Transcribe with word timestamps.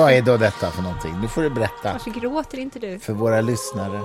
Vad 0.00 0.12
är 0.12 0.22
då 0.22 0.36
detta 0.36 0.70
för 0.70 0.82
någonting? 0.82 1.20
Nu 1.20 1.28
får 1.28 1.42
du 1.42 1.50
berätta 1.50 1.92
Varför 1.92 2.10
gråter 2.10 2.58
inte 2.58 2.78
du? 2.78 2.98
för 2.98 3.12
våra 3.12 3.40
lyssnare. 3.40 4.00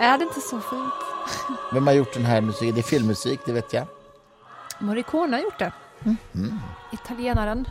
Är 0.00 0.18
det 0.18 0.24
inte 0.24 0.40
så 0.40 0.60
fint? 0.60 0.92
Vem 1.72 1.86
har 1.86 1.94
gjort 1.94 2.14
den 2.14 2.24
här 2.24 2.40
musiken? 2.40 2.74
Det 2.74 2.80
är 2.80 2.82
filmmusik, 2.82 3.40
det 3.46 3.52
vet 3.52 3.72
jag. 3.72 3.86
Morricone 4.78 5.36
har 5.36 5.42
gjort 5.42 5.58
det. 5.58 5.72
Mm. 6.04 6.60
Italienaren. 6.92 7.68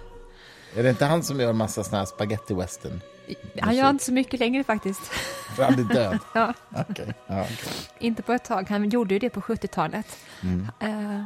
Är 0.75 0.83
det 0.83 0.89
inte 0.89 1.05
han 1.05 1.23
som 1.23 1.39
gör 1.39 1.53
massa 1.53 1.83
såna 1.83 1.97
här 1.97 2.05
spaghetti 2.05 2.53
western? 2.53 3.01
Han 3.61 3.75
gör 3.75 3.89
inte 3.89 4.05
så 4.05 4.13
mycket 4.13 4.39
längre 4.39 4.63
faktiskt. 4.63 5.01
För 5.55 5.63
han 5.63 5.73
är 5.73 5.83
död? 5.83 6.19
Ja. 6.33 6.53
Okej. 6.89 7.13
Ja, 7.27 7.41
okej. 7.43 7.73
Inte 7.99 8.21
på 8.21 8.33
ett 8.33 8.45
tag. 8.45 8.69
Han 8.69 8.89
gjorde 8.89 9.13
ju 9.13 9.19
det 9.19 9.29
på 9.29 9.41
70-talet. 9.41 10.17
Mm. 10.43 10.67
Eh, 10.79 11.25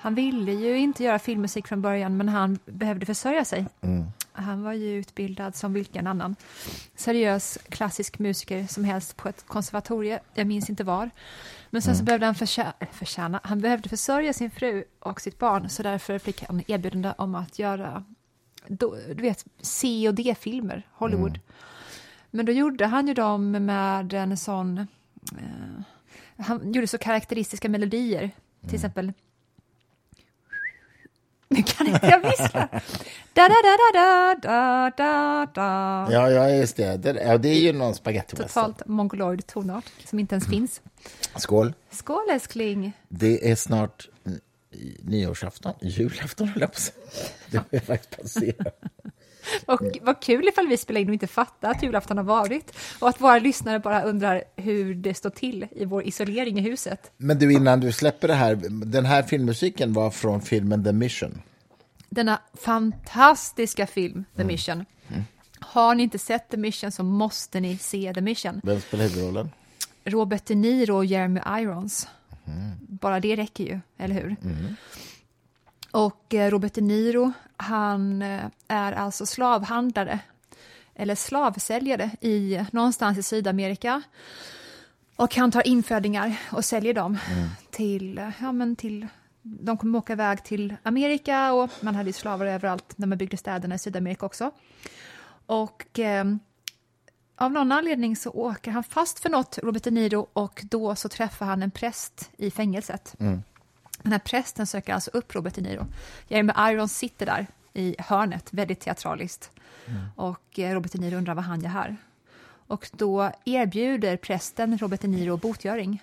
han 0.00 0.14
ville 0.14 0.52
ju 0.52 0.78
inte 0.78 1.04
göra 1.04 1.18
filmmusik 1.18 1.68
från 1.68 1.82
början, 1.82 2.16
men 2.16 2.28
han 2.28 2.58
behövde 2.64 3.06
försörja 3.06 3.44
sig. 3.44 3.66
Mm. 3.80 4.06
Han 4.32 4.62
var 4.62 4.72
ju 4.72 4.98
utbildad 4.98 5.56
som 5.56 5.72
vilken 5.72 6.06
annan 6.06 6.36
seriös 6.94 7.58
klassisk 7.68 8.18
musiker 8.18 8.66
som 8.66 8.84
helst 8.84 9.16
på 9.16 9.28
ett 9.28 9.46
konservatorie, 9.46 10.20
jag 10.34 10.46
minns 10.46 10.70
inte 10.70 10.84
var. 10.84 11.10
Men 11.70 11.82
sen 11.82 11.96
så 11.96 12.04
behövde 12.04 12.26
han 12.26 12.34
försä- 12.34 12.72
förtjäna, 12.92 13.40
han 13.44 13.60
behövde 13.60 13.88
försörja 13.88 14.32
sin 14.32 14.50
fru 14.50 14.84
och 14.98 15.20
sitt 15.20 15.38
barn, 15.38 15.68
så 15.68 15.82
därför 15.82 16.18
fick 16.18 16.42
han 16.42 16.62
erbjudande 16.66 17.14
om 17.18 17.34
att 17.34 17.58
göra 17.58 18.04
du 18.68 19.22
vet, 19.22 19.44
C 19.60 20.08
och 20.08 20.14
D-filmer, 20.14 20.86
Hollywood. 20.92 21.38
Men 22.30 22.46
då 22.46 22.52
gjorde 22.52 22.86
han 22.86 23.08
ju 23.08 23.14
dem 23.14 23.50
med 23.50 24.12
en 24.12 24.36
sån... 24.36 24.78
Eh, 24.78 25.84
han 26.36 26.72
gjorde 26.72 26.86
så 26.86 26.98
karaktäristiska 26.98 27.68
melodier, 27.68 28.30
till 28.66 28.74
exempel... 28.74 29.12
Nu 31.52 31.62
kan 31.62 31.86
inte 31.86 32.06
jag 32.06 32.20
vissla! 32.20 32.68
Da, 33.34 33.48
da, 33.48 33.54
da, 33.62 33.76
da, 33.92 34.34
da, 34.42 34.90
da, 34.96 35.46
da. 35.54 36.08
Ja, 36.12 36.30
ja, 36.30 36.50
just 36.50 36.76
det. 36.76 36.96
Det, 36.96 37.22
ja, 37.26 37.38
det 37.38 37.48
är 37.48 37.60
ju 37.60 37.72
någon 37.72 37.94
spaghetti 37.94 38.36
western. 38.36 38.64
Totalt 38.64 38.86
mongoloid 38.88 39.46
tonart 39.46 39.84
som 40.06 40.18
inte 40.18 40.34
ens 40.34 40.46
finns. 40.46 40.80
Skål. 41.36 41.74
Skål 41.90 42.30
älskling! 42.30 42.92
Det 43.08 43.50
är 43.50 43.56
snart 43.56 44.08
nyårsafton, 45.02 45.72
julafton 45.80 46.48
höll 46.48 46.60
jag 46.60 46.70
på 46.72 46.76
att 46.76 46.82
säga. 46.82 46.96
Det 47.50 47.56
har 47.56 47.66
jag 47.70 47.82
faktiskt 47.82 48.22
passerat. 48.22 48.80
Och 49.66 49.80
vad 50.02 50.22
kul 50.22 50.48
ifall 50.48 50.68
vi 50.68 50.76
spelar 50.76 51.00
in 51.00 51.08
och 51.08 51.12
inte 51.12 51.26
fattar 51.26 51.70
att 51.70 51.82
julafton 51.82 52.16
har 52.16 52.24
varit. 52.24 52.76
Och 52.98 53.08
att 53.08 53.20
våra 53.20 53.38
lyssnare 53.38 53.78
bara 53.78 54.02
undrar 54.02 54.44
hur 54.56 54.94
det 54.94 55.14
står 55.14 55.30
till 55.30 55.66
i 55.70 55.84
vår 55.84 56.04
isolering 56.04 56.58
i 56.58 56.60
huset. 56.60 57.10
Men 57.16 57.38
du, 57.38 57.52
innan 57.52 57.80
du 57.80 57.92
släpper 57.92 58.28
det 58.28 58.34
här, 58.34 58.54
den 58.70 59.04
här 59.04 59.22
filmmusiken 59.22 59.92
var 59.92 60.10
från 60.10 60.40
filmen 60.40 60.84
The 60.84 60.92
Mission. 60.92 61.42
Denna 62.08 62.40
fantastiska 62.54 63.86
film, 63.86 64.24
The 64.36 64.44
Mission. 64.44 64.84
Har 65.60 65.94
ni 65.94 66.02
inte 66.02 66.18
sett 66.18 66.48
The 66.50 66.56
Mission 66.56 66.92
så 66.92 67.02
måste 67.02 67.60
ni 67.60 67.76
se 67.76 68.14
The 68.14 68.20
Mission. 68.20 68.60
Vem 68.64 68.80
spelar 68.80 69.04
huvudrollen? 69.04 69.50
Robert 70.04 70.46
De 70.46 70.54
Niro 70.54 70.96
och 70.96 71.04
Jeremy 71.04 71.40
Irons. 71.58 72.08
Bara 72.80 73.20
det 73.20 73.36
räcker 73.36 73.64
ju, 73.64 73.80
eller 73.98 74.14
hur? 74.14 74.36
Och 75.92 76.34
eh, 76.34 76.50
Robert 76.50 76.74
De 76.74 76.80
Niro, 76.80 77.32
han 77.56 78.22
eh, 78.22 78.44
är 78.68 78.92
alltså 78.92 79.26
slavhandlare 79.26 80.18
eller 80.94 81.14
slavsäljare 81.14 82.10
i, 82.20 82.64
någonstans 82.70 83.18
i 83.18 83.22
Sydamerika. 83.22 84.02
Och 85.16 85.36
han 85.36 85.50
tar 85.50 85.66
infödingar 85.66 86.36
och 86.52 86.64
säljer 86.64 86.94
dem 86.94 87.18
till, 87.70 88.18
eh, 88.18 88.30
ja 88.40 88.52
men 88.52 88.76
till, 88.76 89.06
de 89.42 89.76
kommer 89.76 89.98
åka 89.98 90.12
iväg 90.12 90.44
till 90.44 90.76
Amerika 90.82 91.52
och 91.52 91.70
man 91.80 91.94
hade 91.94 92.08
ju 92.08 92.12
slavar 92.12 92.46
överallt 92.46 92.98
när 92.98 93.06
man 93.06 93.18
byggde 93.18 93.36
städerna 93.36 93.74
i 93.74 93.78
Sydamerika 93.78 94.26
också. 94.26 94.50
Och 95.46 95.98
eh, 95.98 96.24
av 97.36 97.52
någon 97.52 97.72
anledning 97.72 98.16
så 98.16 98.30
åker 98.30 98.70
han 98.70 98.84
fast 98.84 99.18
för 99.18 99.28
något, 99.28 99.58
Robert 99.62 99.82
De 99.82 99.90
Niro, 99.90 100.26
och 100.32 100.60
då 100.70 100.94
så 100.94 101.08
träffar 101.08 101.46
han 101.46 101.62
en 101.62 101.70
präst 101.70 102.30
i 102.36 102.50
fängelset. 102.50 103.14
Den 104.02 104.12
här 104.12 104.18
prästen 104.18 104.66
söker 104.66 104.94
alltså 104.94 105.10
upp 105.10 105.34
Robert 105.34 105.54
De 105.54 105.60
Niro. 105.60 105.86
Jeremy 106.28 106.52
Irons 106.58 106.96
sitter 106.96 107.26
där 107.26 107.46
i 107.72 107.96
hörnet, 107.98 108.48
väldigt 108.50 108.80
teatraliskt. 108.80 109.50
Och 110.16 110.58
eh, 110.58 110.74
Robert 110.74 110.92
De 110.92 110.98
Niro 110.98 111.16
undrar 111.16 111.34
vad 111.34 111.44
han 111.44 111.60
gör 111.60 111.68
här. 111.68 111.96
Och 112.66 112.90
då 112.92 113.32
erbjuder 113.44 114.16
prästen 114.16 114.78
Robert 114.78 115.00
De 115.00 115.08
Niro 115.08 115.36
botgöring. 115.36 116.02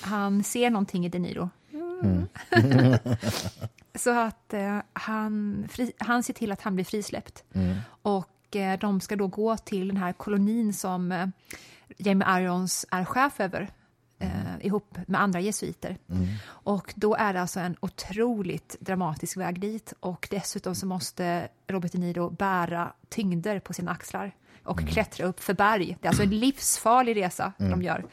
Han 0.00 0.44
ser 0.44 0.70
någonting 0.70 1.06
i 1.06 1.08
De 1.08 1.18
Niro. 1.18 1.50
Så 3.94 4.18
att 4.18 4.54
eh, 4.54 4.78
han, 4.92 5.64
fri, 5.70 5.92
han 5.98 6.22
ser 6.22 6.34
till 6.34 6.52
att 6.52 6.62
han 6.62 6.74
blir 6.74 6.84
frisläppt. 6.84 7.44
Och 8.02 8.56
eh, 8.56 8.78
de 8.78 9.00
ska 9.00 9.16
då 9.16 9.26
gå 9.26 9.56
till 9.56 9.88
den 9.88 9.96
här 9.96 10.12
kolonin 10.12 10.72
som 10.74 11.12
eh, 11.12 11.26
Jamie 11.96 12.40
Irons 12.40 12.86
är 12.90 13.04
chef 13.04 13.40
över. 13.40 13.70
Eh, 14.20 14.66
ihop 14.66 14.98
med 15.06 15.20
andra 15.20 15.40
jesuiter. 15.40 15.98
Och 16.46 16.92
då 16.96 17.14
är 17.14 17.32
det 17.32 17.40
alltså 17.40 17.60
en 17.60 17.76
otroligt 17.80 18.76
dramatisk 18.80 19.36
väg 19.36 19.60
dit. 19.60 19.92
Och 20.00 20.28
dessutom 20.30 20.74
så 20.74 20.86
måste 20.86 21.48
Robert 21.66 21.92
De 21.92 21.98
Niro 21.98 22.30
bära 22.30 22.92
tyngder 23.08 23.60
på 23.60 23.72
sina 23.72 23.90
axlar 23.90 24.32
och 24.64 24.78
klättra 24.88 25.26
upp 25.26 25.40
för 25.40 25.54
berg. 25.54 25.96
Det 26.00 26.06
är 26.06 26.08
alltså 26.08 26.22
en 26.22 26.38
livsfarlig 26.38 27.16
resa 27.16 27.52
de 27.58 27.82
gör. 27.82 28.04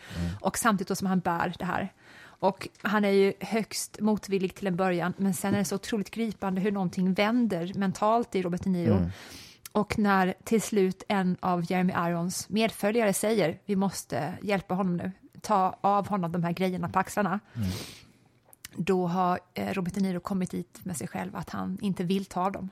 Och 0.42 0.58
samtidigt 0.58 0.98
som 0.98 1.08
han 1.08 1.20
bär 1.20 1.56
det 1.60 1.66
här. 1.66 1.94
Och 2.40 2.68
han 2.82 3.06
är 3.06 3.10
ju 3.10 3.34
högst 3.40 4.00
motvillig 4.00 4.56
till 4.56 4.68
en 4.68 4.76
början, 4.76 5.14
men 5.18 5.34
sen 5.34 5.54
är 5.54 5.58
det 5.58 5.66
så 5.66 5.76
otroligt 5.76 6.12
gripande 6.12 6.62
hur 6.62 6.72
någonting 6.72 7.14
vänder 7.14 7.72
mentalt 7.76 8.36
i 8.36 8.42
Robert 8.42 8.64
De 8.64 8.70
Niro. 8.70 9.10
Och 9.72 9.98
när 10.00 10.34
till 10.44 10.62
slut 10.62 11.04
en 11.08 11.38
av 11.40 11.72
Jeremy 11.72 11.94
Irons 11.94 12.50
medföljare 12.50 13.14
säger 13.14 13.60
vi 13.66 13.76
måste 13.76 14.34
hjälpa 14.42 14.76
honom 14.76 14.98
nu, 14.98 15.12
ta 15.46 15.78
av 15.82 16.08
honom 16.08 16.32
de 16.32 16.44
här 16.44 16.52
grejerna 16.52 16.90
på 16.90 17.00
axlarna. 17.00 17.40
Då 18.76 19.08
har 19.08 19.40
eh, 19.54 19.74
Robert 19.74 19.94
De 19.94 20.02
Niro 20.02 20.20
kommit 20.20 20.52
dit 20.52 20.80
med 20.86 20.98
sig 20.98 21.08
själv 21.08 21.36
att 21.36 21.50
han 21.50 21.78
inte 21.82 22.04
vill 22.04 22.26
ta 22.26 22.50
dem. 22.50 22.70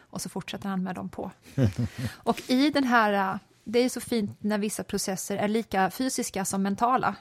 Och 0.00 0.20
så 0.20 0.28
fortsätter 0.28 0.68
han 0.68 0.82
med 0.82 0.94
dem 0.94 1.08
på. 1.08 1.30
och 2.16 2.50
i 2.50 2.70
den 2.70 2.84
här, 2.84 3.32
eh, 3.34 3.38
det 3.64 3.78
är 3.78 3.88
så 3.88 4.00
fint 4.00 4.36
när 4.42 4.58
vissa 4.58 4.84
processer 4.84 5.36
är 5.36 5.48
lika 5.48 5.90
fysiska 5.90 6.44
som 6.44 6.62
mentala. 6.62 7.14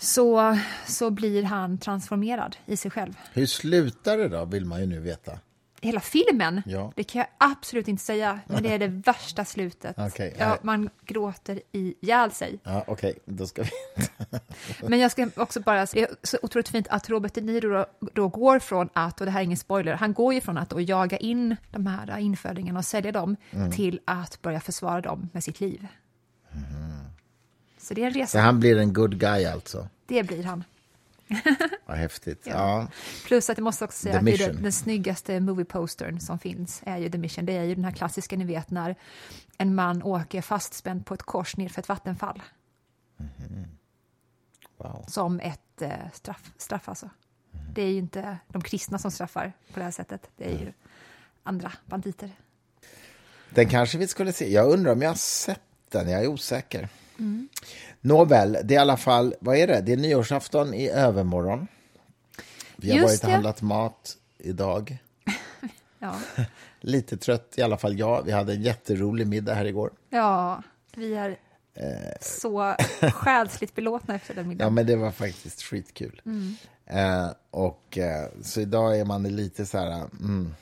Så, 0.00 0.58
så 0.86 1.10
blir 1.10 1.42
han 1.42 1.78
transformerad 1.78 2.56
i 2.66 2.76
sig 2.76 2.90
själv. 2.90 3.14
Hur 3.32 3.46
slutar 3.46 4.16
det 4.16 4.28
då, 4.28 4.44
vill 4.44 4.64
man 4.64 4.80
ju 4.80 4.86
nu 4.86 5.00
veta. 5.00 5.38
Hela 5.80 6.00
filmen, 6.00 6.62
Ja. 6.66 6.92
det 6.96 7.04
kan 7.04 7.18
jag 7.18 7.28
absolut 7.38 7.88
inte 7.88 8.02
säga, 8.02 8.40
men 8.46 8.62
det 8.62 8.72
är 8.72 8.78
det 8.78 8.86
värsta 8.88 9.44
slutet. 9.44 9.96
Okej, 10.08 10.36
ja, 10.38 10.58
man 10.62 10.90
gråter 11.04 11.60
ihjäl 11.72 12.30
sig. 12.32 12.58
Ja, 12.62 12.84
okej, 12.86 13.18
då 13.24 13.46
ska 13.46 13.62
vi... 13.62 13.70
Men 14.88 14.98
jag 14.98 15.10
ska 15.10 15.28
också 15.36 15.60
bara 15.60 15.86
säga, 15.86 16.06
det 16.06 16.12
är 16.12 16.16
så 16.26 16.38
otroligt 16.42 16.68
fint 16.68 16.88
att 16.90 17.08
Robert 17.10 17.34
De 17.34 17.40
Niro 17.40 17.68
då, 17.70 17.86
då 18.12 18.28
går 18.28 18.58
från 18.58 18.88
att, 18.92 19.20
och 19.20 19.26
det 19.26 19.32
här 19.32 19.40
är 19.40 19.44
ingen 19.44 19.56
spoiler, 19.58 19.92
han 19.94 20.12
går 20.12 20.34
ju 20.34 20.40
från 20.40 20.58
att 20.58 20.70
då 20.70 20.80
jaga 20.80 21.16
in 21.16 21.56
de 21.70 21.86
här 21.86 22.18
infödingarna 22.18 22.78
och 22.78 22.84
sälja 22.84 23.12
dem 23.12 23.36
till 23.76 24.00
att 24.04 24.42
börja 24.42 24.60
försvara 24.60 25.00
dem 25.00 25.28
med 25.32 25.44
sitt 25.44 25.60
liv. 25.60 25.86
Så 27.78 27.94
det 27.94 28.02
är 28.02 28.06
en 28.06 28.12
Så 28.12 28.18
resa, 28.18 28.40
han 28.40 28.60
blir 28.60 28.78
en 28.78 28.92
good 28.92 29.18
guy 29.20 29.44
alltså. 29.44 29.88
det 30.06 30.22
blir 30.22 30.44
han. 30.44 30.64
Vad 31.86 31.96
häftigt. 31.96 32.42
Ja. 32.44 32.52
Ja. 32.52 32.88
Plus 33.26 33.50
att 33.50 33.58
jag 33.58 33.64
måste 33.64 33.84
också 33.84 33.98
säga 33.98 34.20
The 34.24 34.32
att 34.32 34.38
den, 34.38 34.62
den 34.62 34.72
snyggaste 34.72 35.40
movie-postern 35.40 36.20
som 36.20 36.38
finns 36.38 36.82
är 36.86 36.96
ju 36.96 37.10
The 37.10 37.18
Mission. 37.18 37.46
Det 37.46 37.56
är 37.56 37.64
ju 37.64 37.74
den 37.74 37.84
här 37.84 37.92
klassiska, 37.92 38.36
ni 38.36 38.44
vet, 38.44 38.70
när 38.70 38.96
en 39.58 39.74
man 39.74 40.02
åker 40.02 40.42
fastspänd 40.42 41.06
på 41.06 41.14
ett 41.14 41.22
kors 41.22 41.56
nerför 41.56 41.82
ett 41.82 41.88
vattenfall. 41.88 42.42
Wow. 44.76 45.04
Som 45.08 45.40
ett 45.40 45.82
eh, 45.82 45.90
straff, 46.12 46.50
straff 46.56 46.88
alltså. 46.88 47.10
Det 47.72 47.82
är 47.82 47.90
ju 47.90 47.98
inte 47.98 48.38
de 48.48 48.62
kristna 48.62 48.98
som 48.98 49.10
straffar 49.10 49.52
på 49.72 49.78
det 49.78 49.84
här 49.84 49.90
sättet. 49.90 50.30
Det 50.36 50.44
är 50.44 50.58
ju 50.58 50.72
andra 51.42 51.72
banditer. 51.86 52.30
Den 53.50 53.68
kanske 53.68 53.98
vi 53.98 54.08
skulle 54.08 54.32
se. 54.32 54.52
Jag 54.52 54.70
undrar 54.70 54.92
om 54.92 55.02
jag 55.02 55.10
har 55.10 55.14
sett 55.14 55.60
den. 55.88 56.08
Jag 56.08 56.22
är 56.22 56.28
osäker. 56.28 56.88
Nåväl, 58.00 58.52
det 58.64 58.74
är 58.74 58.78
i 58.78 58.80
alla 58.80 58.96
fall, 58.96 59.34
vad 59.40 59.56
är 59.56 59.66
det? 59.66 59.80
Det 59.80 59.92
är 59.92 59.96
nyårsafton 59.96 60.74
i 60.74 60.88
övermorgon. 60.90 61.66
Vi 62.76 62.90
har 62.90 62.98
Just 62.98 63.08
varit 63.08 63.24
och 63.24 63.30
handlat 63.30 63.62
mat 63.62 64.16
idag. 64.38 64.98
Ja, 66.00 66.14
Lite 66.80 67.16
trött 67.16 67.54
i 67.56 67.62
alla 67.62 67.76
fall 67.78 67.98
jag. 67.98 68.22
Vi 68.22 68.32
hade 68.32 68.52
en 68.52 68.62
jätterolig 68.62 69.26
middag 69.26 69.54
här 69.54 69.64
igår. 69.64 69.90
ja 70.10 70.62
vi 70.96 71.14
är 71.14 71.36
så 72.20 72.74
själsligt 73.14 73.74
belåtna 73.74 74.14
efter 74.14 74.34
den 74.34 74.44
Ja, 74.44 74.48
middagen. 74.48 74.74
men 74.74 74.86
det 74.86 74.96
var 74.96 75.10
faktiskt 75.10 75.62
skitkul. 75.62 76.22
Eh, 76.86 77.28
och 77.50 77.98
eh, 77.98 78.28
så 78.42 78.60
idag 78.60 78.98
är 79.00 79.04
man 79.04 79.22
lite 79.22 79.66
så 79.66 79.78
här, 79.78 79.90
mm, 80.20 80.54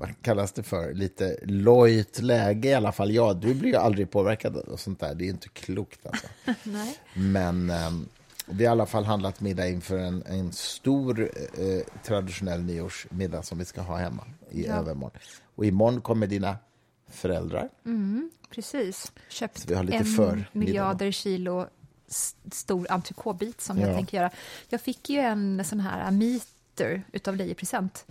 vad 0.00 0.22
kallas 0.22 0.52
det 0.52 0.62
för? 0.62 0.94
Lite 0.94 1.36
lojt 1.42 2.20
läge 2.22 2.68
i 2.68 2.74
alla 2.74 2.92
fall. 2.92 3.10
Ja, 3.12 3.34
du 3.34 3.54
blir 3.54 3.70
ju 3.70 3.76
aldrig 3.76 4.10
påverkad 4.10 4.56
och 4.56 4.80
sånt 4.80 5.00
där. 5.00 5.14
Det 5.14 5.24
är 5.24 5.28
inte 5.28 5.48
klokt 5.48 6.06
alltså. 6.06 6.26
Men 7.14 7.70
ehm, 7.70 8.08
vi 8.46 8.64
har 8.64 8.70
i 8.70 8.72
alla 8.72 8.86
fall 8.86 9.04
handlat 9.04 9.40
middag 9.40 9.68
inför 9.68 9.98
en, 9.98 10.22
en 10.26 10.52
stor 10.52 11.20
eh, 11.58 11.82
traditionell 12.04 12.60
nyårsmiddag 12.62 13.42
som 13.42 13.58
vi 13.58 13.64
ska 13.64 13.80
ha 13.80 13.96
hemma 13.96 14.24
i 14.50 14.66
Ja. 14.66 14.74
övermorgon. 14.74 15.18
Och 15.54 15.64
imorgon 15.64 16.00
kommer 16.00 16.26
dina 16.26 16.56
föräldrar. 17.08 17.68
Precis. 18.50 19.12
Köpt 19.28 19.64
vi 19.70 19.74
har 19.74 19.84
lite 19.84 19.96
en 19.96 20.04
för 20.04 20.44
miljarder 20.52 21.10
kilo 21.10 21.66
stor 22.52 22.86
entrecôtebit 22.90 23.60
som 23.60 23.78
Ja. 23.80 23.86
jag 23.86 23.96
tänker 23.96 24.16
göra. 24.18 24.30
Jag 24.68 24.80
fick 24.80 25.10
ju 25.10 25.18
en 25.18 25.64
sån 25.64 25.80
här 25.80 26.10
meter 26.10 27.02
utav 27.12 27.36
dig 27.36 27.50
i 27.50 27.54
present. 27.54 28.04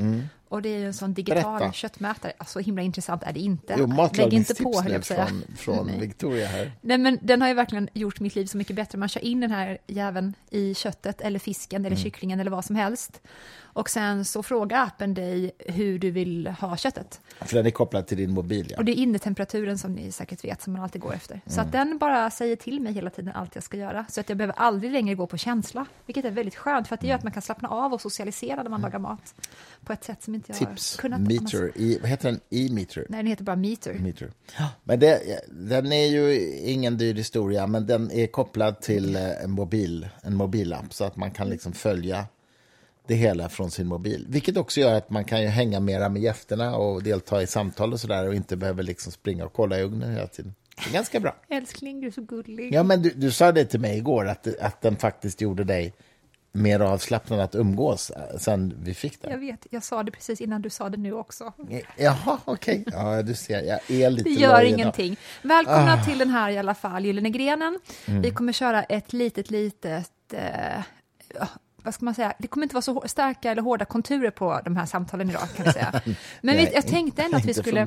Och 0.49 0.61
det 0.61 0.69
är 0.69 0.77
ju 0.79 0.85
en 0.85 0.93
sån 0.93 1.13
digital 1.13 1.43
Mm. 1.45 1.57
Berätta. 1.59 1.73
köttmätare. 1.73 2.33
Så 2.47 2.59
himla 2.59 2.81
intressant 2.81 3.23
är 3.23 3.33
det 3.33 3.39
inte. 3.39 3.75
Jo, 3.77 4.07
Lägg 4.13 4.33
inte 4.33 4.55
på, 4.55 4.81
höll 4.81 4.91
jag 4.91 5.05
säga. 5.05 5.25
från, 5.27 5.43
från 5.57 5.87
Nej. 5.87 5.99
Victoria 5.99 6.47
här. 6.47 6.71
Nej, 6.81 6.97
men 6.97 7.19
den 7.21 7.41
har 7.41 7.47
ju 7.47 7.53
verkligen 7.53 7.89
gjort 7.93 8.19
mitt 8.19 8.35
liv 8.35 8.45
så 8.45 8.57
mycket 8.57 8.75
bättre. 8.75 8.97
Man 8.97 9.09
kör 9.09 9.21
in 9.25 9.39
den 9.39 9.51
här 9.51 9.77
jäveln 9.87 10.33
i 10.49 10.73
köttet 10.75 11.21
eller 11.21 11.39
fisken 11.39 11.81
Mm. 11.81 11.85
eller 11.93 12.03
kycklingen 12.03 12.39
eller 12.39 12.51
vad 12.51 12.65
som 12.65 12.75
helst. 12.75 13.21
Och 13.61 13.89
sen 13.89 14.25
så 14.25 14.43
frågar 14.43 14.83
appen 14.83 15.13
dig 15.13 15.51
hur 15.59 15.99
du 15.99 16.11
vill 16.11 16.47
ha 16.47 16.77
köttet. 16.77 17.21
För 17.41 17.55
den 17.55 17.65
är 17.65 17.71
kopplad 17.71 18.07
till 18.07 18.17
din 18.17 18.31
mobil, 18.33 18.67
ja. 18.71 18.77
Och 18.77 18.85
det 18.85 18.91
är 18.91 18.95
innetemperaturen 18.95 19.77
som 19.77 19.93
ni 19.93 20.11
säkert 20.11 20.43
vet 20.43 20.61
som 20.61 20.73
man 20.73 20.81
alltid 20.83 21.01
går 21.01 21.13
efter. 21.13 21.41
Så 21.45 21.53
Mm. 21.53 21.65
att 21.65 21.71
den 21.71 21.97
bara 21.97 22.29
säger 22.31 22.55
till 22.55 22.79
mig 22.81 22.93
hela 22.93 23.09
tiden 23.09 23.33
allt 23.35 23.55
jag 23.55 23.63
ska 23.63 23.77
göra. 23.77 24.05
Så 24.09 24.19
att 24.21 24.29
jag 24.29 24.37
behöver 24.37 24.53
aldrig 24.59 24.91
längre 24.91 25.15
gå 25.15 25.27
på 25.27 25.37
känsla. 25.37 25.85
Vilket 26.05 26.25
är 26.25 26.31
väldigt 26.31 26.55
skönt 26.55 26.87
för 26.87 26.95
att 26.95 27.01
det 27.01 27.07
gör 27.07 27.15
att 27.15 27.23
man 27.23 27.31
kan 27.31 27.41
slappna 27.41 27.69
av 27.69 27.93
och 27.93 28.01
socialisera 28.01 28.63
när 28.63 28.69
man 28.69 28.81
lagar 28.81 28.99
mat. 28.99 29.35
På 29.89 29.93
ett 29.93 30.03
sätt 30.03 30.23
som 30.23 30.35
inte 30.35 30.51
jag 30.51 30.61
Mm. 30.61 30.75
Tips, 30.75 30.97
har 30.97 31.01
kunnat 31.01 31.21
meter, 31.21 31.71
i, 31.75 31.99
vad 31.99 32.09
heter 32.09 32.31
den? 32.31 32.39
E-meter? 32.49 33.05
Nej, 33.09 33.19
den 33.19 33.27
heter 33.27 33.43
bara 33.43 33.55
meter. 33.55 33.93
meter. 33.93 34.31
Men 34.83 34.99
det, 34.99 35.41
den 35.47 35.91
är 35.91 36.05
ju 36.05 36.51
ingen 36.57 36.97
dyr 36.97 37.13
historia, 37.13 37.67
men 37.67 37.87
den 37.87 38.11
är 38.11 38.27
kopplad 38.27 38.81
till 38.81 39.15
eh, 39.15 39.43
en, 39.43 39.51
mobil, 39.51 40.07
en 40.21 40.35
mobilapp 40.35 40.93
så 40.93 41.03
att 41.03 41.15
man 41.15 41.31
kan 41.31 41.49
liksom 41.49 41.73
följa 41.73 42.25
det 43.07 43.15
hela 43.15 43.49
från 43.49 43.71
sin 43.71 43.87
mobil. 43.87 44.25
Vilket 44.29 44.57
också 44.57 44.79
gör 44.79 44.93
att 44.93 45.09
man 45.09 45.25
kan 45.25 45.41
ju 45.41 45.47
hänga 45.47 45.79
mera 45.79 46.09
med 46.09 46.21
gästerna 46.21 46.75
och 46.75 47.03
delta 47.03 47.41
i 47.41 47.47
samtal 47.47 47.93
och 47.93 47.99
sådär 47.99 48.27
och 48.27 48.35
inte 48.35 48.57
behöver 48.57 48.83
liksom 48.83 49.11
springa 49.11 49.45
och 49.45 49.53
kolla 49.53 49.79
i 49.79 49.83
ugnen 49.83 50.11
hela 50.11 50.27
tiden. 50.27 50.55
Det 50.75 50.89
är 50.89 50.93
ganska 50.93 51.19
bra. 51.19 51.35
Älskling, 51.49 52.01
du 52.01 52.07
är 52.07 52.11
så 52.11 52.21
gullig. 52.21 52.73
Ja, 52.73 52.83
men 52.83 53.01
du, 53.01 53.09
du 53.09 53.31
sa 53.31 53.51
det 53.51 53.65
till 53.65 53.79
mig 53.79 53.97
igår, 53.97 54.27
att, 54.27 54.47
att 54.59 54.81
den 54.81 54.95
faktiskt 54.95 55.41
gjorde 55.41 55.63
dig 55.63 55.93
mer 56.51 56.79
avslappnad 56.79 57.39
att 57.39 57.55
umgås 57.55 58.09
eh, 58.09 58.37
sen 58.37 58.73
vi 58.83 58.93
fick 58.93 59.17
Jag 59.21 59.31
den. 59.31 59.39
vet, 59.39 59.67
jag 59.69 59.83
sa 59.83 60.03
det 60.03 60.11
precis 60.11 60.41
innan 60.41 60.61
du 60.61 60.69
sa 60.69 60.89
det 60.89 60.97
nu 60.97 61.13
också. 61.13 61.53
Jaha, 61.97 62.37
okej. 62.45 62.83
Ja, 62.91 63.21
du 63.21 63.35
ser, 63.35 63.61
jag 63.63 63.91
är 63.91 64.09
lite 64.09 64.29
Det 64.29 64.35
gör 64.35 64.57
loj 64.57 64.67
idag. 64.67 64.79
ingenting. 64.79 65.17
Välkomna 65.41 66.03
till 66.03 66.17
den 66.17 66.29
här 66.29 66.49
i 66.51 66.57
alla 66.57 66.75
fall, 66.75 67.05
Gyllene 67.05 67.29
grenen. 67.29 67.79
Vi 68.05 68.31
kommer 68.31 68.53
köra 68.53 68.83
ett 68.83 69.13
litet, 69.13 69.51
litet... 69.51 70.11
Eh, 70.33 70.79
vad 71.83 71.93
ska 71.93 72.05
man 72.05 72.13
säga? 72.15 72.33
Det 72.39 72.47
kommer 72.47 72.65
inte 72.65 72.75
vara 72.75 72.81
så 72.81 73.03
starka 73.05 73.51
eller 73.51 73.61
hårda 73.61 73.85
konturer 73.85 74.31
på 74.31 74.61
de 74.65 74.75
här 74.77 74.85
samtalen 74.85 75.29
idag, 75.29 75.41
kan 75.55 75.65
jag 75.65 75.73
säga. 75.73 75.91
Men 76.05 76.15
vi, 76.57 76.63
Nej, 76.63 76.71
jag 76.75 76.87
tänkte 76.87 77.21
ändå 77.23 77.37
att 77.37 77.45
vi 77.45 77.53
skulle. 77.53 77.85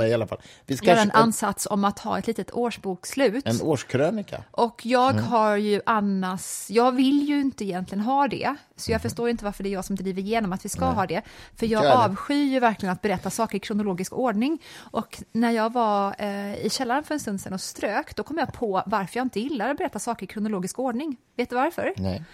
Vi 0.66 0.78
göra 0.82 1.00
en 1.00 1.10
ansats 1.10 1.66
om 1.70 1.84
att 1.84 1.98
ha 1.98 2.18
ett 2.18 2.26
litet 2.26 2.50
årsbokslut. 2.52 3.46
en 3.46 3.60
årskrönika. 3.62 4.42
Och 4.50 4.86
jag 4.86 5.10
Mm. 5.12 5.24
har 5.24 5.56
ju 5.56 5.80
annars, 5.86 6.66
jag 6.70 6.92
vill 6.92 7.28
ju 7.28 7.40
inte 7.40 7.64
egentligen 7.64 8.04
ha 8.04 8.28
det, 8.28 8.54
så 8.76 8.90
Mm. 8.90 8.94
jag 8.94 9.02
förstår 9.02 9.28
inte 9.28 9.44
varför 9.44 9.62
det 9.62 9.68
är 9.68 9.72
jag 9.72 9.84
som 9.84 9.96
driver 9.96 10.22
igenom 10.22 10.52
att 10.52 10.64
vi 10.64 10.68
ska 10.68 10.84
ha 10.84 11.06
det. 11.06 11.22
För 11.56 11.66
jag 11.66 11.82
det. 11.82 11.94
avskyr 11.94 12.44
ju 12.44 12.60
verkligen 12.60 12.92
att 12.92 13.02
berätta 13.02 13.30
saker 13.30 13.56
i 13.56 13.60
kronologisk 13.60 14.12
ordning. 14.12 14.62
Och 14.78 15.22
när 15.32 15.50
jag 15.50 15.72
var 15.72 16.14
eh, 16.18 16.54
i 16.66 16.70
källaren 16.70 17.04
för 17.04 17.14
en 17.14 17.20
stund 17.20 17.40
sedan 17.40 17.52
och 17.52 17.60
strök, 17.60 18.16
då 18.16 18.22
kom 18.22 18.38
jag 18.38 18.52
på 18.52 18.82
varför 18.86 19.18
jag 19.18 19.24
inte 19.24 19.40
gillar 19.40 19.70
att 19.70 19.76
berätta 19.78 19.98
saker 19.98 20.24
i 20.24 20.26
kronologisk 20.26 20.78
ordning. 20.78 21.16
Vet 21.36 21.50
du 21.50 21.56
varför? 21.56 21.92
Nej. 21.96 22.24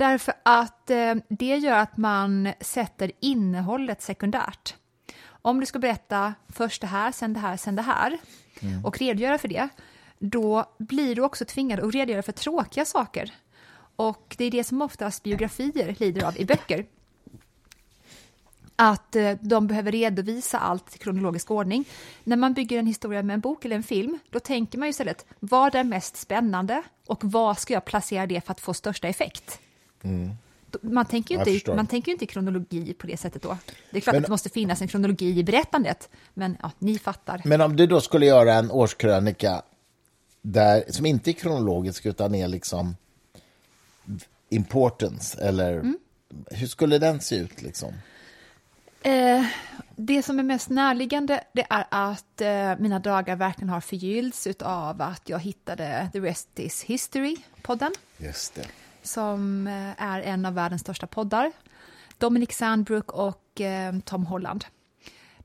Därför 0.00 0.34
att 0.42 0.90
eh, 0.90 1.14
det 1.28 1.56
gör 1.56 1.78
att 1.78 1.96
man 1.96 2.52
sätter 2.60 3.12
innehållet 3.20 4.02
sekundärt. 4.02 4.74
Om 5.26 5.60
du 5.60 5.66
ska 5.66 5.78
berätta 5.78 6.34
först 6.48 6.80
det 6.80 6.86
här, 6.86 7.12
sen 7.12 7.32
det 7.32 7.40
här, 7.40 7.56
sen 7.56 7.76
det 7.76 7.82
här 7.82 8.18
och 8.84 8.98
redogöra 8.98 9.38
för 9.38 9.48
det, 9.48 9.68
då 10.18 10.64
blir 10.78 11.14
du 11.14 11.22
också 11.22 11.44
tvingad 11.44 11.80
att 11.80 11.94
redogöra 11.94 12.22
för 12.22 12.32
tråkiga 12.32 12.84
saker. 12.84 13.34
Och 13.96 14.34
det 14.38 14.44
är 14.44 14.50
det 14.50 14.64
som 14.64 14.82
oftast 14.82 15.22
biografier 15.22 15.96
lider 15.98 16.24
av 16.24 16.38
i 16.38 16.44
böcker. 16.44 16.86
Att 18.76 19.16
eh, 19.16 19.32
de 19.40 19.66
behöver 19.66 19.92
redovisa 19.92 20.58
allt 20.58 20.96
i 20.96 20.98
kronologisk 20.98 21.50
ordning. 21.50 21.84
När 22.24 22.36
man 22.36 22.54
bygger 22.54 22.78
en 22.78 22.86
historia 22.86 23.22
med 23.22 23.34
en 23.34 23.40
bok 23.40 23.64
eller 23.64 23.76
en 23.76 23.82
film, 23.82 24.18
då 24.30 24.40
tänker 24.40 24.78
man 24.78 24.88
ju 24.88 24.90
istället, 24.90 25.26
vad 25.40 25.74
är 25.74 25.84
mest 25.84 26.16
spännande 26.16 26.82
och 27.06 27.24
var 27.24 27.54
ska 27.54 27.74
jag 27.74 27.84
placera 27.84 28.26
det 28.26 28.44
för 28.44 28.52
att 28.52 28.60
få 28.60 28.74
största 28.74 29.08
effekt? 29.08 29.60
Då- 30.02 30.78
Man 30.82 31.06
tänker, 31.06 31.46
ju 31.46 31.54
inte, 31.54 31.74
man 31.74 31.86
tänker 31.86 32.12
inte 32.12 32.26
kronologi 32.26 32.92
på 32.94 33.06
det 33.06 33.16
sättet 33.16 33.42
då. 33.42 33.58
Det 33.90 33.96
är 33.96 34.00
klart 34.00 34.14
Men- 34.14 34.22
att 34.22 34.26
det 34.26 34.30
måste 34.32 34.48
finnas 34.50 34.82
en 34.82 34.88
kronologi 34.88 35.38
i 35.38 35.44
berättandet, 35.44 36.08
men 36.34 36.56
ja, 36.62 36.70
ni 36.78 36.98
fattar. 36.98 37.42
Men 37.44 37.60
om 37.60 37.76
du 37.76 37.86
då 37.86 38.00
skulle 38.00 38.26
göra 38.26 38.54
en 38.54 38.70
årskrönika 38.70 39.62
där, 40.42 40.84
som 40.88 41.06
inte 41.06 41.30
är 41.30 41.32
kronologisk 41.32 42.06
utan 42.06 42.34
är 42.34 42.48
liksom 42.48 42.96
importance, 44.48 45.38
eller 45.40 45.72
Mm. 45.72 45.98
hur 46.50 46.66
skulle 46.66 46.98
den 46.98 47.20
se 47.20 47.36
ut? 47.36 47.62
Liksom? 47.62 47.92
Eh, 49.02 49.44
det 49.96 50.22
som 50.22 50.38
är 50.38 50.42
mest 50.42 50.68
närliggande 50.68 51.44
det 51.52 51.66
är 51.70 51.84
att 51.90 52.40
eh, 52.40 52.78
mina 52.78 52.98
dagar 52.98 53.36
verkligen 53.36 53.68
har 53.68 53.80
förgyllts 53.80 54.46
av 54.60 55.02
att 55.02 55.28
jag 55.28 55.38
hittade 55.38 56.08
The 56.12 56.20
Rest 56.20 56.48
is 56.58 56.84
History-podden. 56.84 57.90
Just 58.18 58.54
det. 58.54 58.66
Som 59.02 59.66
eh, 59.66 60.02
är 60.02 60.20
en 60.20 60.46
av 60.46 60.54
världens 60.54 60.82
största 60.82 61.06
poddar. 61.06 61.52
Dominic 62.18 62.52
Sandbrook 62.52 63.12
och 63.12 63.60
eh, 63.60 63.94
Tom 64.04 64.26
Holland. 64.26 64.64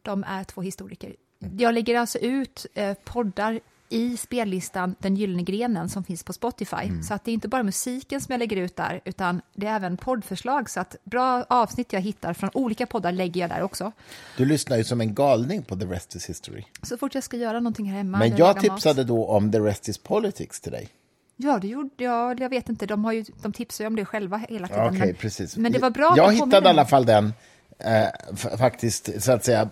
De 0.02 0.24
är 0.24 0.44
två 0.44 0.62
historiker. 0.62 1.16
Jag 1.58 1.74
lägger 1.74 2.00
alltså 2.00 2.18
ut 2.18 2.66
eh, 2.74 2.94
poddar 3.04 3.60
i 3.90 4.18
spellistan 4.18 4.96
Den 5.00 5.16
gyllene 5.16 5.44
grenen 5.44 5.90
som 5.90 6.04
finns 6.04 6.24
på 6.24 6.34
Spotify. 6.34 7.04
Så 7.04 7.14
att 7.14 7.24
det 7.24 7.32
är 7.32 7.34
inte 7.34 7.48
bara 7.48 7.64
musiken 7.64 8.22
som 8.22 8.32
jag 8.32 8.40
lägger 8.40 8.58
ut 8.58 8.76
där, 8.76 9.02
utan 9.06 9.42
det 9.54 9.68
är 9.68 9.76
även 9.76 9.98
poddförslag. 9.98 10.70
Så 10.70 10.80
att 10.80 10.96
bra 11.04 11.46
avsnitt 11.50 11.94
jag 11.94 12.02
hittar 12.02 12.34
från 12.34 12.50
olika 12.54 12.86
poddar 12.86 13.12
lägger 13.12 13.42
jag 13.42 13.50
där 13.50 13.62
också. 13.62 13.92
Du 14.38 14.46
lyssnar 14.46 14.78
ju 14.78 14.84
som 14.84 15.02
en 15.02 15.16
galning 15.16 15.64
på 15.64 15.76
The 15.76 15.86
Rest 15.86 16.16
is 16.16 16.30
History. 16.30 16.64
Så 16.82 16.98
fort 16.98 17.16
jag 17.16 17.24
ska 17.24 17.38
göra 17.38 17.60
någonting 17.60 17.86
här 17.86 17.98
hemma. 17.98 18.18
Men 18.18 18.30
jag 18.30 18.40
laga 18.40 18.54
mat. 18.54 18.62
tipsade 18.62 19.04
då 19.04 19.26
om 19.26 19.52
The 19.52 19.60
Rest 19.60 19.90
is 19.90 19.98
Politics 19.98 20.62
till 20.62 20.72
dig. 20.72 20.90
Ja, 21.38 21.60
det 21.60 21.68
gjorde 21.68 22.04
jag. 22.04 22.40
Jag 22.40 22.50
vet 22.50 22.70
inte, 22.70 22.86
de, 22.86 23.06
har 23.06 23.12
ju, 23.12 23.26
de 23.42 23.54
tipsar 23.54 23.84
ju 23.84 23.88
om 23.88 23.96
det 23.96 24.06
själva 24.06 24.38
hela 24.38 24.68
tiden. 24.68 24.88
Okej, 24.88 25.00
men, 25.00 25.16
precis. 25.16 25.58
men 25.58 25.72
det 25.72 25.80
var 25.80 25.90
bra 25.90 26.14
Jag 26.18 26.34
hittade 26.34 26.68
i 26.68 26.70
alla 26.70 26.86
fall 26.86 27.06
den 27.06 27.34
eh, 27.80 28.58
faktiskt, 28.58 29.24
så 29.24 29.32
att 29.32 29.46
säga, 29.46 29.70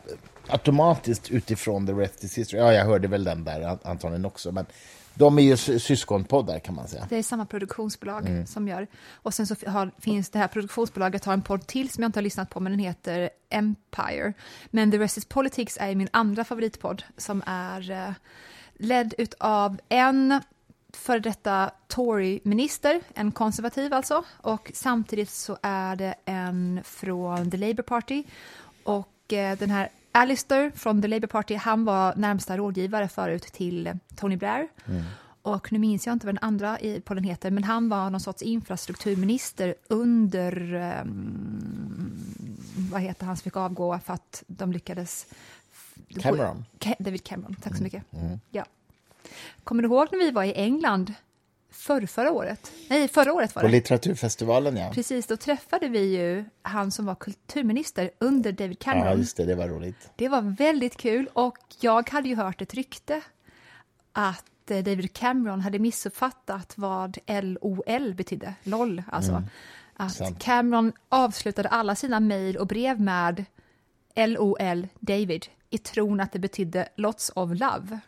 automatiskt 0.48 1.32
utifrån 1.32 1.88
The 1.88 1.93
Rest 1.93 2.24
is 2.24 2.38
History. 2.38 2.60
Ja, 2.62 2.74
jag 2.74 2.86
hörde 2.86 3.08
väl 3.08 3.24
den 3.24 3.43
där 3.43 3.62
an- 3.62 3.79
antagligen 3.84 4.25
också, 4.25 4.51
men 4.51 4.65
de 5.15 5.39
är 5.39 5.43
ju 5.43 5.58
sy- 5.58 5.79
syskonpoddar 5.79 6.60
kan 6.60 6.75
man 6.75 6.88
säga. 6.88 7.05
Det 7.10 7.17
är 7.17 7.24
samma 7.24 7.46
produktionsbolag 7.46 8.25
Mm. 8.29 8.46
som 8.46 8.67
gör. 8.67 8.88
Och 9.13 9.34
sen 9.34 9.48
så 9.48 9.55
har, 9.67 9.91
finns 10.00 10.29
det 10.29 10.39
här 10.39 10.48
produktionsbolaget 10.48 11.25
har 11.25 11.34
en 11.34 11.41
podd 11.41 11.67
till 11.67 11.89
som 11.89 12.01
jag 12.03 12.08
inte 12.10 12.20
har 12.20 12.24
lyssnat 12.24 12.50
på, 12.50 12.60
men 12.60 12.72
den 12.72 12.79
heter 12.79 13.29
Empire. 13.50 14.34
Men 14.72 14.91
The 14.91 14.98
Rest 14.98 15.17
is 15.17 15.25
Politics 15.25 15.77
är 15.82 15.96
min 15.96 16.10
andra 16.12 16.43
favoritpodd 16.43 17.03
som 17.17 17.43
är 17.46 17.91
eh, 17.91 18.12
ledd 18.75 19.13
av 19.39 19.79
en 19.89 20.39
före 20.95 21.19
detta 21.19 21.71
Tory-minister, 21.88 23.01
en 23.13 23.31
konservativ 23.31 23.93
alltså, 23.93 24.23
och 24.41 24.71
samtidigt 24.73 25.29
så 25.29 25.57
är 25.62 25.95
det 25.95 26.15
en 26.25 26.79
från 26.83 27.51
The 27.51 27.57
Labour 27.57 27.83
Party. 27.83 28.23
Och 28.83 29.33
eh, 29.33 29.57
den 29.57 29.69
här 29.69 29.89
Alistair 30.12 30.71
från 30.75 31.01
The 31.01 31.07
Labour 31.07 31.27
Party, 31.27 31.55
han 31.55 31.85
var 31.85 32.15
närmsta 32.15 32.57
rådgivare 32.57 33.07
förut 33.07 33.43
till 33.43 33.97
Tony 34.15 34.38
Blair. 34.38 34.67
Och 35.41 35.71
nu 35.71 35.79
minns 35.79 36.05
jag 36.05 36.13
inte 36.13 36.25
vad 36.25 36.35
den 36.35 36.43
andra 36.43 36.79
i 36.79 37.01
podden 37.01 37.23
heter, 37.23 37.51
men 37.51 37.63
han 37.63 37.89
var 37.89 38.09
någon 38.09 38.21
sorts 38.21 38.41
infrastrukturminister 38.41 39.75
under, 39.88 40.73
ehm, 40.73 42.25
vad 42.91 43.01
heter 43.01 43.25
han 43.25 43.38
som 43.38 43.43
fick 43.43 43.57
avgå 43.57 44.00
för 44.00 44.13
att 44.13 44.43
de 44.47 44.71
lyckades... 44.71 45.25
Cameron. 46.21 46.65
Ca- 46.79 46.95
David 47.00 47.23
Cameron, 47.23 47.55
tack 47.62 47.77
så 47.77 47.83
mycket. 47.83 48.03
Ja. 48.51 48.65
Kommer 49.63 49.83
du 49.83 49.89
ihåg 49.89 50.07
när 50.11 50.19
vi 50.19 50.31
var 50.31 50.43
i 50.43 50.53
England 50.53 51.13
för, 51.71 52.05
förra 52.05 52.31
året? 52.31 52.71
Nej, 52.89 53.07
förra 53.07 53.33
året 53.33 53.55
var 53.55 53.61
På 53.61 53.67
det. 53.67 53.71
litteraturfestivalen, 53.71 54.77
ja. 54.77 54.91
Precis, 54.93 55.27
då 55.27 55.37
träffade 55.37 55.87
vi 55.87 55.99
ju 56.17 56.45
han 56.61 56.91
som 56.91 57.05
var 57.05 57.15
kulturminister 57.15 58.11
under 58.19 58.51
David 58.51 58.77
Ja, 58.85 58.91
Cameron. 58.91 59.17
just 59.19 59.37
det, 59.37 59.45
det 59.45 59.55
var 59.55 59.67
roligt. 59.67 60.09
Det 60.15 60.29
var 60.29 60.41
väldigt 60.41 60.97
kul 60.97 61.29
och 61.33 61.57
jag 61.79 62.09
hade 62.09 62.29
ju 62.29 62.35
hört 62.35 62.61
ett 62.61 62.73
rykte 62.73 63.21
att 64.11 64.71
eh, 64.71 64.77
David 64.83 65.13
Cameron 65.13 65.61
hade 65.61 65.79
missuppfattat 65.79 66.73
vad 66.75 67.17
LOL 67.27 68.13
betydde, 68.13 68.53
LOL 68.63 69.03
alltså. 69.11 69.43
Att 69.95 70.13
sant. 70.13 70.39
Cameron 70.43 70.91
avslutade 71.09 71.69
alla 71.69 71.95
sina 71.95 72.19
mejl 72.19 72.57
och 72.57 72.67
brev 72.67 72.99
med 73.01 73.45
LOL 74.15 74.87
David 74.99 75.45
i 75.69 75.77
tron 75.77 76.19
att 76.19 76.31
det 76.31 76.39
betydde 76.39 76.89
lots 76.95 77.31
of 77.35 77.49
love. 77.49 77.99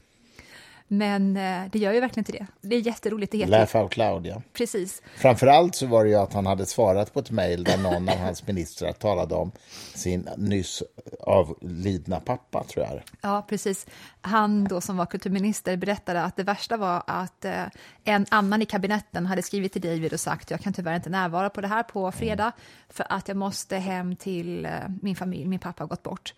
Men 0.87 1.37
eh, 1.37 1.63
det 1.71 1.79
gör 1.79 1.93
ju 1.93 1.99
verkligen 1.99 2.21
inte 2.21 2.31
det. 2.31 2.47
Det 2.61 2.75
är 2.75 2.79
jätteroligt. 2.79 3.31
Det 3.31 3.37
heter 3.37 3.51
Laugh 3.51 3.77
out 3.77 3.97
loud, 3.97 4.25
ja. 4.25 4.41
Precis. 4.53 5.01
Framförallt 5.15 5.75
så 5.75 5.85
var 5.85 6.03
det 6.03 6.09
ju 6.09 6.15
att 6.15 6.33
han 6.33 6.45
hade 6.45 6.65
svarat 6.65 7.13
på 7.13 7.19
ett 7.19 7.31
mejl 7.31 7.63
där 7.63 7.77
någon 7.77 8.09
av 8.09 8.17
hans 8.17 8.47
ministrar 8.47 8.91
talade 8.91 9.35
om 9.35 9.51
sin 9.93 10.29
nyss 10.37 10.83
avlidna 11.19 12.19
pappa, 12.19 12.63
tror 12.63 12.85
jag. 12.85 13.01
Ja, 13.21 13.45
precis. 13.49 13.87
Han 14.21 14.63
då 14.63 14.81
som 14.81 14.97
var 14.97 15.05
kulturminister 15.05 15.77
berättade 15.77 16.23
att 16.23 16.35
det 16.35 16.43
värsta 16.43 16.77
var 16.77 17.03
att 17.07 17.45
eh, 17.45 17.63
en 18.03 18.25
annan 18.29 18.61
i 18.61 18.65
kabinetten 18.65 19.25
hade 19.25 19.41
skrivit 19.41 19.73
till 19.73 19.81
David 19.81 20.13
och 20.13 20.19
sagt 20.19 20.51
jag 20.51 20.61
kan 20.61 20.73
tyvärr 20.73 20.95
inte 20.95 21.09
närvara 21.09 21.49
på 21.49 21.61
det 21.61 21.67
här 21.67 21.83
på 21.83 22.11
fredag 22.11 22.51
för 22.89 23.05
att 23.09 23.27
jag 23.27 23.37
måste 23.37 23.77
hem 23.77 24.15
till 24.15 24.65
eh, 24.65 24.71
min 25.01 25.15
familj, 25.15 25.47
min 25.47 25.59
pappa 25.59 25.83
har 25.83 25.87
gått 25.87 26.03
bort. 26.03 26.33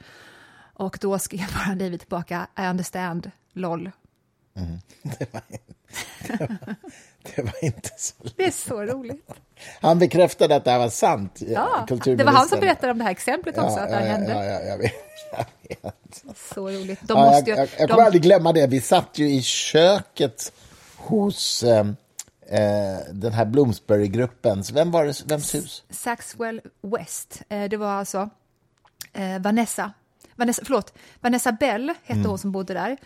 Och 0.74 0.98
då 1.02 1.20
skrev 1.20 1.46
bara 1.66 1.76
David 1.76 2.00
tillbaka, 2.00 2.48
I 2.58 2.62
understand, 2.62 3.32
LOL. 3.54 3.92
Mm. 4.58 4.80
Det, 5.02 5.34
var, 5.34 5.42
det, 6.28 6.40
var, 6.40 6.76
det 7.36 7.42
var 7.42 7.64
inte 7.64 7.90
så 7.98 8.14
Det 8.38 8.46
är 8.46 8.52
så 8.52 8.84
roligt. 8.84 9.30
Han 9.82 10.00
bekräftade 10.00 10.56
att 10.56 10.64
det 10.66 10.72
här 10.72 10.80
var 10.80 10.90
sant. 10.90 11.42
Ja, 11.48 11.86
det 12.06 12.24
var 12.24 12.32
han 12.32 12.48
som 12.48 12.60
berättade 12.60 12.92
om 12.92 12.98
det 12.98 13.04
här 13.04 13.12
exemplet 13.12 13.58
också, 13.58 13.78
ja, 13.78 13.84
att 13.84 13.90
det 13.90 13.96
här 13.96 14.06
ja, 14.06 14.12
hände. 14.12 14.32
Ja, 14.32 14.44
ja, 14.44 14.62
jag 14.62 14.78
vet. 14.78 14.94
Jag 15.32 15.46
vet. 15.84 16.38
Så 16.38 16.70
roligt. 16.70 17.00
De 17.02 17.18
Ja, 17.20 17.26
måste 17.32 17.50
jag, 17.50 17.60
jag, 17.60 17.70
jag 17.78 17.88
de, 17.90 17.94
kommer 17.94 18.04
aldrig 18.06 18.22
glömma 18.22 18.54
det. 18.54 18.68
Vi 18.68 18.82
satt 18.82 19.18
ju 19.20 19.30
i 19.30 19.42
köket 19.42 20.52
hos 20.96 21.64
eh, 21.64 21.80
eh, 22.48 22.98
den 23.12 23.34
här 23.34 23.46
Bloomsbury-gruppens... 23.46 24.72
Vem 24.72 24.92
var 24.92 25.06
det? 25.06 25.24
Vems 25.26 25.56
hus? 25.56 25.84
Saxwell 25.90 26.62
West, 26.82 27.42
eh, 27.50 27.64
det 27.64 27.78
var 27.78 27.92
alltså 27.92 28.30
eh, 29.14 29.40
Vanessa, 29.40 29.92
Vanessa, 30.36 30.62
förlåt, 30.66 30.94
Vanessa 31.22 31.52
Bell 31.52 31.90
hette 31.90 32.14
Mm. 32.14 32.26
hon 32.30 32.38
som 32.40 32.52
bodde 32.52 32.74
där. 32.74 32.98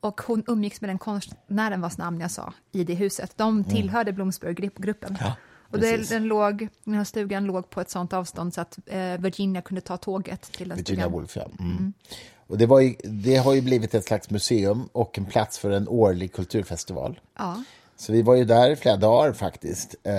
Och 0.00 0.20
hon 0.20 0.44
umgicks 0.46 0.80
med 0.80 0.90
den 0.90 0.98
konstnären 0.98 1.80
vars 1.80 1.98
namn 1.98 2.20
jag 2.20 2.30
sa 2.30 2.52
i 2.72 2.84
det 2.84 2.94
huset. 2.94 3.32
De 3.36 3.64
tillhörde 3.64 4.12
Bloomsbury-gruppen. 4.12 5.10
Mm. 5.10 5.20
Ja, 5.24 5.36
och 5.70 5.78
det, 5.78 6.08
den, 6.08 6.24
låg, 6.24 6.68
den 6.84 6.94
här 6.94 7.04
stugan 7.04 7.44
låg 7.44 7.70
på 7.70 7.80
ett 7.80 7.90
sånt 7.90 8.12
avstånd 8.12 8.54
så 8.54 8.60
att 8.60 8.78
eh, 8.86 9.18
Virginia 9.18 9.62
kunde 9.62 9.80
ta 9.80 9.96
tåget 9.96 10.42
till 10.42 10.68
den 10.68 10.78
Virginia 10.78 11.02
stugan. 11.04 11.12
Woolf, 11.12 11.36
ja. 11.36 11.48
Mm. 11.60 11.92
Och 12.46 12.58
det, 12.58 12.82
ju, 12.82 12.94
det 13.04 13.36
har 13.36 13.54
ju 13.54 13.60
blivit 13.60 13.94
ett 13.94 14.04
slags 14.04 14.30
museum 14.30 14.88
och 14.92 15.18
en 15.18 15.26
plats 15.26 15.58
för 15.58 15.70
en 15.70 15.88
årlig 15.88 16.32
kulturfestival. 16.32 17.20
Ja. 17.38 17.62
Så 17.96 18.12
vi 18.12 18.22
var 18.22 18.34
ju 18.34 18.44
där 18.44 18.70
i 18.70 18.76
flera 18.76 18.96
dagar 18.96 19.32
faktiskt. 19.32 19.94
Eh, 20.02 20.14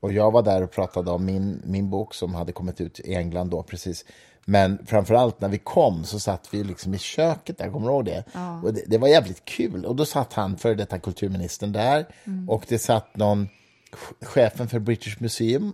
och 0.00 0.12
jag 0.12 0.30
var 0.30 0.42
där 0.42 0.62
och 0.62 0.70
pratade 0.70 1.10
om 1.10 1.24
min, 1.24 1.62
min 1.64 1.90
bok 1.90 2.14
som 2.14 2.34
hade 2.34 2.52
kommit 2.52 2.80
ut 2.80 3.00
i 3.00 3.14
England 3.14 3.50
då 3.50 3.62
precis. 3.62 4.04
Men 4.50 4.86
framförallt 4.86 5.40
när 5.40 5.48
vi 5.48 5.58
kom 5.58 6.04
så 6.04 6.20
satt 6.20 6.54
vi 6.54 6.64
liksom 6.64 6.94
i 6.94 6.98
köket 6.98 7.58
där, 7.58 7.70
kommer 7.70 7.86
du 7.86 7.92
ihåg 7.92 8.04
det? 8.04 8.24
Och 8.62 8.74
det, 8.74 8.82
det 8.86 8.98
var 8.98 9.08
jävligt 9.08 9.44
kul. 9.44 9.84
Och 9.86 9.96
då 9.96 10.04
satt 10.04 10.32
han, 10.32 10.56
för 10.56 10.74
detta 10.74 10.98
kulturministern, 10.98 11.72
där. 11.72 12.06
Och 12.48 12.64
det 12.68 12.78
satt 12.78 13.16
någon, 13.16 13.48
ch- 13.92 14.24
chefen 14.26 14.68
för 14.68 14.78
British 14.78 15.16
Museum, 15.20 15.72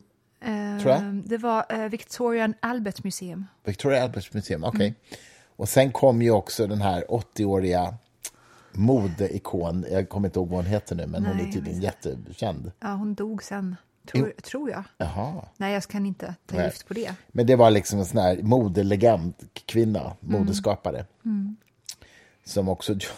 tror 0.82 0.92
jag. 0.92 1.02
Eh, 1.02 1.12
Det 1.12 1.38
var 1.38 1.64
eh, 1.68 1.78
Victorian 1.88 2.54
Albert 2.60 3.04
Museum. 3.04 3.46
Victoria 3.64 4.02
Alberts 4.04 4.32
Museum, 4.34 4.64
okej. 4.64 4.94
Och 5.56 5.68
sen 5.68 5.92
kom 5.92 6.22
ju 6.22 6.30
också 6.30 6.66
den 6.66 6.80
här 6.80 7.04
80-åriga 7.08 7.94
modeikon, 8.72 9.84
jag 9.90 10.08
kommer 10.08 10.28
inte 10.28 10.38
ihåg 10.38 10.48
vad 10.48 10.56
hon 10.58 10.66
heter 10.66 10.96
nu, 10.96 11.06
men 11.06 11.26
hon 11.26 11.36
Nej, 11.36 11.48
är 11.48 11.52
tydligen 11.52 11.80
jättekänd. 11.80 12.72
Ja, 12.80 12.88
hon 12.88 13.14
dog 13.14 13.42
sen, 13.42 13.76
tror, 14.06 14.32
tror 14.42 14.70
jag. 14.70 14.84
Jaha. 14.98 15.44
Nej, 15.56 15.72
jag 15.74 15.82
kan 15.82 16.06
inte 16.06 16.34
ta 16.46 16.56
Nej. 16.56 16.64
gift 16.64 16.88
på 16.88 16.94
det. 16.94 17.14
Men 17.28 17.46
det 17.46 17.56
var 17.56 17.70
liksom 17.70 17.98
en 17.98 18.06
sån 18.06 18.20
här 18.20 18.42
modelegend 18.42 19.34
kvinna, 19.66 20.16
modeskapare. 20.20 21.06
Som 22.44 22.68
också 22.68 22.92
jo- 22.92 23.08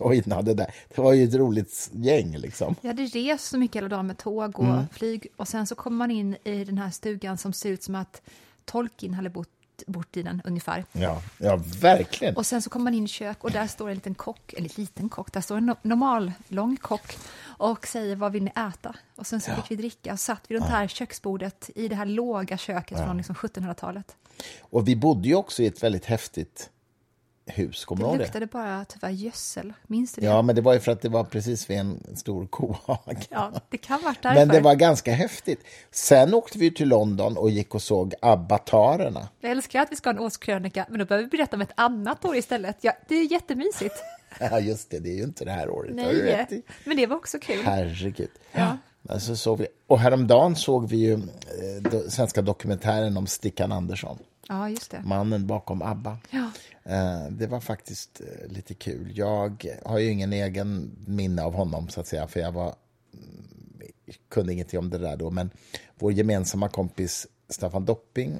joinade 0.00 0.54
där. 0.54 0.74
Det 0.94 1.00
var 1.02 1.12
ju 1.12 1.24
ett 1.24 1.34
roligt 1.34 1.90
gäng 1.92 2.36
liksom. 2.36 2.74
Jag 2.80 2.88
hade 2.88 3.02
rest 3.02 3.44
så 3.44 3.58
mycket 3.58 3.76
hela 3.76 3.88
dagen 3.88 4.06
med 4.06 4.18
tåg 4.18 4.58
och 4.58 4.64
Mm. 4.64 4.88
flyg 4.92 5.26
och 5.36 5.48
sen 5.48 5.66
så 5.66 5.74
kommer 5.74 5.96
man 5.96 6.10
in 6.10 6.36
i 6.44 6.64
den 6.64 6.78
här 6.78 6.90
stugan 6.90 7.38
som 7.38 7.52
ser 7.52 7.70
ut 7.70 7.82
som 7.82 7.94
att 7.94 8.22
Tolkien 8.64 9.14
hade 9.14 9.30
bott, 9.30 9.48
bott 9.86 10.16
i 10.16 10.22
den 10.22 10.42
ungefär. 10.44 10.84
Ja, 10.92 11.22
ja 11.38 11.60
verkligen. 11.80 12.36
Och 12.36 12.46
sen 12.46 12.62
så 12.62 12.70
kommer 12.70 12.84
man 12.84 12.94
in 12.94 13.04
i 13.04 13.08
kök 13.08 13.44
och 13.44 13.50
där 13.50 13.66
står 13.66 13.88
en 13.88 13.94
liten 13.94 14.14
kock, 14.14 14.52
eller 14.52 14.70
liten 14.78 15.08
kock, 15.08 15.32
där 15.32 15.40
står 15.40 15.56
en 15.56 15.70
no- 15.70 15.76
normal, 15.82 16.32
lång 16.48 16.76
kock 16.76 17.18
och 17.42 17.86
säger 17.86 18.16
vad 18.16 18.32
vill 18.32 18.44
ni 18.44 18.50
äta? 18.50 18.94
Och 19.16 19.26
sen 19.26 19.40
så 19.40 19.52
fick 19.54 19.70
vi 19.70 19.76
dricka 19.76 20.12
och 20.12 20.20
satt 20.20 20.50
vid 20.50 20.60
det 20.60 20.64
här 20.64 20.88
köksbordet 20.88 21.70
i 21.74 21.88
det 21.88 21.94
här 21.94 22.06
låga 22.06 22.58
köket 22.58 22.98
från 22.98 23.16
liksom 23.16 23.34
1700-talet. 23.34 24.16
Och 24.60 24.88
vi 24.88 24.96
bodde 24.96 25.28
ju 25.28 25.34
också 25.34 25.62
i 25.62 25.66
ett 25.66 25.82
väldigt 25.82 26.04
häftigt 26.04 26.70
hus, 27.46 27.84
kommer 27.84 28.02
Det 28.02 28.06
ihåg 28.08 28.18
det? 28.18 28.24
luktade 28.24 28.46
bara 28.46 28.84
tyvärr 28.84 29.10
gödsel, 29.10 29.72
minns 29.86 30.12
du 30.12 30.20
det? 30.20 30.26
Ja, 30.26 30.42
men 30.42 30.54
det 30.54 30.60
var 30.62 30.74
ju 30.74 30.80
för 30.80 30.92
att 30.92 31.00
det 31.02 31.08
var 31.08 31.24
precis 31.24 31.70
vid 31.70 31.78
en 31.78 32.16
stor 32.16 32.46
kohage. 32.46 33.26
Ja, 33.30 33.52
det 33.70 33.78
kan 33.78 34.02
vara 34.02 34.14
därför. 34.22 34.34
Men 34.40 34.48
det 34.48 34.60
var 34.60 34.74
ganska 34.74 35.12
häftigt. 35.12 35.60
Sen 35.90 36.34
åkte 36.34 36.58
vi 36.58 36.70
till 36.70 36.88
London 36.88 37.36
och 37.36 37.50
gick 37.50 37.74
och 37.74 37.82
såg 37.82 38.14
abbatarerna. 38.22 39.28
Jag 39.40 39.50
älskar 39.50 39.80
att 39.82 39.92
vi 39.92 39.96
ska 39.96 40.10
ha 40.10 40.14
en 40.14 40.20
årskrönika, 40.20 40.86
men 40.88 40.98
då 40.98 41.04
behöver 41.04 41.24
vi 41.30 41.36
berätta 41.36 41.56
om 41.56 41.62
ett 41.62 41.72
annat 41.74 42.24
år 42.24 42.36
istället. 42.36 42.76
Ja, 42.80 42.92
det 43.08 43.14
är 43.14 43.32
jättemysigt. 43.32 43.94
Ja, 44.40 44.60
just 44.60 44.90
det, 44.90 44.98
det 44.98 45.08
är 45.10 45.14
ju 45.16 45.22
inte 45.22 45.44
det 45.44 45.50
här 45.50 45.68
året. 45.70 45.94
Nej, 45.94 46.64
men 46.84 46.96
det 46.96 47.06
var 47.06 47.16
också 47.16 47.38
kul. 47.38 47.64
Herregud. 47.64 48.28
Ja. 48.52 48.76
Alltså 49.08 49.36
såg 49.36 49.58
vi, 49.58 49.66
och 49.86 49.98
häromdagen 49.98 50.56
såg 50.56 50.88
vi 50.88 50.96
ju 50.96 51.12
eh, 51.12 51.20
do, 51.90 52.10
svenska 52.10 52.42
dokumentären 52.42 53.16
om 53.16 53.26
Stickan 53.26 53.72
Andersson, 53.72 54.18
Ja, 54.48 54.70
just 54.70 54.90
det. 54.90 55.02
mannen 55.04 55.46
bakom 55.46 55.82
ABBA. 55.82 56.18
Ja. 56.30 56.50
Eh, 56.84 57.28
det 57.30 57.46
var 57.46 57.60
faktiskt 57.60 58.20
eh, 58.20 58.48
lite 58.52 58.74
kul. 58.74 59.12
Jag 59.14 59.66
har 59.84 59.98
ju 59.98 60.10
ingen 60.10 60.32
egen 60.32 60.90
minne 61.06 61.42
av 61.42 61.54
honom, 61.54 61.88
så 61.88 62.00
att 62.00 62.06
säga, 62.06 62.26
för 62.28 62.40
jag 62.40 62.52
var, 62.52 62.74
mm, 63.14 63.92
kunde 64.28 64.52
ingenting 64.52 64.78
om 64.78 64.90
det 64.90 64.98
där 64.98 65.16
då. 65.16 65.30
Men 65.30 65.50
vår 65.98 66.12
gemensamma 66.12 66.68
kompis 66.68 67.26
Staffan 67.48 67.84
Dopping 67.84 68.38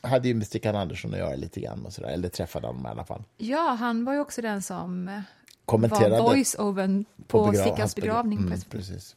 hade 0.00 0.28
ju 0.28 0.34
med 0.34 0.46
Stickan 0.46 0.76
Andersson 0.76 1.12
att 1.12 1.18
göra 1.18 1.34
lite 1.36 1.60
grann, 1.60 1.86
och 1.86 1.92
så 1.92 2.00
där, 2.02 2.08
eller 2.08 2.28
träffade 2.28 2.66
honom 2.66 2.86
i 2.86 2.88
alla 2.88 3.04
fall. 3.04 3.22
ja, 3.36 3.76
han 3.80 4.04
var 4.04 4.12
ju 4.12 4.20
också 4.20 4.42
den 4.42 4.62
som 4.62 5.22
Kommenterade 5.64 6.18
var 6.22 6.34
voice-overn 6.34 7.04
på, 7.26 7.46
begra- 7.46 7.60
Stickans 7.60 7.96
begravning. 7.96 8.38
Mm, 8.38 8.60
precis. 8.70 9.16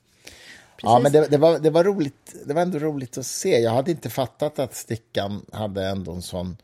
Precis. 0.81 0.93
Ja, 0.93 0.99
men 0.99 1.11
det, 1.11 1.27
det, 1.27 1.37
var, 1.37 1.59
det, 1.59 1.69
var 1.69 1.83
roligt, 1.83 2.35
det 2.45 2.53
var 2.53 2.61
ändå 2.61 2.79
roligt 2.79 3.17
att 3.17 3.25
se. 3.25 3.59
Jag 3.59 3.71
hade 3.71 3.91
inte 3.91 4.09
fattat 4.09 4.59
att 4.59 4.75
Stickan 4.75 5.45
hade 5.51 5.87
ändå 5.87 6.11
en 6.11 6.21
sån 6.21 6.57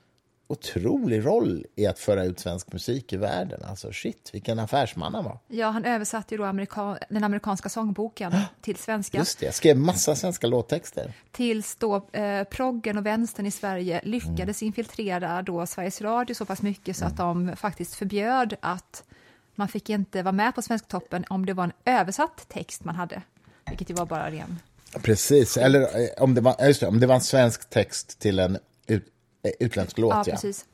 otrolig 0.47 1.25
roll 1.25 1.65
i 1.75 1.87
att 1.87 1.99
föra 1.99 2.23
ut 2.23 2.39
svensk 2.39 2.73
musik 2.73 3.13
i 3.13 3.17
världen. 3.17 3.63
Alltså 3.63 3.91
shit, 3.91 4.29
vilken 4.33 4.59
affärsman 4.59 5.13
han 5.13 5.23
var. 5.23 5.39
Ja, 5.47 5.69
han 5.69 5.85
översatte 5.85 6.33
ju 6.33 6.37
då 6.37 6.43
amerika 6.43 6.97
den 7.09 7.23
amerikanska 7.23 7.69
sångboken 7.69 8.33
till 8.61 8.75
svenska. 8.75 9.17
Just 9.17 9.39
det, 9.39 9.45
jag 9.45 9.55
skrev 9.55 9.77
massa 9.77 10.15
svenska 10.15 10.47
låttexter. 10.47 11.13
Tills 11.31 11.75
då 11.75 12.07
eh, 12.11 12.43
proggen 12.43 12.97
och 12.97 13.05
vänstern 13.05 13.45
i 13.45 13.51
Sverige 13.51 14.01
lyckades 14.03 14.61
Mm. 14.61 14.67
infiltrera 14.67 15.41
då 15.41 15.65
Sveriges 15.65 16.01
Radio 16.01 16.33
så 16.33 16.45
pass 16.45 16.61
mycket 16.61 16.97
så 16.97 17.05
att 17.05 17.17
de 17.17 17.55
faktiskt 17.55 17.95
förbjöd 17.95 18.55
att 18.59 19.03
man 19.55 19.67
fick 19.67 19.89
inte 19.89 20.23
vara 20.23 20.31
med 20.31 20.55
på 20.55 20.61
Svensktoppen 20.61 21.25
om 21.29 21.45
det 21.45 21.53
var 21.53 21.63
en 21.63 21.71
översatt 21.85 22.45
text 22.47 22.83
man 22.83 22.95
hade. 22.95 23.21
Vilket 23.69 23.89
ju 23.89 23.93
var 23.93 24.05
bara 24.05 24.31
ren... 24.31 24.59
Precis, 25.03 25.57
eller 25.57 25.81
eh, 25.81 26.23
om 26.23 26.35
det, 26.35 26.41
var, 26.41 26.65
just 26.67 26.79
det, 26.79 26.87
om 26.87 26.99
det 26.99 27.07
var 27.07 27.15
en 27.15 27.21
svensk 27.21 27.69
text 27.69 28.19
till 28.19 28.39
en 28.39 28.57
ut, 28.87 29.05
eh, 29.43 29.51
utländsk 29.59 29.97
låt. 29.97 30.13
Ja, 30.13 30.23
ja. 30.27 30.31
precis. 30.31 30.65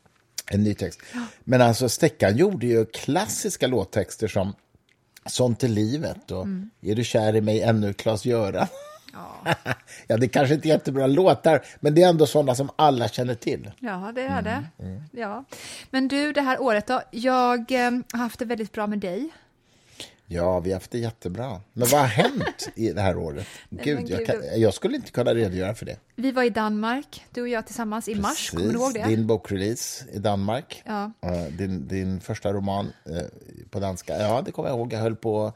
En 0.51 0.63
ny 0.63 0.73
text. 0.73 0.99
Men 1.43 1.61
alltså 1.61 1.89
Stickan 1.89 2.37
gjorde 2.37 2.65
ju 2.65 2.85
klassiska 2.85 3.67
låttexter 3.67 4.27
som 4.27 4.53
Sånt 5.25 5.63
är 5.63 5.67
livet 5.67 6.31
och 6.31 6.43
Mm. 6.43 6.69
Är 6.81 6.95
du 6.95 7.03
kär 7.03 7.35
i 7.35 7.41
mig 7.41 7.61
ännu, 7.61 7.93
Klas-Göran? 7.93 8.67
Ja. 10.07 10.17
det 10.17 10.27
kanske 10.27 10.55
inte 10.55 10.67
är 10.67 10.69
jättebra 10.69 11.07
låtar, 11.07 11.65
men 11.79 11.95
det 11.95 12.03
är 12.03 12.09
ändå 12.09 12.25
sådana 12.25 12.55
som 12.55 12.69
alla 12.75 13.07
känner 13.07 13.35
till. 13.35 13.71
Ja, 13.79 14.11
det 14.15 14.21
är 14.21 14.41
det. 14.41 14.63
Mm, 14.79 15.03
Ja. 15.11 15.45
Men 15.89 16.07
du, 16.07 16.33
det 16.33 16.41
här 16.41 16.61
året 16.61 16.87
då? 16.87 17.01
Jag 17.11 17.71
eh, 17.71 17.91
har 18.11 18.17
haft 18.17 18.39
det 18.39 18.45
väldigt 18.45 18.71
bra 18.71 18.87
med 18.87 18.99
dig. 18.99 19.29
Ja, 20.33 20.59
vi 20.59 20.69
har 20.71 20.75
haft 20.75 20.91
det 20.91 20.97
jättebra. 20.99 21.61
Men 21.73 21.87
vad 21.87 22.01
har 22.01 22.07
hänt 22.07 22.69
i 22.75 22.91
det 22.91 23.01
här 23.01 23.17
året? 23.17 23.47
Gud, 23.69 24.09
jag, 24.09 24.25
kan, 24.25 24.35
jag 24.55 24.73
skulle 24.73 24.95
inte 24.95 25.11
kunna 25.11 25.33
redogöra 25.33 25.75
för 25.75 25.85
det. 25.85 25.97
Vi 26.15 26.31
var 26.31 26.43
i 26.43 26.49
Danmark, 26.49 27.25
du 27.31 27.41
och 27.41 27.47
jag 27.47 27.65
tillsammans, 27.65 28.07
i 28.09 28.15
mars. 28.15 28.49
Kommer 28.51 28.65
du 28.65 28.71
ihåg 28.79 28.93
det? 28.93 29.03
Din 29.07 29.27
bokrelease 29.27 30.05
i 30.13 30.19
Danmark. 30.19 30.83
Ja. 30.85 31.11
Eh, 31.21 31.43
Din, 31.43 31.87
din 31.87 32.19
första 32.21 32.53
roman 32.53 32.93
eh, 33.05 33.21
på 33.69 33.79
danska. 33.79 34.17
Ja, 34.17 34.41
det 34.45 34.51
kommer 34.51 34.69
jag 34.69 34.77
ihåg. 34.77 34.93
Jag 34.93 34.99
höll 34.99 35.15
på 35.15 35.53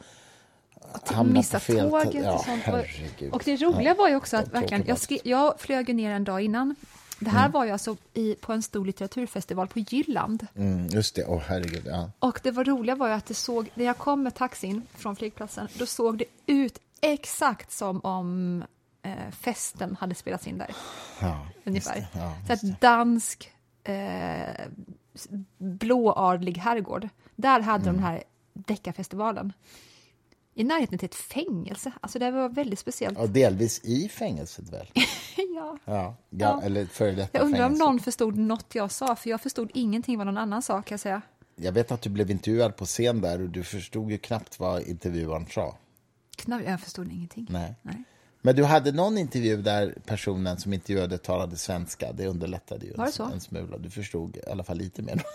att 0.92 1.10
hamna 1.10 1.34
Missa 1.34 1.60
tåget 1.60 2.14
ja, 2.24 2.34
och 2.34 2.46
sånt. 2.46 2.62
herregud. 2.64 3.32
Och 3.34 3.42
det 3.46 3.56
roliga 3.58 3.94
var 3.94 4.10
ju 4.10 4.16
också 4.16 4.38
att 4.38 4.54
verkligen, 4.54 4.84
jag, 4.88 4.98
skri- 4.98 5.22
jag 5.24 5.60
flög 5.60 5.96
ner 5.96 6.12
en 6.12 6.24
dag 6.24 6.42
innan. 6.42 6.76
Det 7.20 7.30
här 7.30 7.50
var 7.50 7.66
ju 7.66 7.72
alltså 7.72 7.98
i, 8.14 8.36
på 8.36 8.54
en 8.54 8.62
stor 8.62 8.86
litteraturfestival 8.86 9.68
på 9.68 9.80
Jylland. 9.80 10.48
Mm, 10.56 10.88
just 10.88 11.16
det, 11.16 11.26
åh 11.26 11.42
herregud. 11.48 11.84
Ja. 11.86 12.12
Och 12.20 12.40
det 12.44 12.52
var 12.52 12.64
roliga 12.64 12.96
var 12.96 13.08
ju 13.08 13.14
att 13.14 13.26
det 13.26 13.34
såg, 13.34 13.70
när 13.76 13.86
jag 13.86 13.98
kom 13.98 14.24
med 14.24 14.36
taxin 14.36 14.82
från 14.94 15.16
flygplatsen, 15.16 15.68
då 15.74 15.86
såg 15.86 16.18
det 16.18 16.26
ut 16.46 16.80
exakt 17.02 17.72
som 17.72 18.00
om 18.02 18.64
eh, 19.02 19.32
festen 19.32 19.96
hade 20.00 20.16
spelats 20.16 20.48
in 20.48 20.58
där. 20.58 20.76
Ja, 21.22 21.48
ungefär. 21.64 22.08
ja, 22.14 22.34
så 22.48 22.54
att 22.54 22.82
dansk 22.82 23.52
eh, 23.84 24.66
blåadlig 25.58 26.58
herrgård. 26.58 27.10
Där 27.36 27.60
hade 27.60 27.84
de 27.84 27.90
Mm. 27.90 28.02
den 28.02 28.12
här 28.12 28.24
deckarfestivalen. 28.54 29.54
I 30.58 30.64
närheten 30.64 30.98
till 30.98 31.06
ett 31.06 31.16
fängelse. 31.16 31.92
Alltså 32.02 32.20
det 32.20 32.32
var 32.32 32.50
väldigt 32.50 32.80
speciellt. 32.80 33.18
Och 33.18 33.30
delvis 33.30 33.80
i 33.84 34.10
fängelset 34.10 34.70
väl? 34.70 34.88
ja. 35.56 35.78
Ja, 35.86 36.16
ja. 36.30 36.62
eller 36.64 36.86
före 36.86 37.12
detta 37.12 37.38
Jag 37.38 37.46
undrar 37.46 37.60
om 37.60 37.66
fängelse. 37.70 37.84
någon 37.86 38.00
förstod 38.00 38.38
något 38.38 38.76
jag 38.76 38.92
sa, 38.92 39.16
för 39.16 39.30
jag 39.30 39.42
förstod 39.42 39.72
ingenting 39.74 40.18
vad 40.18 40.28
någon 40.28 40.38
annan 40.38 40.62
sa 40.62 40.82
kan 40.82 40.94
jag 40.94 41.00
säga. 41.00 41.22
Jag 41.56 41.72
vet 41.72 41.92
att 41.92 42.02
du 42.02 42.10
blev 42.10 42.32
intervjuad 42.32 42.76
på 42.76 42.86
scen 42.86 43.22
där 43.22 43.42
och 43.42 43.50
du 43.50 43.64
förstod 43.64 44.12
ju 44.12 44.18
knappt 44.18 44.60
vad 44.60 44.82
intervjuaren 44.82 45.46
sa. 45.50 45.78
Knappt, 46.38 46.66
jag 46.66 46.82
förstod 46.82 47.12
ingenting. 47.12 47.48
Nej. 47.50 47.76
Nej. 47.82 48.04
Men 48.42 48.56
du 48.56 48.64
hade 48.64 48.92
någon 48.92 49.18
intervju 49.18 49.62
där 49.62 49.98
personen 50.06 50.58
som 50.60 50.74
intervjuade 50.74 51.18
talade 51.18 51.58
svenska. 51.58 52.12
Det 52.14 52.28
underlättade 52.28 52.86
ju 52.86 52.94
Var 52.94 53.06
det 53.06 53.12
så? 53.12 53.24
en 53.24 53.40
smula. 53.40 53.78
Du 53.78 53.90
förstod 53.90 54.38
i 54.38 54.42
alla 54.52 54.64
fall 54.64 54.78
lite 54.78 55.02
mer. 55.02 55.24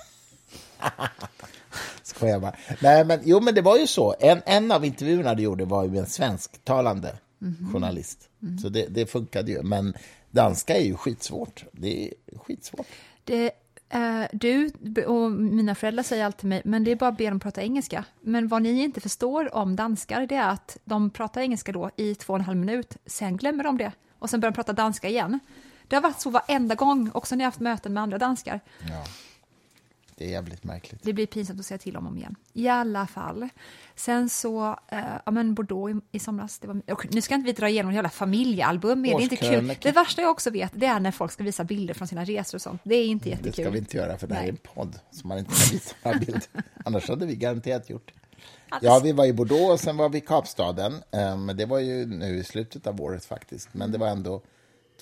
Skojar 2.11 2.41
bara. 2.41 2.55
Nej, 2.83 3.05
men, 3.05 3.21
jo, 3.25 3.41
men 3.41 3.55
det 3.55 3.63
var 3.63 3.77
ju 3.79 3.87
så. 3.87 4.15
En, 4.21 4.43
en 4.47 4.73
av 4.73 4.85
intervjuerna 4.85 5.35
du 5.35 5.43
gjorde 5.43 5.65
var 5.65 5.85
ju 5.85 5.91
med 5.91 6.01
en 6.01 6.07
svensktalande 6.07 7.17
Mhm. 7.43 7.73
journalist. 7.73 8.29
Så 8.63 8.69
det, 8.69 8.87
det 8.87 9.07
funkade 9.07 9.51
ju. 9.53 9.63
Men 9.63 9.95
danska 10.31 10.77
är 10.77 10.83
ju 10.85 10.95
skitsvårt. 10.97 11.65
Det 11.73 12.05
är 12.09 12.15
skitsvårt. 12.39 12.87
Det, 13.25 13.51
eh, 13.89 14.23
du 14.33 14.71
och 15.07 15.31
mina 15.33 15.75
föräldrar 15.75 16.03
säger 16.03 16.25
alltid 16.25 16.39
till 16.39 16.49
mig, 16.49 16.63
men 16.65 16.85
det 16.85 16.91
är 16.91 16.97
bara 16.97 17.11
att 17.11 17.17
be 17.19 17.29
dem 17.29 17.41
prata 17.41 17.63
engelska. 17.63 18.05
Men 18.21 18.49
vad 18.49 18.63
ni 18.63 18.83
inte 18.83 19.01
förstår 19.01 19.55
om 19.55 19.77
danskar, 19.77 20.27
det 20.27 20.35
är 20.35 20.49
att 20.49 20.77
de 20.85 21.11
pratar 21.11 21.41
engelska 21.41 21.73
då 21.73 21.91
i 21.97 22.15
två 22.15 22.33
och 22.33 22.39
en 22.39 22.45
halv 22.45 22.59
minut, 22.59 22.97
sen 23.07 23.37
glömmer 23.37 23.65
de 23.65 23.79
det 23.79 23.93
och 24.19 24.31
sen 24.31 24.41
börjar 24.41 24.53
de 24.53 24.57
prata 24.57 24.73
danska 24.73 25.09
igen. 25.09 25.41
Det 25.89 25.97
har 25.97 26.03
varit 26.03 26.21
så 26.21 26.31
varenda 26.31 26.75
gång, 26.75 27.11
också 27.15 27.37
när 27.37 27.45
jag 27.45 27.47
haft 27.47 27.61
möten 27.61 27.93
med 27.93 28.03
andra 28.03 28.19
danskar. 28.19 28.61
Ja. 28.89 29.05
Det 30.21 30.27
är 30.27 30.31
jävligt 30.31 30.65
märkligt. 30.65 31.03
Det 31.03 31.13
blir 31.13 31.27
pinsamt 31.27 31.61
att 31.61 31.67
säga 31.67 31.79
till 31.79 31.97
om 31.97 32.07
och 32.07 32.13
om 32.13 32.19
igen. 32.19 32.37
I 32.53 32.69
alla 32.69 33.07
fall. 33.07 33.49
Sen 33.95 34.29
så, 34.29 34.79
eh, 34.89 34.99
ja 35.27 35.31
men 35.33 35.55
Bordeaux 35.55 35.95
i, 36.13 36.17
i 36.17 36.19
somras, 36.19 36.59
det 36.59 36.67
var, 36.69 36.83
och 36.93 37.07
nu 37.15 37.21
ska 37.21 37.35
inte 37.35 37.47
vi 37.47 37.53
dra 37.53 37.69
igenom 37.69 37.93
hela 37.93 38.09
familjealbum, 38.09 39.05
är 39.05 39.17
det 39.17 39.23
inte 39.23 39.37
kul? 39.37 39.77
Det 39.83 39.93
värsta 39.93 40.23
jag 40.23 40.31
också 40.31 40.51
vet, 40.51 40.73
det 40.75 40.87
är 40.87 41.01
när 41.01 41.11
folk 41.11 41.33
ska 41.33 41.45
visa 41.45 41.65
bilder 41.65 41.95
från 41.95 42.09
sina 42.09 42.25
resor 42.25 42.59
och 42.59 42.63
sånt. 42.63 42.81
Det 42.85 42.95
är 42.95 43.07
inte 43.07 43.25
Det 43.25 43.31
jättekul. 43.31 43.53
ska 43.53 43.71
vi 43.71 43.79
inte 43.79 43.97
göra, 43.97 44.19
för 44.19 44.27
det 44.27 44.35
här 44.35 44.43
är 44.43 44.47
Nej. 44.53 44.61
en 44.65 44.75
podd 44.75 44.99
som 45.11 45.29
man 45.29 45.39
inte 45.39 45.51
kan 45.51 45.73
visa 45.73 45.95
några 46.03 46.19
bilder. 46.19 46.43
Annars 46.85 47.09
hade 47.09 47.27
vi 47.27 47.37
garanterat 47.37 47.91
gjort 47.91 48.13
det. 48.15 48.79
Ja, 48.83 49.01
vi 49.05 49.13
var 49.13 49.27
i 49.27 49.33
Bordeaux 49.33 49.71
och 49.73 49.81
sen 49.81 49.97
var 49.97 50.09
vi 50.09 50.19
i 50.19 50.21
Kapstaden. 50.21 50.93
Eh, 51.11 51.37
Men 51.37 51.57
det 51.57 51.67
var 51.67 51.79
ju 51.79 52.07
nu 52.07 52.37
i 52.37 52.45
slutet 52.45 52.87
av 52.87 53.01
året 53.01 53.25
faktiskt. 53.25 53.69
Men 53.73 53.93
det 53.93 53.99
var 53.99 54.09
ändå 54.09 54.43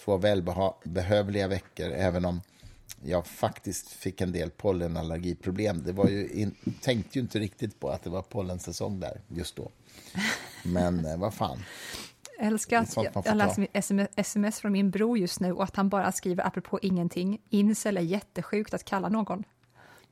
två 0.05 0.17
välbehövliga 0.17 1.49
veckor, 1.49 1.87
även 1.91 2.25
om 2.25 2.41
jag 3.03 3.27
faktiskt 3.27 3.89
fick 3.89 4.21
en 4.21 4.33
del 4.33 4.51
pollenallergiproblem. 4.51 5.83
Det 5.85 5.93
var 5.93 6.09
ju 6.09 6.29
in, 6.29 6.55
tänkte 6.81 7.19
ju 7.19 7.23
inte 7.23 7.39
riktigt 7.39 7.81
på 7.81 7.91
att 7.91 8.05
det 8.05 8.11
var 8.11 8.23
pollensäsong 8.23 9.01
där 9.01 9.21
just 9.29 9.57
då. 9.57 9.71
Men 10.65 11.05
eh, 11.05 11.17
vad 11.17 11.35
fan. 11.35 11.59
Jag 12.39 12.47
älskar 12.47 12.81
att 12.83 12.97
jag, 12.97 13.23
jag 13.25 13.37
läser 13.37 14.09
sms, 14.17 14.61
från 14.61 14.73
min 14.73 14.91
bror 14.91 15.19
just 15.19 15.41
nu 15.41 15.53
och 15.53 15.65
att 15.65 15.77
han 15.77 15.89
bara 15.89 16.13
skriver 16.13 16.47
apropå 16.47 16.79
ingenting. 16.83 17.41
Incel 17.49 17.97
är 17.97 18.01
jättesjukt 18.01 18.75
att 18.75 18.85
kalla 18.85 19.09
någon. 19.09 19.45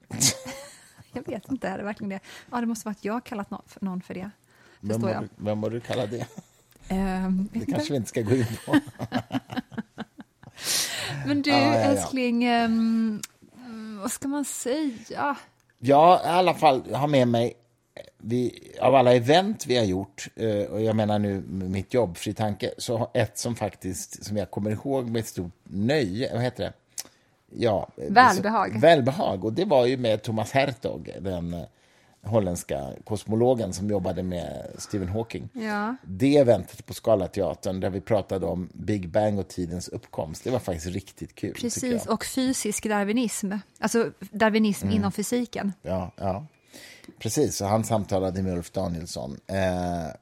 jag 1.13 1.27
vet 1.27 1.51
inte, 1.51 1.69
är 1.69 1.79
det 1.79 1.85
verkligen 1.85 2.09
det? 2.09 2.21
Ja, 2.51 2.61
det 2.61 2.67
måste 2.67 2.85
vara 2.85 2.93
att 2.93 3.05
jag 3.05 3.13
har 3.13 3.21
kallat 3.21 3.51
någon 3.81 4.01
för, 4.01 4.15
det. 4.15 4.31
Vem 4.81 5.03
jag. 5.03 5.23
du, 5.23 5.29
vem 5.37 5.61
var 5.61 5.71
du 5.71 5.81
kallade 5.81 6.17
det? 6.17 6.27
Ehm, 6.89 7.49
Det 7.53 7.67
kanske 7.67 7.93
vi 7.93 7.97
inte 7.97 8.09
ska 8.09 8.23
gå 8.23 8.35
in 8.35 8.47
på. 8.67 8.77
Men 11.27 11.43
du, 11.43 11.51
Ja, 11.51 11.57
ja, 11.59 11.75
ja. 11.75 11.75
älskling, 11.81 12.45
mm, 12.45 13.23
vad 14.03 14.11
ska 14.13 14.29
man 14.29 14.45
säga? 14.45 15.37
Jag 15.79 16.21
i 16.25 16.29
alla 16.29 16.55
fall 16.55 16.95
har 16.95 17.07
med 17.09 17.29
mig, 17.29 17.53
vi, 18.19 18.73
av 18.81 18.95
alla 18.95 19.15
event 19.15 19.67
vi 19.67 19.77
har 19.77 19.85
gjort, 19.85 20.29
eh, 20.37 20.63
och 20.73 20.83
jag 20.83 20.97
menar 20.97 21.19
nu 21.19 21.43
mitt 21.49 21.95
jobb, 21.95 22.17
Fri 22.17 22.35
Tanke, 22.35 22.71
så 22.79 22.97
har 22.97 23.09
ett 23.15 23.39
som 23.39 23.57
faktiskt, 23.57 24.25
som 24.25 24.37
jag 24.37 24.51
kommer 24.51 24.71
ihåg 24.71 25.11
med 25.11 25.21
ett 25.21 25.27
stort 25.27 25.53
nöje, 25.65 26.33
vad 26.33 26.43
heter 26.43 26.65
det? 26.65 26.73
Ja, 27.59 27.89
eh, 27.97 28.05
Välbehag. 28.13 28.73
Så, 28.73 28.79
välbehag, 28.79 29.45
och 29.45 29.53
det 29.53 29.65
var 29.65 29.87
ju 29.87 29.97
med 29.97 30.23
Thomas 30.23 30.53
Hertog, 30.53 31.13
den 31.21 31.55
eh, 31.55 31.63
holländska 32.27 32.91
kosmologen 33.05 33.73
som 33.73 33.91
jobbade 33.91 34.23
med 34.23 34.67
Stephen 34.79 35.09
Hawking. 35.09 35.49
Ja. 35.53 35.97
Det 36.05 36.37
eventet 36.37 36.87
på 36.87 36.95
Scalateatern 36.95 37.81
där 37.81 37.91
vi 37.91 38.01
pratade 38.01 38.47
om 38.47 38.69
Big 38.73 39.09
Bang 39.09 39.39
och 39.39 39.49
tidens 39.49 39.89
uppkomst, 39.89 40.45
det 40.45 40.51
var 40.51 40.59
faktiskt 40.59 40.87
riktigt 40.95 41.35
kul. 41.35 41.55
Precis, 41.55 42.07
och 42.07 42.25
fysisk 42.25 42.89
darwinism. 42.89 43.53
Alltså 43.79 44.11
darwinism 44.31 44.87
Mm. 44.87 44.97
inom 44.97 45.13
fysiken. 45.13 45.73
Ja, 45.83 46.11
ja. 46.17 46.47
Precis, 47.19 47.61
och 47.61 47.67
han 47.69 47.85
samtalade 47.85 48.43
med 48.43 48.53
Ulf 48.57 48.71
Danielsson 48.71 49.41
eh, 49.47 49.57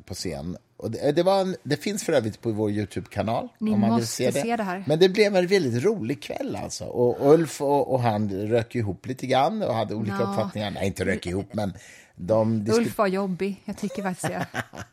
på 0.04 0.14
scen. 0.14 0.56
Och 0.76 0.90
det, 0.90 1.12
det, 1.12 1.30
en, 1.30 1.56
det 1.62 1.76
finns 1.76 2.04
för 2.04 2.12
övrigt 2.12 2.40
på 2.40 2.50
vår 2.52 2.70
Youtube-kanal. 2.70 3.48
Ni 3.58 3.74
om 3.74 3.80
man 3.80 3.90
vill 3.90 3.98
måste 3.98 4.16
se 4.16 4.30
det. 4.30 4.40
se 4.42 4.56
det 4.56 4.62
här. 4.62 4.84
Men 4.86 4.98
det 4.98 5.08
blev 5.08 5.36
en 5.36 5.46
väldigt 5.46 5.84
rolig 5.84 6.22
kväll. 6.22 6.56
Alltså. 6.56 6.84
Och 6.84 7.32
Ulf 7.34 7.60
och, 7.62 7.92
och 7.92 8.00
han 8.00 8.30
rök 8.30 8.74
ihop 8.74 9.06
lite 9.06 9.26
grann 9.26 9.62
och 9.62 9.74
hade 9.74 9.94
olika 9.94 10.16
Ja. 10.20 10.30
uppfattningar. 10.30 10.70
Nej, 10.70 10.86
inte 10.86 11.04
rök 11.04 11.26
ihop, 11.26 11.54
men 11.54 11.72
de. 12.16 12.66
Ulf 12.72 12.98
var 12.98 13.06
jobbig, 13.06 13.62
jag 13.64 13.76
tycker 13.76 14.02
faktiskt 14.02 14.28
det. 14.28 14.46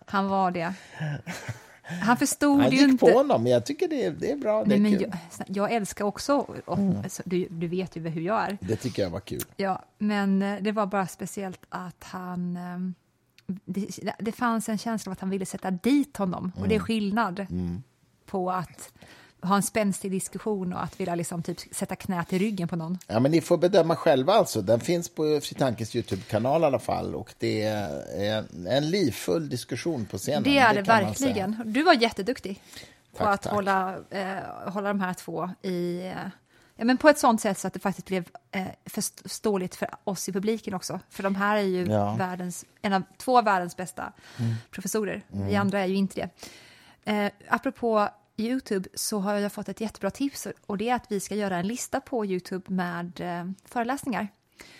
Han 0.06 0.28
var 0.28 0.52
det. 0.52 0.74
Han 2.02 2.18
förstod 2.18 2.62
Han 2.62 2.72
ju 2.72 2.78
gick 2.78 2.88
inte... 2.90 3.06
på 3.06 3.12
honom, 3.12 3.44
men 3.44 3.52
jag 3.52 3.66
tycker 3.66 3.88
det, 3.88 4.10
det 4.10 4.32
är 4.32 4.36
bra. 4.38 4.64
Det, 4.64 4.68
Nej, 4.68 4.78
är 4.78 4.82
men. 4.82 4.94
Mm. 4.94 5.12
jag, 5.38 5.58
jag 5.58 5.72
älskar 5.72 6.06
också, 6.06 6.38
och, 6.66 6.80
alltså, 7.04 7.24
du, 7.26 7.48
du 7.50 7.68
vet 7.68 7.96
ju 7.96 8.08
hur 8.10 8.22
jag 8.22 8.44
är. 8.44 8.58
det 8.62 8.76
tycker 8.76 9.04
jag 9.04 9.10
var 9.10 9.20
kul. 9.20 9.44
Ja, 9.58 9.84
men 9.98 10.42
eh, 10.42 10.58
det 10.62 10.72
var 10.72 10.86
bara 10.86 11.08
speciellt 11.08 11.60
att 11.70 12.04
han... 12.04 12.58
Det, 13.66 13.88
det 14.20 14.32
fanns 14.32 14.70
en 14.70 14.78
känsla 14.78 15.10
av 15.10 15.14
att 15.14 15.20
han 15.20 15.30
ville 15.30 15.46
sätta 15.46 15.72
dit 15.72 16.18
honom, 16.18 16.52
och 16.56 16.68
det 16.68 16.76
är 16.76 16.80
Mm. 16.80 16.86
skillnad 16.86 17.46
på 18.26 18.52
att 18.52 18.94
ha 19.44 19.56
en 19.56 19.64
spänstig 19.64 20.12
diskussion 20.12 20.74
och 20.74 20.84
att 20.84 21.00
vilja 21.00 21.16
liksom 21.16 21.44
typ 21.44 21.58
sätta 21.72 21.96
knät 21.96 22.34
i 22.34 22.40
ryggen 22.40 22.68
på 22.68 22.76
någon. 22.76 22.98
Ja, 23.08 23.20
men 23.20 23.32
ni 23.32 23.42
får 23.42 23.58
bedöma 23.58 23.96
själva. 23.96 24.34
Alltså. 24.34 24.62
Den 24.62 24.80
finns 24.80 25.10
på 25.10 25.40
Fritankes 25.44 25.96
Youtube-kanal 25.96 26.62
i 26.62 26.66
alla 26.66 26.80
fall. 26.80 27.16
Och 27.16 27.34
det 27.38 27.62
är 27.64 28.38
en, 28.38 28.68
en 28.68 28.90
livfull 28.90 29.50
diskussion 29.50 30.06
på 30.06 30.18
scenen. 30.18 30.44
Det 30.44 30.58
är 30.58 30.74
det, 30.74 30.86
säga. 30.86 31.00
verkligen. 31.06 31.62
Du 31.66 31.84
var 31.84 31.94
jätteduktig 31.94 32.62
på 33.12 33.18
Tack, 33.18 33.28
att 33.34 33.42
tack. 33.42 33.54
Hålla, 33.54 33.96
eh, 34.10 34.38
hålla 34.74 34.88
de 34.88 35.00
här 35.02 35.14
två 35.14 35.50
i... 35.62 36.08
Eh, 36.08 36.16
ja, 36.82 36.86
men 36.86 36.98
på 36.98 37.10
ett 37.10 37.20
sånt 37.20 37.42
sätt 37.42 37.58
så 37.58 37.68
att 37.68 37.74
det 37.74 37.80
faktiskt 37.80 38.08
blev 38.08 38.30
eh, 38.52 38.68
förståeligt 38.86 39.76
för 39.76 39.90
oss 40.04 40.30
i 40.30 40.32
publiken 40.32 40.74
också. 40.74 41.00
För 41.10 41.24
de 41.24 41.36
här 41.36 41.58
är 41.58 41.62
ju 41.62 41.86
Ja. 41.86 42.06
Mm. 42.06 42.18
världens, 42.18 42.66
en 42.82 42.94
av 42.94 43.04
två 43.18 43.38
av 43.38 43.44
världens 43.44 43.78
bästa 43.78 44.14
professorer. 44.72 45.24
Vi 45.28 45.56
andra 45.56 45.80
är 45.80 45.86
ju 45.86 45.96
inte 45.96 46.22
det. 46.22 46.30
Eh, 47.12 47.32
apropå 47.48 48.10
Youtube 48.38 48.90
så 48.94 49.20
har 49.20 49.34
jag 49.36 49.52
fått 49.52 49.70
ett 49.70 49.82
jättebra 49.82 50.12
tips 50.12 50.48
och 50.66 50.78
det 50.78 50.90
är 50.90 50.96
att 50.96 51.06
vi 51.12 51.20
ska 51.20 51.36
göra 51.36 51.58
en 51.58 51.68
lista 51.68 52.02
på 52.02 52.26
Youtube 52.26 52.74
med 52.74 53.22
eh, 53.22 53.52
föreläsningar. 53.66 54.28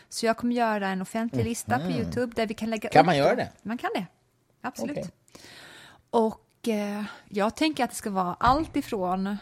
Så 0.10 0.26
jag 0.26 0.38
kommer 0.38 0.56
göra 0.56 0.88
en 0.88 1.02
offentlig 1.02 1.44
lista 1.46 1.80
på 1.80 1.92
Youtube 1.92 2.34
där 2.36 2.48
vi 2.48 2.54
kan 2.54 2.70
lägga. 2.70 2.90
Kan 2.90 3.06
man 3.06 3.18
göra 3.18 3.36
det? 3.36 3.50
Man 3.62 3.78
kan 3.78 3.90
det, 3.96 4.06
absolut. 4.62 4.98
Okej. 4.98 5.12
Och 6.10 6.68
eh, 6.68 7.04
jag 7.30 7.56
tänker 7.56 7.84
att 7.84 7.90
det 7.90 7.96
ska 7.96 8.10
vara 8.10 8.36
allt 8.40 8.76
ifrån 8.76 9.38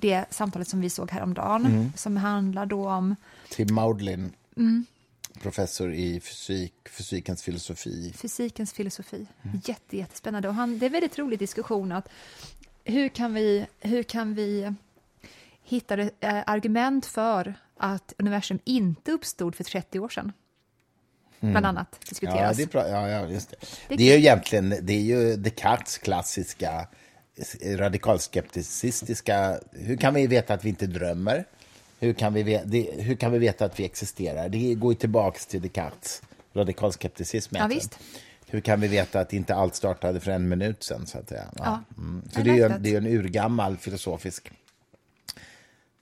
det 0.00 0.24
samtalet 0.30 0.68
som 0.68 0.80
vi 0.80 0.90
såg 0.90 1.10
häromdagen, 1.10 1.66
Mm. 1.66 1.92
som 1.96 2.16
handlar 2.16 2.66
då 2.66 2.88
om 2.88 3.16
Tim 3.50 3.74
Maudlin, 3.74 4.32
Mm. 4.56 4.84
professor 5.42 5.92
i 5.94 6.20
fysik, 6.20 6.74
fysikens 6.90 7.42
filosofi. 7.42 8.12
fysikens 8.16 8.72
filosofi. 8.72 9.26
Mm. 9.42 9.60
Jätte, 9.64 9.96
jättespännande. 9.96 10.48
Och 10.48 10.54
han, 10.54 10.78
det 10.78 10.84
är 10.84 10.88
en 10.88 10.92
väldigt 10.92 11.18
rolig 11.18 11.38
diskussion 11.38 11.92
att 11.92 12.08
hur 12.84 13.08
kan 13.08 13.34
vi, 13.34 13.66
hur 13.80 14.02
kan 14.02 14.34
vi 14.34 14.74
hitta 15.62 15.98
eh, 16.00 16.08
argument 16.46 17.06
för 17.06 17.54
att 17.76 18.14
universum 18.18 18.58
inte 18.64 19.12
uppstod 19.12 19.54
för 19.54 19.64
30 19.64 19.98
år 20.00 20.08
sedan? 20.08 20.32
Bland 21.40 21.66
annat 21.66 21.88
Mm. 21.92 21.98
Ja, 22.00 22.08
diskuteras. 22.08 22.56
det 22.56 22.62
är 22.62 22.66
bra. 22.66 22.88
Ja, 22.88 23.08
ja, 23.08 23.28
just 23.28 23.50
det. 23.50 23.56
Det- 23.88 23.96
Det 23.96 24.02
är 24.02 24.12
ju 24.12 24.18
egentligen 24.18 24.74
det 24.82 24.92
är 24.92 25.00
ju 25.00 25.36
Descartes 25.36 25.98
klassiska 25.98 26.88
radikalskepticistiska... 27.64 29.60
Hur 29.72 29.96
kan 29.96 30.14
vi 30.14 30.26
veta 30.26 30.54
att 30.54 30.64
vi 30.64 30.68
inte 30.68 30.86
drömmer? 30.86 31.44
Hur 32.00 32.12
kan 32.12 32.34
vi, 32.34 32.42
ve- 32.42 32.62
det, 32.66 32.90
hur 32.98 33.14
kan 33.16 33.32
vi 33.32 33.38
veta 33.38 33.64
att 33.64 33.80
vi 33.80 33.84
existerar? 33.84 34.48
Det 34.48 34.74
går 34.74 34.92
ju 34.92 34.98
tillbaka 34.98 35.38
till 35.48 35.62
Descartes 35.62 36.22
radikalskepticism. 36.54 37.56
Ja, 37.56 37.66
visst. 37.66 37.98
Hur 38.46 38.60
kan 38.60 38.80
vi 38.80 38.88
veta 38.88 39.20
att 39.20 39.32
inte 39.32 39.54
allt 39.54 39.74
startade 39.74 40.20
för 40.20 40.30
en 40.30 40.48
minut 40.48 40.82
sen? 40.82 41.06
Så 41.06 41.18
att 41.18 41.28
säga? 41.28 41.44
Ja, 41.56 41.82
Mm. 41.98 42.22
Så 42.32 42.40
det 42.40 42.50
är, 42.50 42.54
ju 42.54 42.78
det 42.78 42.92
är 42.92 42.96
en 42.96 43.06
urgammal 43.06 43.76
filosofisk 43.76 44.50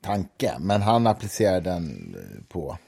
tanke, 0.00 0.54
men 0.60 0.82
han 0.82 1.06
applicerar 1.06 1.60
den 1.60 2.16
eh, 2.18 2.42
på 2.48 2.78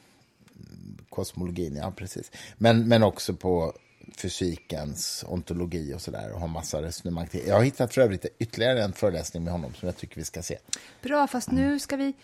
kosmologin, 1.08 1.76
ja 1.76 1.92
precis. 1.96 2.30
Men, 2.58 2.88
men 2.88 3.02
också 3.02 3.34
på 3.34 3.72
fysikens 4.16 5.24
ontologi 5.28 5.94
och 5.94 6.00
sådär 6.00 6.32
och 6.32 6.40
har 6.40 6.48
massa 6.48 6.82
resonemang 6.82 7.26
till. 7.26 7.42
Jag 7.46 7.54
har 7.56 7.62
hittat 7.64 7.94
för 7.94 8.00
övrigt 8.00 8.26
ytterligare 8.38 8.82
en 8.82 8.92
föreläsning 8.92 9.44
med 9.44 9.52
honom 9.52 9.74
som 9.74 9.86
jag 9.86 9.96
tycker 9.96 10.16
vi 10.16 10.24
ska 10.24 10.42
se. 10.42 10.58
Bra, 11.02 11.26
fast 11.26 11.50
nu 11.50 11.78
ska 11.78 11.96
vi... 11.96 12.14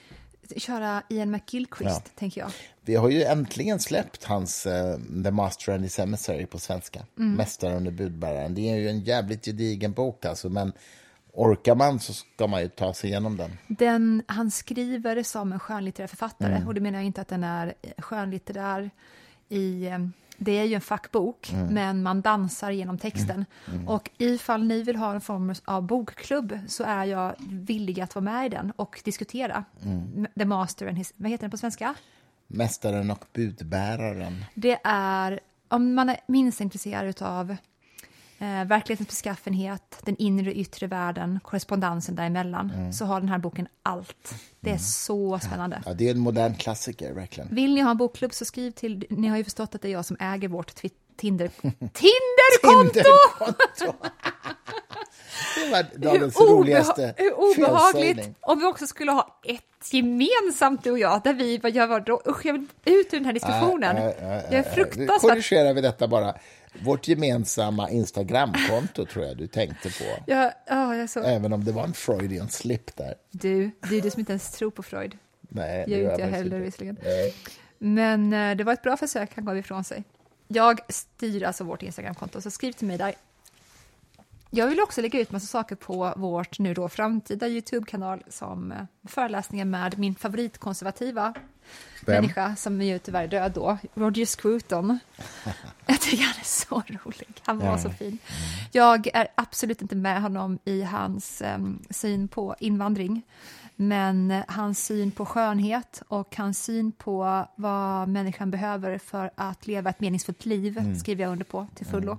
köra 0.57 1.03
Ian 1.09 1.31
McGilchrist, 1.31 2.03
Ja. 2.05 2.11
tänker 2.15 2.41
jag. 2.41 2.51
Vi 2.81 2.95
har 2.95 3.09
ju 3.11 3.23
äntligen 3.23 3.81
släppt 3.81 4.25
hans 4.25 4.67
eh, 4.67 4.99
The 5.25 5.31
Master 5.31 5.73
and 5.73 5.83
His 5.85 5.99
Emissary 5.99 6.47
på 6.47 6.59
svenska. 6.59 7.03
Mm. 7.19 7.35
Mästaren 7.35 7.87
och 7.87 7.93
budbäraren. 7.93 8.55
Det 8.55 8.71
är 8.71 8.77
ju 8.77 8.89
en 8.89 9.01
jävligt 9.01 9.45
gedigen 9.45 9.93
bok 9.93 10.25
alltså, 10.25 10.49
men 10.49 10.73
orkar 11.33 11.75
man 11.75 12.01
så 12.01 12.13
ska 12.13 12.47
man 12.47 12.61
ju 12.63 12.69
ta 12.69 12.95
sig 12.95 13.11
igenom 13.11 13.37
den. 13.37 13.59
Den, 13.69 14.23
han 14.27 14.51
skriver 14.51 15.23
som 15.23 15.53
en 15.53 15.59
skönlitterär 15.61 16.07
författare 16.07 16.55
Mm. 16.57 16.69
och 16.69 16.75
det 16.75 16.81
menar 16.81 16.99
jag 16.99 17.07
inte 17.07 17.21
att 17.21 17.29
den 17.29 17.45
är 17.45 17.75
skönlitterär 17.99 18.91
i... 19.49 19.89
Det 20.45 20.59
är 20.59 20.65
ju 20.65 20.75
en 20.75 20.81
fackbok, 20.81 21.53
Mm. 21.53 21.75
men 21.75 22.03
man 22.03 22.21
dansar 22.21 22.71
genom 22.71 22.99
texten. 22.99 23.45
Och 23.87 24.11
ifall 24.19 24.65
ni 24.65 24.83
vill 24.83 24.97
ha 24.97 25.15
en 25.15 25.21
form 25.21 25.55
av 25.65 25.83
bokklubb 25.83 26.59
så 26.69 26.85
är 26.85 27.05
jag 27.05 27.35
villig 27.49 28.01
att 28.01 28.15
vara 28.15 28.25
med 28.25 28.47
i 28.47 28.49
den 28.49 28.71
och 28.77 29.01
diskutera 29.05 29.65
Mm. 29.85 30.27
The 30.39 30.45
Master 30.45 30.87
and 30.87 30.99
his... 30.99 31.13
Vad 31.17 31.31
heter 31.31 31.43
den 31.43 31.51
på 31.51 31.57
svenska? 31.57 31.95
Mästaren 32.47 33.11
och 33.11 33.25
budbäraren. 33.33 34.45
Det 34.55 34.79
är, 34.85 35.41
om 35.69 35.95
man 35.95 36.09
är 36.09 36.17
minst 36.29 36.61
intresserad 36.61 37.23
av 37.23 37.57
eh, 38.43 38.65
verklighetens 38.65 39.09
beskaffenhet, 39.09 39.99
den 40.03 40.17
inre 40.17 40.51
och 40.51 40.57
yttre 40.57 40.87
världen, 40.87 41.41
korrespondensen 41.43 42.15
däremellan, 42.15 42.73
Mm. 42.77 42.93
så 42.93 43.05
har 43.05 43.21
den 43.21 43.29
här 43.29 43.39
boken 43.39 43.69
allt. 43.83 44.35
Det 44.61 44.71
är 44.71 44.79
så 44.79 45.39
spännande. 45.39 45.83
Ja, 45.87 45.95
det 45.95 46.07
är 46.09 46.11
en 46.11 46.19
modern 46.21 46.55
klassiker, 46.55 47.13
verkligen. 47.13 47.55
Vill 47.55 47.75
ni 47.75 47.81
ha 47.81 47.91
en 47.91 47.97
bokklubb 47.97 48.35
så 48.35 48.45
skriv 48.45 48.71
till, 48.71 49.07
ni 49.11 49.29
har 49.29 49.37
ju 49.37 49.45
förstått 49.45 49.75
att 49.75 49.83
det 49.83 49.89
är 49.89 49.93
jag 49.93 50.05
som 50.05 50.17
äger 50.21 50.49
vårt 50.49 50.73
Tinder, 51.17 51.49
Tinderkonto! 51.93 52.93
Tinderkonto! 52.93 53.93
det 55.57 55.71
var 55.71 55.87
dagens 55.99 56.41
Hur, 56.41 56.47
roligaste 56.47 57.15
hur 57.17 57.33
obehagligt 57.33 58.17
felsägning. 58.17 58.35
om 58.41 58.59
vi 58.59 58.67
också 58.67 58.87
skulle 58.87 59.13
ha 59.13 59.41
ett 59.45 59.93
gemensamt 59.93 60.85
du 60.85 60.91
och 60.91 60.99
jag, 60.99 61.21
där 61.25 61.35
vi 61.35 61.59
bara 61.59 61.69
gör 61.69 61.87
vad 61.87 62.05
då? 62.05 62.23
Usch, 62.29 62.47
jag 62.47 62.53
vill 62.53 62.67
ut 62.85 63.15
ur 63.15 63.19
den 63.19 63.25
här 63.25 63.33
diskussionen. 63.33 63.97
Ja, 63.97 64.03
ja, 64.21 64.27
ja, 64.27 64.43
jag 64.51 64.55
är 64.55 64.63
fruktansvärt 64.75 65.21
korrigerar 65.21 65.75
vi 65.75 65.81
detta 65.81 66.09
bara. 66.09 66.35
Vårt 66.81 67.09
gemensamma 67.09 67.91
Instagramkonto 67.91 69.07
tror 69.07 69.25
jag 69.25 69.37
du 69.37 69.47
tänkte 69.47 69.89
på. 69.89 70.23
Ja, 70.27 70.53
ja, 70.67 70.95
jag 70.95 71.03
är 71.03 71.07
så... 71.07 71.21
Även 71.21 71.53
om 71.53 71.65
det 71.65 71.73
var 71.73 71.85
en 71.85 71.93
Freudian 71.93 72.49
slip 72.49 72.97
där. 72.97 73.15
Du, 73.31 73.71
det 73.91 73.97
är 73.99 74.03
du 74.03 74.11
som 74.11 74.21
inte 74.21 74.33
ens 74.33 74.51
tror 74.51 74.71
på 74.71 74.83
Freud. 74.83 75.19
Nej, 75.41 75.85
Det 75.87 75.99
gör 75.99 76.11
inte 76.11 76.23
jag 76.23 76.29
heller 76.29 76.59
visserligen. 76.61 76.97
Men 77.79 78.33
eh, 78.33 78.57
det 78.57 78.65
var 78.65 78.73
ett 78.73 78.83
bra 78.83 78.97
försök 78.97 79.31
han 79.35 79.45
gav 79.45 79.59
ifrån 79.59 79.85
sig. 79.85 80.05
Jag 80.49 80.81
styr 80.89 81.43
alltså 81.43 81.65
vårt 81.65 81.83
Instagramkonto, 81.83 82.41
så 82.41 82.51
skriv 82.51 82.73
till 82.73 82.87
mig 82.87 82.99
där. 82.99 83.15
Jag 84.51 84.67
vill 84.67 84.81
också 84.81 85.01
lägga 85.01 85.21
ut 85.21 85.31
massa 85.31 85.47
saker 85.47 85.77
på 85.77 86.13
vårt 86.17 86.59
nu 86.59 86.75
då 86.75 86.89
framtida 86.89 87.49
Youtube-kanal 87.49 88.23
som 88.29 88.73
eh, 88.73 88.79
föreläsningar 89.09 89.65
med 89.65 89.99
min 89.99 90.15
favoritkonservativa 90.15 91.35
Vem? 92.07 92.15
människa 92.23 92.57
som 92.57 92.83
ju 92.83 92.99
tyvärr 92.99 93.23
är 93.25 93.29
död 93.29 93.53
då, 93.53 93.79
Roger 93.95 94.27
Scruton. 94.27 94.99
Jag 95.87 96.01
tycker 96.01 96.25
han 96.25 96.35
är 96.41 96.45
så 96.45 96.83
rolig, 96.89 97.29
han 97.45 97.59
var 97.59 97.67
Ja. 97.67 97.79
så 97.79 97.91
fin. 97.91 98.19
Jag 98.73 99.07
är 99.15 99.29
absolut 99.35 99.83
inte 99.83 99.97
med 99.97 100.23
honom 100.23 100.59
i 100.65 100.83
hans 100.83 101.43
em, 101.43 101.83
syn 101.91 102.29
på 102.29 102.55
invandring, 102.61 103.23
men 103.77 104.31
eh, 104.31 104.45
hans 104.49 104.85
syn 104.87 105.11
på 105.11 105.27
skönhet 105.27 106.03
och 106.09 106.37
hans 106.37 106.65
syn 106.65 106.93
på 106.93 107.47
vad 107.57 108.09
människan 108.09 108.51
behöver 108.51 108.99
för 108.99 109.31
att 109.35 109.67
leva 109.67 109.91
ett 109.91 110.01
meningsfullt 110.01 110.47
liv 110.47 110.99
skriver 110.99 111.23
jag 111.25 111.33
under 111.33 111.45
på 111.45 111.67
till 111.75 111.87
fullo. 111.87 112.19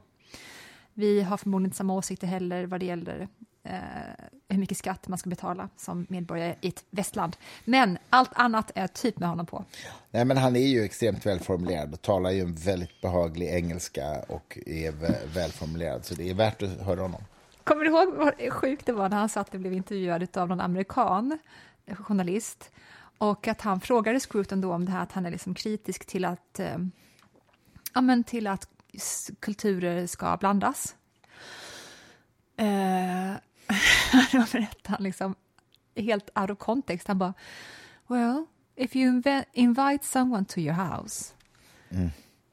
Vi 0.93 1.21
har 1.21 1.37
förmodligen 1.37 1.67
inte 1.67 1.77
samma 1.77 1.93
åsikter 1.93 2.27
heller 2.27 2.65
vad 2.65 2.79
det 2.79 2.85
gäller 2.85 3.27
hur 4.49 4.57
mycket 4.57 4.77
skatt 4.77 5.07
man 5.07 5.17
ska 5.19 5.29
betala 5.29 5.69
som 5.77 6.05
medborgare 6.09 6.55
i 6.61 6.67
ett 6.67 6.83
västland. 6.89 7.35
Men 7.65 7.97
allt 8.09 8.31
annat 8.33 8.71
är 8.75 8.87
typ 8.87 9.19
med 9.19 9.29
honom 9.29 9.45
på. 9.45 9.65
Nej, 10.11 10.25
men 10.25 10.37
han 10.37 10.55
är 10.55 10.67
ju 10.67 10.83
extremt 10.83 11.25
välformulerad 11.25 11.93
och 11.93 12.01
talar 12.01 12.31
ju 12.31 12.41
en 12.41 12.53
väldigt 12.55 13.01
behaglig 13.01 13.47
engelska 13.47 14.23
och 14.27 14.57
är 14.65 14.91
vä- 14.91 15.27
välformulerad, 15.33 16.05
så 16.05 16.15
det 16.15 16.29
är 16.29 16.33
värt 16.33 16.61
att 16.61 16.81
höra 16.81 17.01
honom. 17.01 17.21
Kommer 17.63 17.83
du 17.83 17.89
ihåg 17.89 18.13
vad 18.13 18.53
sjukt 18.53 18.85
det 18.85 18.93
var 18.93 19.09
när 19.09 19.17
han 19.17 19.29
satt 19.29 19.53
och 19.53 19.59
blev 19.59 19.73
intervjuad 19.73 20.37
av 20.37 20.47
någon 20.49 20.61
amerikan 20.61 21.39
eh, 21.85 21.95
journalist 21.95 22.71
och 23.17 23.47
att 23.47 23.61
han 23.61 23.81
frågade 23.81 24.19
Scruton 24.19 24.61
då 24.61 24.73
om 24.73 24.85
det 24.85 24.91
här 24.91 25.03
att 25.03 25.11
han 25.11 25.25
är 25.25 25.31
liksom 25.31 25.53
kritisk 25.53 26.05
till 26.05 26.25
att, 26.25 26.59
eh, 26.59 26.77
ja, 27.93 28.01
men 28.01 28.23
till 28.23 28.47
att 28.47 28.67
kulturer 29.39 30.07
ska 30.07 30.37
blandas. 30.37 30.95
Eh, 32.57 33.33
då 34.31 34.45
berättade 34.51 34.89
han 34.89 35.03
liksom 35.03 35.35
helt 35.95 36.29
out 36.35 36.49
of 36.49 36.57
context. 36.57 37.07
Han 37.07 37.17
bara, 37.17 37.33
well, 38.07 38.45
if 38.75 38.95
you 38.95 39.21
invite 39.53 40.05
someone 40.05 40.45
to 40.45 40.59
your 40.59 40.73
house 40.73 41.33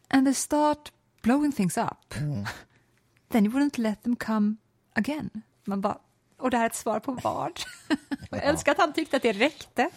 and 0.08 0.26
they 0.26 0.34
start 0.34 0.92
blowing 1.22 1.52
things 1.52 1.78
up 1.78 2.14
then 3.28 3.44
you 3.44 3.54
wouldn't 3.54 3.78
let 3.78 4.02
them 4.02 4.16
come 4.16 4.56
again. 4.94 5.30
Man 5.64 5.80
bara, 5.80 5.98
och 6.38 6.50
det 6.50 6.56
här 6.56 6.64
är 6.64 6.70
ett 6.70 6.74
svar 6.74 7.00
på 7.00 7.12
vad? 7.12 7.60
jag 8.30 8.44
älskar 8.44 8.72
att 8.72 8.78
han 8.78 8.92
tyckte 8.92 9.16
att 9.16 9.22
det 9.22 9.32
räckte. 9.32 9.90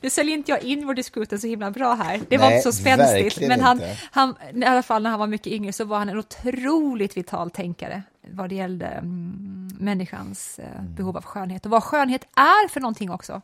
Nu 0.00 0.10
säljer 0.10 0.34
inte 0.36 0.50
jag 0.50 0.62
in 0.62 0.86
vår 0.86 0.94
diskuten 0.94 1.40
så 1.40 1.46
himla 1.46 1.70
bra 1.70 1.94
här. 1.94 2.20
Det 2.28 2.38
var 2.38 2.46
Nej, 2.46 2.56
inte 2.56 2.72
så 2.72 2.78
spänstigt. 2.78 3.48
Men 3.48 3.60
han, 3.60 3.80
han, 4.10 4.36
i 4.54 4.64
alla 4.64 4.82
fall 4.82 5.02
när 5.02 5.10
han 5.10 5.18
var 5.18 5.26
mycket 5.26 5.52
yngre 5.52 5.72
så 5.72 5.84
var 5.84 5.98
han 5.98 6.08
en 6.08 6.18
otroligt 6.18 7.16
vital 7.16 7.50
tänkare 7.50 8.02
vad 8.30 8.48
det 8.48 8.54
gällde 8.54 8.86
mm, 8.86 9.68
människans 9.80 10.58
eh, 10.58 10.82
behov 10.82 11.16
av 11.16 11.24
skönhet 11.24 11.64
och 11.64 11.70
vad 11.70 11.82
skönhet 11.84 12.22
är 12.36 12.68
för 12.68 12.80
någonting 12.80 13.10
också. 13.10 13.42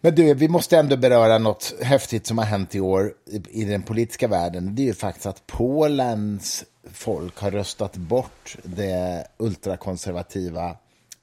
Men 0.00 0.14
du, 0.14 0.34
vi 0.34 0.48
måste 0.48 0.78
ändå 0.78 0.96
beröra 0.96 1.38
något 1.38 1.74
häftigt 1.82 2.26
som 2.26 2.38
har 2.38 2.44
hänt 2.44 2.74
i 2.74 2.80
år 2.80 3.12
i, 3.26 3.60
i 3.62 3.64
den 3.64 3.82
politiska 3.82 4.28
världen. 4.28 4.74
Det 4.74 4.82
är 4.82 4.86
ju 4.86 4.94
faktiskt 4.94 5.26
att 5.26 5.46
Polens 5.46 6.64
folk 6.92 7.38
har 7.38 7.50
röstat 7.50 7.96
bort 7.96 8.56
det 8.62 9.26
ultrakonservativa 9.36 10.76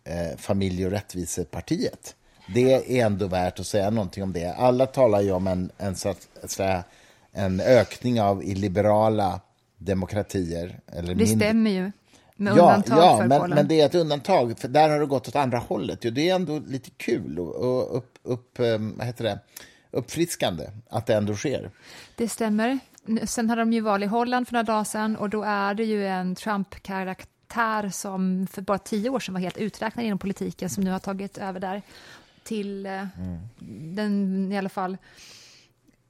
eh, 0.03 0.37
familje 0.37 0.85
och 0.85 0.91
rättvisepartiet. 0.91 2.15
Det 2.53 2.99
är 2.99 3.05
ändå 3.05 3.27
värt 3.27 3.59
att 3.59 3.67
säga 3.67 3.89
någonting 3.89 4.23
om 4.23 4.33
det. 4.33 4.53
Alla 4.53 4.85
talar 4.85 5.21
ju 5.21 5.31
om 5.31 5.47
en, 5.47 5.71
en, 5.77 5.95
så 5.95 6.09
att 6.09 6.51
säga, 6.51 6.83
en 7.31 7.59
ökning 7.59 8.21
av 8.21 8.43
i 8.43 8.55
liberala 8.55 9.39
demokratier. 9.77 10.79
Eller 10.87 11.15
Det 11.15 11.25
mindre- 11.25 11.47
stämmer 11.47 11.71
ju. 11.71 11.91
Med 12.35 12.57
Ja, 12.57 12.61
undantag 12.61 12.97
ja 12.97 13.17
för 13.17 13.27
men, 13.27 13.41
Polen. 13.41 13.55
men 13.55 13.67
det 13.67 13.81
är 13.81 13.85
ett 13.85 13.95
undantag, 13.95 14.59
för 14.59 14.67
där 14.67 14.89
har 14.89 14.99
det 14.99 15.05
gått 15.05 15.27
åt 15.27 15.35
andra 15.35 15.57
hållet. 15.57 15.99
Jo, 16.01 16.11
det 16.11 16.29
är 16.29 16.35
ändå 16.35 16.59
lite 16.59 16.89
kul 16.89 17.39
och, 17.39 17.55
och 17.55 17.97
upp, 17.97 18.19
upp, 18.23 18.59
eh, 18.59 18.77
vad 18.97 19.07
heter 19.07 19.23
det? 19.23 19.39
uppfriskande 19.91 20.69
att 20.89 21.05
det 21.05 21.15
ändå 21.15 21.35
sker. 21.35 21.71
Det 22.15 22.29
stämmer. 22.29 22.79
Sen 23.23 23.49
hade 23.49 23.61
de 23.61 23.73
ju 23.73 23.81
val 23.81 24.03
i 24.03 24.05
Holland 24.05 24.47
för 24.47 24.53
några 24.53 24.63
dagar 24.63 24.83
sedan 24.83 25.15
och 25.15 25.29
då 25.29 25.43
är 25.43 25.73
det 25.73 25.83
ju 25.83 26.07
en 26.07 26.35
Trump-karaktär 26.35 27.89
som 27.89 28.47
för 28.51 28.61
bara 28.61 28.77
tio 28.77 29.09
år 29.09 29.19
sedan 29.19 29.33
var 29.33 29.41
helt 29.41 29.57
uträknad 29.57 30.05
inom 30.05 30.17
politiken 30.19 30.69
som 30.69 30.83
nu 30.83 30.91
har 30.91 30.99
tagit 30.99 31.37
över 31.37 31.59
där 31.59 31.81
till 32.43 32.85
eh, 32.85 33.05
den 33.95 34.51
i 34.51 34.57
alla 34.57 34.69
fall 34.69 34.97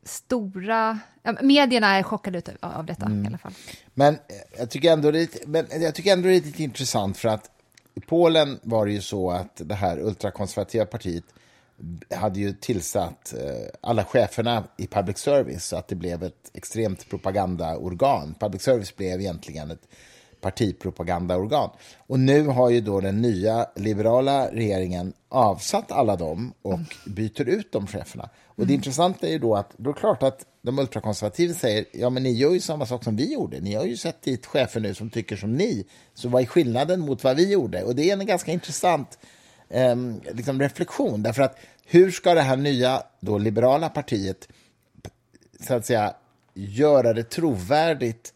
stora... 0.06 1.00
Ja, 1.24 1.36
medierna 1.42 1.96
är 1.96 2.04
chockade 2.04 2.38
ut 2.38 2.50
av 2.60 2.86
detta 2.86 3.12
i 3.12 3.28
alla 3.28 3.38
fall. 3.38 3.54
Men 3.94 4.14
eh, 4.14 4.20
jag 4.58 4.70
tycker 4.70 4.94
ändå 4.94 5.12
det 5.12 5.48
men 5.48 5.66
jag 5.82 5.96
tycker 5.96 6.14
ändå 6.14 6.28
det 6.28 6.36
är 6.36 6.42
lite 6.42 6.64
intressant 6.64 7.18
för 7.18 7.30
att 7.30 7.50
i 7.96 8.00
Polen 8.00 8.60
var 8.64 8.86
det 8.86 8.92
ju 8.92 9.02
så 9.02 9.32
att 9.32 9.62
det 9.66 9.76
här 9.76 10.00
ultrakonservativa 10.00 10.86
partiet 10.86 11.24
hade 12.16 12.40
ju 12.40 12.54
tillsatt 12.54 13.34
eh, 13.34 13.68
alla 13.82 14.06
cheferna 14.06 14.64
i 14.78 14.88
public 14.88 15.18
service 15.18 15.66
så 15.66 15.76
att 15.76 15.88
det 15.88 15.96
blev 15.96 16.24
ett 16.24 16.52
extremt 16.54 17.10
propagandaorgan. 17.10 18.36
Public 18.40 18.62
service 18.62 18.96
blev 18.96 19.22
egentligen 19.22 19.72
ett 19.72 19.88
partipropagandaorgan. 20.42 21.70
Och 21.98 22.20
nu 22.20 22.48
har 22.48 22.70
ju 22.70 22.82
då 22.82 23.00
den 23.00 23.22
nya 23.22 23.68
liberala 23.76 24.52
regeringen 24.52 25.14
avsatt 25.30 25.92
alla 25.92 26.16
dem 26.16 26.54
och 26.62 26.80
byter 27.06 27.50
ut 27.50 27.72
de 27.72 27.88
cheferna. 27.88 28.30
Och 28.56 28.68
det 28.68 28.74
intressanta 28.74 29.28
är 29.28 29.32
ju 29.32 29.40
då 29.40 29.56
att 29.56 29.74
då 29.78 29.90
är 29.90 29.94
det 29.94 30.00
klart 30.00 30.24
att 30.24 30.46
de 30.62 30.80
ultrakonservativa 30.80 31.54
säger 31.54 31.86
ja 31.92 32.10
men 32.10 32.24
ni 32.24 32.32
gör 32.32 32.52
ju 32.52 32.60
samma 32.60 32.86
sak 32.86 33.04
som 33.04 33.16
vi 33.16 33.34
gjorde. 33.34 33.60
Ni 33.60 33.74
har 33.74 33.86
ju 33.86 33.98
sett 33.98 34.22
dit 34.22 34.46
chefer 34.46 34.80
nu 34.80 34.94
som 34.94 35.10
tycker 35.10 35.36
som 35.36 35.54
ni. 35.54 35.86
Så 36.14 36.30
vad 36.30 36.42
är 36.42 36.46
skillnaden 36.46 37.00
mot 37.00 37.24
vad 37.24 37.36
vi 37.36 37.52
gjorde? 37.52 37.84
Och 37.84 37.96
det 37.96 38.10
är 38.10 38.18
en 38.18 38.26
ganska 38.26 38.52
intressant 38.52 39.18
eh, 39.70 39.96
liksom 40.34 40.60
reflektion. 40.60 41.24
Därför 41.24 41.42
att 41.42 41.58
hur 41.86 42.12
ska 42.12 42.34
det 42.34 42.42
här 42.42 42.58
nya 42.58 43.04
då, 43.20 43.38
liberala 43.38 43.90
partiet 43.90 44.48
så 45.68 45.74
att 45.74 45.86
säga 45.86 46.16
göra 46.54 47.14
det 47.14 47.24
trovärdigt 47.24 48.34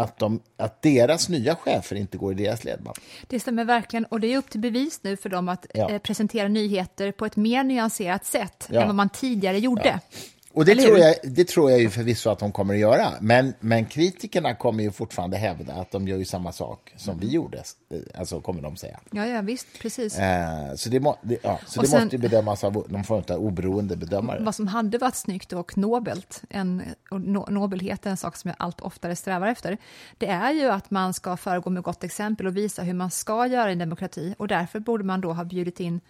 att, 0.00 0.18
de, 0.18 0.40
att 0.56 0.82
deras 0.82 1.28
nya 1.28 1.56
chefer 1.56 1.96
inte 1.96 2.18
går 2.18 2.32
i 2.32 2.44
deras 2.44 2.64
ledband? 2.64 2.96
Det 3.28 3.40
stämmer 3.40 3.64
verkligen 3.64 4.04
och 4.04 4.20
det 4.20 4.32
är 4.32 4.38
upp 4.38 4.50
till 4.50 4.60
bevis 4.60 5.00
nu 5.02 5.16
för 5.16 5.28
dem 5.28 5.48
att 5.48 5.66
Ja. 5.74 5.90
eh, 5.90 5.98
presentera 5.98 6.48
nyheter 6.48 7.12
på 7.12 7.26
ett 7.26 7.36
mer 7.36 7.64
nyanserat 7.64 8.24
sätt 8.24 8.68
Ja. 8.70 8.80
än 8.80 8.86
vad 8.86 8.96
man 8.96 9.08
tidigare 9.08 9.58
gjorde. 9.58 10.00
Och 10.52 10.64
det 10.64 10.72
Eller 10.72 10.82
tror, 10.82 10.94
hur? 10.96 11.02
jag, 11.02 11.14
det 11.22 11.44
tror 11.48 11.70
jag 11.70 11.80
ju 11.80 11.90
förvisso 11.90 12.30
att 12.30 12.38
de 12.38 12.52
kommer 12.52 12.74
att 12.74 12.80
göra. 12.80 13.08
Men, 13.20 13.54
men 13.60 13.84
kritikerna 13.86 14.54
kommer 14.54 14.82
ju 14.82 14.90
fortfarande 14.92 15.36
hävda 15.36 15.74
att 15.74 15.90
de 15.90 16.08
gör 16.08 16.16
ju 16.16 16.24
samma 16.24 16.52
sak 16.52 16.92
som 16.96 17.18
vi 17.18 17.28
gjorde. 17.28 17.58
eh, 17.90 17.98
Alltså 18.18 18.40
kommer 18.40 18.62
de 18.62 18.76
säga. 18.76 19.00
Ja, 19.10 19.26
ja 19.26 19.40
visst, 19.40 19.66
precis. 19.82 20.18
Eh, 20.18 20.74
så 20.74 20.88
det, 20.88 21.00
må, 21.00 21.16
det, 21.22 21.38
ja, 21.42 21.58
så 21.66 21.80
Och 21.80 21.84
det 21.84 21.90
sen- 21.90 22.00
måste 22.02 22.16
ju 22.16 22.22
bedömas 22.22 22.64
av 22.64 22.84
någon 22.88 23.04
form 23.04 23.22
av 23.30 23.36
oberoende 23.36 23.96
bedömare. 23.96 24.42
Vad 24.44 24.54
som 24.54 24.66
hade 24.66 24.98
varit 24.98 25.14
snyggt 25.14 25.52
och 25.52 25.78
nobelt, 25.78 26.42
en, 26.50 26.82
och 27.10 27.20
no, 27.20 27.46
nobelhet 27.50 28.06
är 28.06 28.10
en 28.10 28.16
sak 28.16 28.36
som 28.36 28.48
jag 28.48 28.56
allt 28.58 28.80
oftare 28.80 29.16
strävar 29.16 29.46
efter, 29.46 29.78
det 30.18 30.26
är 30.26 30.50
ju 30.52 30.68
att 30.70 30.90
man 30.90 31.14
ska 31.14 31.36
föregå 31.36 31.70
med 31.70 31.82
gott 31.82 32.04
exempel 32.04 32.46
och 32.46 32.56
visa 32.56 32.82
hur 32.82 32.94
man 32.94 33.10
ska 33.10 33.46
göra 33.46 33.68
i 33.68 33.72
en 33.72 33.78
demokrati. 33.78 34.34
Och 34.38 34.48
därför 34.48 34.80
borde 34.80 35.04
man 35.04 35.20
då 35.20 35.32
ha 35.32 35.44
bjudit 35.44 35.80
in 35.80 36.00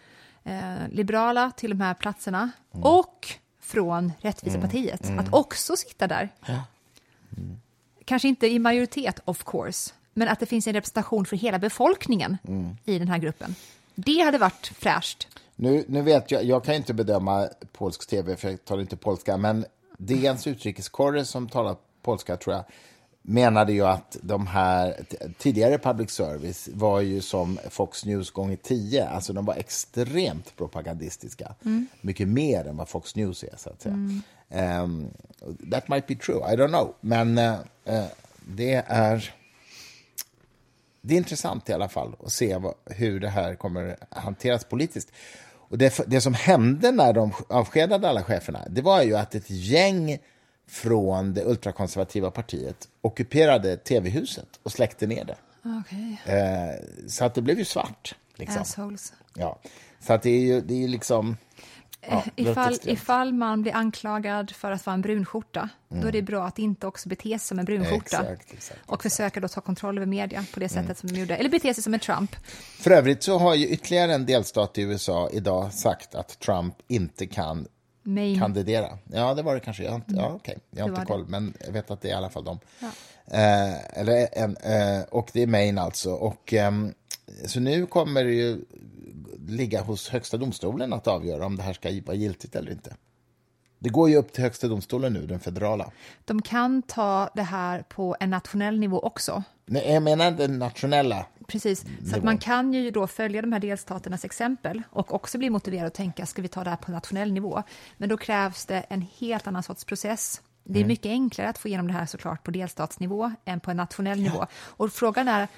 eh, 0.44 0.52
liberala 0.90 1.50
till 1.56 1.70
de 1.70 1.80
här 1.80 1.94
platserna 1.94 2.50
Mm. 2.74 2.84
och 2.86 3.28
från 3.70 4.12
Rättvisepartiet 4.20 5.10
att 5.18 5.32
också 5.34 5.76
sitta 5.76 6.06
där. 6.06 6.28
Kanske 8.04 8.28
inte 8.28 8.46
i 8.46 8.58
majoritet, 8.58 9.20
of 9.24 9.44
course, 9.44 9.92
men 10.14 10.28
att 10.28 10.40
det 10.40 10.46
finns 10.46 10.66
en 10.66 10.72
representation 10.72 11.24
för 11.24 11.36
hela 11.36 11.58
befolkningen 11.58 12.38
Mm. 12.48 12.76
i 12.84 12.98
den 12.98 13.08
här 13.08 13.18
gruppen. 13.18 13.54
Det 13.94 14.20
hade 14.20 14.38
varit 14.38 14.72
fräscht. 14.76 15.28
Nu, 15.56 15.84
nu 15.88 16.02
vet 16.02 16.30
jag, 16.30 16.44
jag 16.44 16.64
kan 16.64 16.74
inte 16.74 16.94
bedöma 16.94 17.48
polsk 17.72 18.08
tv 18.10 18.36
för 18.36 18.48
jag 18.50 18.64
talar 18.64 18.82
inte 18.82 18.96
polska, 18.96 19.36
men 19.36 19.64
DNs 19.98 20.46
utrikeskorre 20.46 21.24
som 21.24 21.48
talar 21.48 21.76
polska 22.02 22.36
tror 22.36 22.56
jag 22.56 22.64
menade 23.30 23.72
ju 23.72 23.86
att 23.86 24.16
de 24.22 24.46
här 24.46 24.96
tidigare 25.38 25.78
public 25.78 26.10
service 26.10 26.68
var 26.72 27.00
ju 27.00 27.20
som 27.20 27.58
Fox 27.70 28.04
News 28.04 28.30
gånger 28.30 28.56
tio, 28.56 29.08
alltså 29.08 29.32
de 29.32 29.44
var 29.44 29.54
extremt 29.54 30.56
propagandistiska. 30.56 31.54
Mycket 32.00 32.28
mer 32.28 32.66
än 32.66 32.76
vad 32.76 32.88
Fox 32.88 33.16
News 33.16 33.42
är, 33.42 33.56
så 33.56 33.70
att 33.70 33.82
säga. 33.82 34.20
Ehm, 34.48 35.10
that 35.70 35.88
might 35.88 36.06
be 36.06 36.14
true, 36.14 36.52
I 36.52 36.56
don't 36.56 36.68
know. 36.68 36.94
Men 37.00 37.38
eh, 37.38 38.04
det 38.46 38.84
är 38.86 39.34
det 41.02 41.14
är 41.14 41.18
intressant 41.18 41.68
i 41.68 41.72
alla 41.72 41.88
fall 41.88 42.16
att 42.24 42.32
se 42.32 42.56
vad, 42.56 42.74
hur 42.86 43.20
det 43.20 43.28
här 43.28 43.54
kommer 43.54 43.96
hanteras 44.08 44.64
politiskt. 44.64 45.12
Och 45.52 45.78
det, 45.78 46.00
det 46.06 46.20
som 46.20 46.34
hände 46.34 46.92
när 46.92 47.12
de 47.12 47.32
avskedade 47.48 48.08
alla 48.08 48.22
cheferna, 48.22 48.64
det 48.70 48.82
var 48.82 49.02
ju 49.02 49.16
att 49.16 49.34
ett 49.34 49.50
gäng 49.50 50.18
från 50.70 51.34
det 51.34 51.44
ultrakonservativa 51.44 52.30
partiet 52.30 52.88
ockuperade 53.00 53.76
tv-huset 53.76 54.48
och 54.62 54.72
släckte 54.72 55.06
ner 55.06 55.24
det. 55.24 55.36
Okej. 55.80 56.20
Eh, 56.24 57.08
så 57.08 57.24
att 57.24 57.34
det 57.34 57.42
blev 57.42 57.58
ju 57.58 57.64
svart. 57.64 58.14
Liksom. 58.34 58.62
Assholes. 58.62 59.12
Ja. 59.34 59.58
Så 60.00 60.12
att 60.12 60.22
det 60.22 60.30
är 60.30 60.40
ju 60.40 60.60
det 60.60 60.74
är 60.74 60.78
ju 60.78 60.88
liksom... 60.88 61.36
Ja, 62.08 62.24
låter 62.36 62.50
Ifall, 62.50 62.78
ifall 62.84 63.32
man 63.32 63.62
blir 63.62 63.74
anklagad 63.74 64.50
för 64.50 64.70
att 64.72 64.86
vara 64.86 64.94
en 64.94 65.00
brunskjorta, 65.00 65.68
då 65.88 66.08
är 66.08 66.12
det 66.12 66.22
bra 66.22 66.46
att 66.46 66.58
inte 66.58 66.86
också 66.86 67.08
bete 67.08 67.28
sig 67.28 67.38
som 67.38 67.58
en 67.58 67.64
brunskjorta. 67.64 68.16
Mm. 68.18 68.32
Exakt, 68.32 68.52
exakt, 68.52 68.80
och 68.86 69.02
försöka 69.02 69.40
då 69.40 69.48
ta 69.48 69.60
kontroll 69.60 69.98
över 69.98 70.06
media 70.06 70.44
på 70.54 70.60
det 70.60 70.68
sättet 70.68 70.84
Mm. 70.84 70.94
som 70.96 71.08
de 71.08 71.20
gjorde. 71.20 71.36
Eller 71.36 71.50
bete 71.50 71.74
sig 71.74 71.82
som 71.82 71.94
en 71.94 72.00
Trump. 72.00 72.36
För 72.78 72.90
övrigt 72.90 73.22
så 73.22 73.38
har 73.38 73.54
ju 73.54 73.66
ytterligare 73.66 74.14
en 74.14 74.26
delstat 74.26 74.78
i 74.78 74.82
USA 74.82 75.30
idag 75.32 75.72
sagt 75.72 76.14
att 76.14 76.38
Trump 76.38 76.74
inte 76.88 77.26
kan 77.26 77.66
Maine. 78.02 78.38
kandidera. 78.38 78.98
Ja, 79.12 79.34
det 79.34 79.42
var 79.42 79.54
det 79.54 79.60
kanske. 79.60 79.82
Jag 79.82 79.90
har 79.90 79.96
inte, 79.96 80.14
ja, 80.16 80.32
okej. 80.34 80.58
Jag 80.70 80.82
har 80.82 80.88
Mm. 80.88 80.94
Det 80.94 81.00
inte 81.00 81.12
koll, 81.12 81.26
men 81.28 81.54
jag 81.66 81.72
vet 81.72 81.90
att 81.90 82.00
det 82.00 82.08
är 82.08 82.12
i 82.12 82.14
alla 82.14 82.30
fall 82.30 82.44
de. 82.44 82.58
Eh, 83.26 83.98
eller 84.00 84.28
en, 84.32 84.56
eh, 84.56 85.02
och 85.10 85.30
det 85.32 85.42
är 85.42 85.46
Maine 85.46 85.78
alltså. 85.78 86.10
Och, 86.10 86.52
ehm, 86.52 86.94
så 87.46 87.60
nu 87.60 87.86
kommer 87.86 88.24
det 88.24 88.32
ju 88.32 88.64
ligga 89.48 89.82
hos 89.82 90.08
Högsta 90.08 90.36
domstolen 90.36 90.92
att 90.92 91.06
avgöra 91.06 91.46
om 91.46 91.56
det 91.56 91.62
här 91.62 91.72
ska 91.72 91.90
vara 92.06 92.16
giltigt 92.16 92.56
eller 92.56 92.72
inte. 92.72 92.96
Det 93.78 93.88
går 93.88 94.10
ju 94.10 94.16
upp 94.16 94.32
till 94.32 94.42
Högsta 94.44 94.68
domstolen 94.68 95.12
nu, 95.12 95.26
den 95.26 95.40
federala. 95.40 95.90
De 96.24 96.42
kan 96.42 96.82
ta 96.82 97.30
det 97.34 97.42
här 97.42 97.82
på 97.82 98.16
en 98.20 98.30
nationell 98.30 98.80
nivå 98.80 99.00
också. 99.00 99.42
Nej, 99.72 99.92
jag 99.92 100.02
menar 100.02 100.30
den 100.30 100.58
nationella. 100.58 101.26
Precis, 101.46 101.84
så 102.10 102.16
att 102.16 102.24
man 102.24 102.38
kan 102.38 102.74
ju 102.74 102.90
då 102.90 103.06
följa 103.06 103.42
de 103.42 103.52
här 103.52 103.60
delstaternas 103.60 104.24
exempel 104.24 104.82
och 104.90 105.14
också 105.14 105.38
bli 105.38 105.50
motiverad 105.50 105.86
att 105.86 105.94
tänka, 105.94 106.26
ska 106.26 106.42
vi 106.42 106.48
ta 106.48 106.64
det 106.64 106.70
här 106.70 106.76
på 106.76 106.90
nationell 106.90 107.32
nivå? 107.32 107.62
Men 107.96 108.08
då 108.08 108.16
krävs 108.16 108.66
det 108.66 108.80
en 108.88 109.06
helt 109.18 109.46
annan 109.46 109.62
sorts 109.62 109.84
process. 109.84 110.42
Det 110.64 110.70
Mm. 110.78 110.82
är 110.84 110.88
mycket 110.88 111.06
enklare 111.06 111.48
att 111.48 111.58
få 111.58 111.68
igenom 111.68 111.86
det 111.86 111.92
här 111.92 112.06
såklart 112.06 112.42
på 112.44 112.50
delstatsnivå 112.50 113.32
än 113.44 113.60
på 113.60 113.70
en 113.70 113.76
nationell 113.76 114.20
nivå. 114.22 114.46
Och 114.54 114.92
frågan 114.92 115.28
är, 115.28 115.48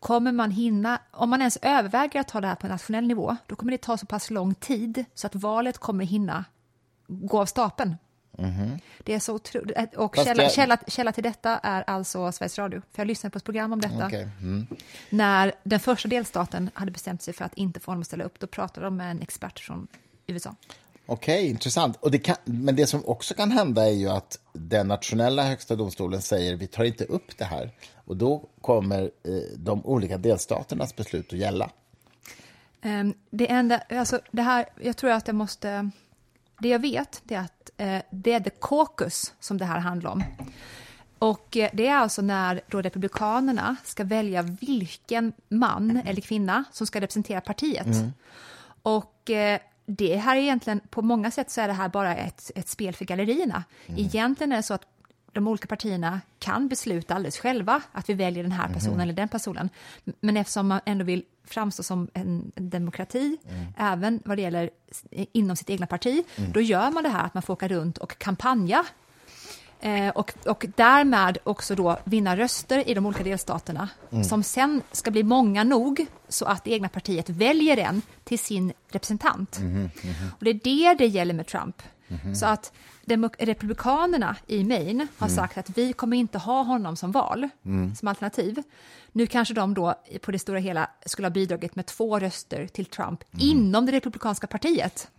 kommer 0.00 0.32
man 0.32 0.50
hinna, 0.50 1.00
om 1.10 1.30
man 1.30 1.40
ens 1.40 1.58
överväger 1.62 2.20
att 2.20 2.28
ta 2.28 2.40
det 2.40 2.46
här 2.46 2.54
på 2.54 2.66
nationell 2.66 3.06
nivå, 3.06 3.36
då 3.46 3.56
kommer 3.56 3.72
det 3.72 3.78
ta 3.78 3.96
så 3.96 4.06
pass 4.06 4.30
lång 4.30 4.54
tid 4.54 5.04
så 5.14 5.26
att 5.26 5.34
valet 5.34 5.78
kommer 5.78 6.04
hinna 6.04 6.44
gå 7.08 7.40
av 7.40 7.46
stapeln. 7.46 7.96
Det 9.04 9.14
är 9.14 9.18
så 9.18 9.34
otroligt. 9.34 9.76
Och 9.96 10.02
Mhm. 10.02 10.10
Fast 10.14 10.26
källa, 10.28 10.42
jag- 10.42 10.52
källa, 10.52 10.78
källa 10.86 11.12
till 11.12 11.22
detta 11.24 11.58
är 11.58 11.84
alltså 11.86 12.32
Sveriges 12.32 12.58
Radio. 12.58 12.82
För 12.92 13.00
jag 13.02 13.06
lyssnade 13.06 13.30
på 13.32 13.38
ett 13.38 13.44
program 13.44 13.72
om 13.72 13.80
detta. 13.80 14.06
Okej, 14.06 14.28
mm. 14.40 14.66
När 15.10 15.52
den 15.64 15.80
första 15.80 16.08
delstaten 16.08 16.70
hade 16.74 16.90
bestämt 16.90 17.22
sig 17.22 17.34
för 17.34 17.44
att 17.44 17.54
inte 17.54 17.80
få 17.80 17.90
honom 17.90 18.00
att 18.00 18.06
ställa 18.06 18.24
upp, 18.24 18.38
då 18.40 18.46
pratade 18.46 18.86
de 18.86 18.96
med 18.96 19.10
en 19.10 19.22
expert 19.22 19.60
från 19.60 19.88
USA. 20.26 20.54
Okej, 21.06 21.48
intressant. 21.48 21.96
Och 22.00 22.10
det 22.10 22.18
kan, 22.18 22.36
men 22.44 22.76
det 22.76 22.86
som 22.86 23.06
också 23.06 23.34
kan 23.34 23.50
hända 23.52 23.86
är 23.86 23.92
ju 23.92 24.08
att 24.08 24.38
den 24.52 24.88
nationella 24.88 25.42
högsta 25.44 25.76
domstolen 25.76 26.22
säger 26.22 26.56
vi 26.56 26.66
tar 26.66 26.84
inte 26.84 27.04
upp 27.04 27.38
det 27.38 27.44
här. 27.44 27.70
Och 27.94 28.16
då 28.16 28.44
kommer 28.60 29.02
eh, 29.02 29.32
de 29.56 29.86
olika 29.86 30.18
delstaternas 30.18 30.96
beslut 30.96 31.32
att 31.32 31.38
gälla. 31.38 31.70
Ehm, 32.82 33.14
Det 33.30 33.50
enda, 33.50 33.78
alltså 33.78 34.20
det 34.30 34.42
här, 34.42 34.66
jag 34.80 34.96
tror 34.96 35.10
att 35.10 35.26
jag 35.26 35.36
måste, 35.36 35.90
det 36.58 36.68
jag 36.68 36.78
vet 36.78 37.20
det 37.24 37.34
är 37.34 37.40
att 37.40 37.70
eh, 37.76 38.02
det 38.10 38.32
är 38.32 38.40
the 38.40 38.50
caucus 38.50 39.34
som 39.40 39.58
det 39.58 39.64
här 39.64 39.78
handlar 39.78 40.10
om. 40.10 40.24
Och 41.18 41.56
eh, 41.56 41.70
det 41.72 41.86
är 41.86 41.94
alltså 41.94 42.22
när 42.22 42.60
då 42.68 42.82
republikanerna 42.82 43.76
ska 43.84 44.04
välja 44.04 44.42
vilken 44.42 45.32
man 45.48 45.96
eller 45.96 46.20
kvinna 46.20 46.64
som 46.72 46.86
ska 46.86 47.00
representera 47.00 47.40
partiet. 47.40 47.86
Och 48.82 49.30
eh, 49.30 49.58
det 49.86 50.16
här 50.16 50.36
är 50.36 50.40
egentligen, 50.40 50.80
på 50.90 51.02
många 51.02 51.30
sätt 51.30 51.50
så 51.50 51.60
är 51.60 51.68
det 51.68 51.74
här 51.74 51.88
bara 51.88 52.16
ett, 52.16 52.50
ett 52.54 52.68
spel 52.68 52.94
för 52.94 53.04
gallerierna. 53.04 53.64
Egentligen 53.86 54.52
är 54.52 54.56
det 54.56 54.62
så 54.62 54.74
att 54.74 54.86
de 55.32 55.48
olika 55.48 55.66
partierna 55.66 56.20
kan 56.38 56.68
besluta 56.68 57.14
alldeles 57.14 57.38
själva 57.38 57.82
att 57.92 58.08
vi 58.08 58.14
väljer 58.14 58.42
den 58.42 58.52
här 58.52 58.68
personen 58.68 59.00
eller 59.00 59.12
den 59.12 59.28
personen. 59.28 59.70
Men 60.20 60.36
eftersom 60.36 60.68
man 60.68 60.80
ändå 60.84 61.04
vill 61.04 61.24
framstå 61.44 61.82
som 61.82 62.08
en 62.14 62.52
demokrati, 62.54 63.38
även 63.76 64.20
vad 64.24 64.38
det 64.38 64.42
gäller 64.42 64.70
inom 65.10 65.56
sitt 65.56 65.70
egna 65.70 65.86
parti, 65.86 66.24
då 66.54 66.60
gör 66.60 66.90
man 66.90 67.02
det 67.02 67.08
här 67.08 67.24
att 67.24 67.34
man 67.34 67.42
får 67.42 67.54
åka 67.54 67.68
runt 67.68 67.98
och 67.98 68.18
kampanja 68.18 68.84
Eh, 69.80 70.08
och, 70.08 70.34
och 70.46 70.66
därmed 70.76 71.38
också 71.44 71.74
då 71.74 71.98
vinna 72.04 72.36
röster 72.36 72.88
i 72.88 72.94
de 72.94 73.06
olika 73.06 73.24
delstaterna 73.24 73.88
som 74.24 74.42
sen 74.42 74.82
ska 74.92 75.10
bli 75.10 75.22
många 75.22 75.64
nog 75.64 76.06
så 76.28 76.44
att 76.44 76.64
det 76.64 76.70
egna 76.70 76.88
partiet 76.88 77.28
väljer 77.28 77.76
en 77.76 78.02
till 78.24 78.38
sin 78.38 78.72
representant. 78.88 79.60
Och 80.38 80.44
det 80.44 80.50
är 80.50 80.54
det 80.54 80.94
det 80.94 81.06
gäller 81.06 81.34
med 81.34 81.46
Trump. 81.46 81.82
Så 82.34 82.46
att 82.46 82.72
republikanerna 83.38 84.36
i 84.46 84.64
Maine 84.64 85.08
har 85.18 85.28
sagt 85.28 85.58
att 85.58 85.78
vi 85.78 85.92
kommer 85.92 86.16
inte 86.16 86.38
ha 86.38 86.62
honom 86.62 86.96
som 86.96 87.12
val, 87.12 87.48
som 87.98 88.08
alternativ. 88.08 88.62
Nu 89.12 89.26
kanske 89.26 89.54
de 89.54 89.74
då 89.74 89.94
på 90.22 90.32
det 90.32 90.38
stora 90.38 90.58
hela 90.58 90.90
skulle 91.06 91.26
ha 91.26 91.30
bidragit 91.30 91.76
med 91.76 91.86
två 91.86 92.18
röster 92.18 92.66
till 92.66 92.86
Trump 92.86 93.24
inom 93.38 93.86
det 93.86 93.92
republikanska 93.92 94.46
partiet. 94.46 95.10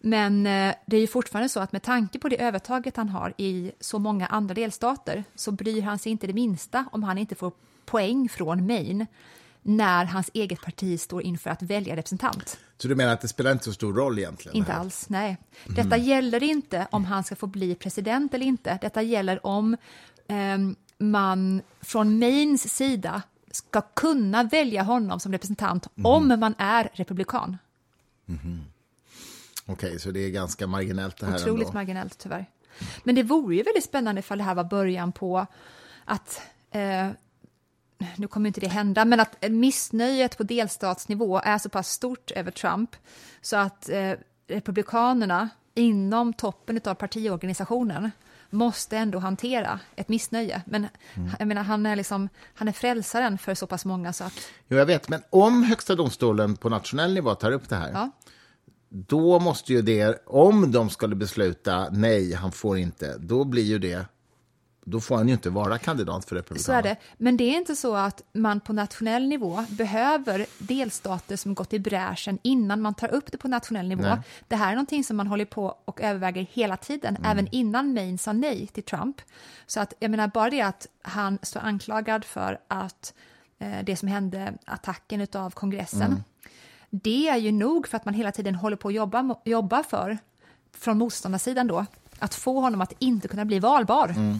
Men 0.00 0.46
eh, 0.46 0.74
det 0.86 0.96
är 0.96 1.00
ju 1.00 1.06
fortfarande 1.06 1.48
så 1.48 1.60
att 1.60 1.72
med 1.72 1.82
tanke 1.82 2.18
på 2.18 2.28
det 2.28 2.42
övertaget 2.42 2.96
han 2.96 3.08
har 3.08 3.34
i 3.36 3.72
så 3.80 3.98
många 3.98 4.26
andra 4.26 4.54
delstater 4.54 5.24
så 5.34 5.52
bryr 5.52 5.82
han 5.82 5.98
sig 5.98 6.12
inte 6.12 6.26
det 6.26 6.32
minsta 6.32 6.84
om 6.92 7.02
han 7.02 7.18
inte 7.18 7.34
får 7.34 7.52
poäng 7.84 8.28
från 8.28 8.66
Maine 8.66 9.06
när 9.66 10.04
hans 10.04 10.30
eget 10.34 10.60
parti 10.60 11.00
står 11.00 11.22
inför 11.22 11.50
att 11.50 11.62
välja 11.62 11.96
representant. 11.96 12.58
Så 12.78 12.88
du 12.88 12.94
menar 12.94 13.12
att 13.12 13.20
det 13.20 13.28
spelar 13.28 13.52
inte 13.52 13.64
så 13.64 13.72
stor 13.72 13.94
roll 13.94 14.18
egentligen? 14.18 14.56
Inte 14.56 14.72
alls, 14.72 15.08
nej. 15.08 15.36
Detta 15.64 15.96
gäller 15.96 16.42
inte 16.42 16.86
om 16.90 17.04
han 17.04 17.24
ska 17.24 17.36
få 17.36 17.46
bli 17.46 17.74
president 17.74 18.34
eller 18.34 18.46
inte. 18.46 18.78
Detta 18.80 19.02
gäller 19.02 19.46
om 19.46 19.76
ehm, 20.28 20.76
man 20.98 21.62
från 21.80 22.18
Maines 22.18 22.76
sida 22.76 23.22
ska 23.50 23.80
kunna 23.80 24.44
välja 24.44 24.82
honom 24.82 25.20
som 25.20 25.32
representant 25.32 25.86
om 26.02 26.28
man 26.40 26.54
är 26.58 26.88
republikan. 26.92 27.56
Okej, 29.66 30.00
så 30.00 30.10
det 30.10 30.20
är 30.20 30.30
ganska 30.30 30.66
marginellt 30.66 31.18
det 31.18 31.26
här 31.26 31.34
Otroligt 31.36 31.66
ändå. 31.66 31.78
marginellt 31.78 32.18
tyvärr. 32.18 32.46
Men 33.04 33.14
det 33.14 33.22
vore 33.22 33.56
ju 33.56 33.62
väldigt 33.62 33.84
spännande 33.84 34.18
ifall 34.18 34.38
det 34.38 34.44
här 34.44 34.54
var 34.54 34.64
början 34.64 35.12
på 35.12 35.46
att 36.04 36.40
eh, 36.70 37.08
nu 38.16 38.26
kommer 38.26 38.46
inte 38.46 38.60
det 38.60 38.68
hända, 38.68 39.04
men 39.04 39.20
att 39.20 39.44
missnöjet 39.50 40.38
på 40.38 40.42
delstatsnivå 40.42 41.40
är 41.44 41.58
så 41.58 41.68
pass 41.68 41.90
stort 41.90 42.30
över 42.30 42.50
Trump 42.50 42.96
så 43.40 43.56
att 43.56 43.88
eh, 43.88 44.12
republikanerna 44.48 45.48
inom 45.74 46.32
toppen 46.32 46.80
av 46.84 46.94
partiorganisationen 46.94 48.10
måste 48.50 48.96
ändå 48.96 49.18
hantera 49.18 49.80
ett 49.96 50.08
missnöje. 50.08 50.62
Men 50.66 50.88
jag 51.38 51.48
menar, 51.48 51.62
han 51.62 51.86
är, 51.86 51.96
liksom, 51.96 52.28
han 52.54 52.68
är 52.68 52.72
frälsaren 52.72 53.38
för 53.38 53.54
så 53.54 53.66
pass 53.66 53.84
många 53.84 54.12
så 54.12 54.24
att 54.24 54.32
Jo, 54.68 54.78
jag 54.78 54.86
vet, 54.86 55.08
men 55.08 55.22
om 55.30 55.62
Högsta 55.62 55.94
domstolen 55.94 56.56
på 56.56 56.68
nationell 56.68 57.14
nivå 57.14 57.34
tar 57.34 57.52
upp 57.52 57.68
det 57.68 57.76
här, 57.76 57.90
ja, 57.92 58.10
då 58.88 59.38
måste 59.38 59.72
ju 59.72 59.82
det, 59.82 60.22
om 60.26 60.72
de 60.72 60.90
skulle 60.90 61.16
besluta 61.16 61.88
nej, 61.90 62.32
han 62.32 62.52
får 62.52 62.78
inte, 62.78 63.18
då 63.18 63.44
blir 63.44 63.64
ju 63.64 63.78
det 63.78 64.06
då 64.88 65.00
får 65.00 65.16
han 65.16 65.28
ju 65.28 65.34
inte 65.34 65.50
vara 65.50 65.78
kandidat 65.78 66.24
för 66.24 66.36
Republikanerna. 66.36 66.82
Så 66.82 66.88
är 66.88 66.94
det. 66.94 66.96
Men 67.16 67.36
det 67.36 67.44
är 67.44 67.56
inte 67.56 67.76
så 67.76 67.96
att 67.96 68.22
man 68.32 68.60
på 68.60 68.72
nationell 68.72 69.26
nivå 69.28 69.64
behöver 69.68 70.46
delstater 70.58 71.36
som 71.36 71.54
gått 71.54 71.72
i 71.72 71.78
bräschen 71.78 72.38
innan 72.42 72.80
man 72.80 72.94
tar 72.94 73.14
upp 73.14 73.32
det 73.32 73.38
på 73.38 73.48
nationell 73.48 73.88
nivå. 73.88 74.02
Nej. 74.02 74.18
Det 74.48 74.56
här 74.56 74.68
är 74.68 74.74
någonting 74.74 75.04
som 75.04 75.16
man 75.16 75.26
håller 75.26 75.44
på 75.44 75.76
och 75.84 76.00
överväger 76.00 76.46
hela 76.52 76.76
tiden, 76.76 77.16
mm. 77.16 77.30
även 77.30 77.48
innan 77.50 77.94
Maine 77.94 78.18
sa 78.18 78.32
nej 78.32 78.66
till 78.66 78.82
Trump. 78.82 79.20
Så 79.66 79.80
att 79.80 79.94
jag 79.98 80.10
menar, 80.10 80.28
bara 80.28 80.50
det 80.50 80.60
att 80.60 80.86
han 81.02 81.38
står 81.42 81.60
anklagad 81.60 82.24
för 82.24 82.58
att 82.68 83.14
eh, 83.58 83.84
det 83.84 83.96
som 83.96 84.08
hände, 84.08 84.54
attacken 84.64 85.26
av 85.34 85.50
kongressen, 85.50 86.02
mm. 86.02 86.22
det 86.90 87.28
är 87.28 87.36
ju 87.36 87.52
nog 87.52 87.88
för 87.88 87.96
att 87.96 88.04
man 88.04 88.14
hela 88.14 88.32
tiden 88.32 88.54
håller 88.54 88.76
på 88.76 88.88
att 88.88 88.94
jobba, 88.94 89.34
jobba 89.44 89.82
för, 89.82 90.18
från 90.76 90.98
motståndarsidan 90.98 91.66
då, 91.66 91.86
att 92.18 92.34
få 92.34 92.60
honom 92.60 92.80
att 92.80 92.92
inte 92.98 93.28
kunna 93.28 93.44
bli 93.44 93.58
valbar. 93.58 94.08
Mm. 94.08 94.38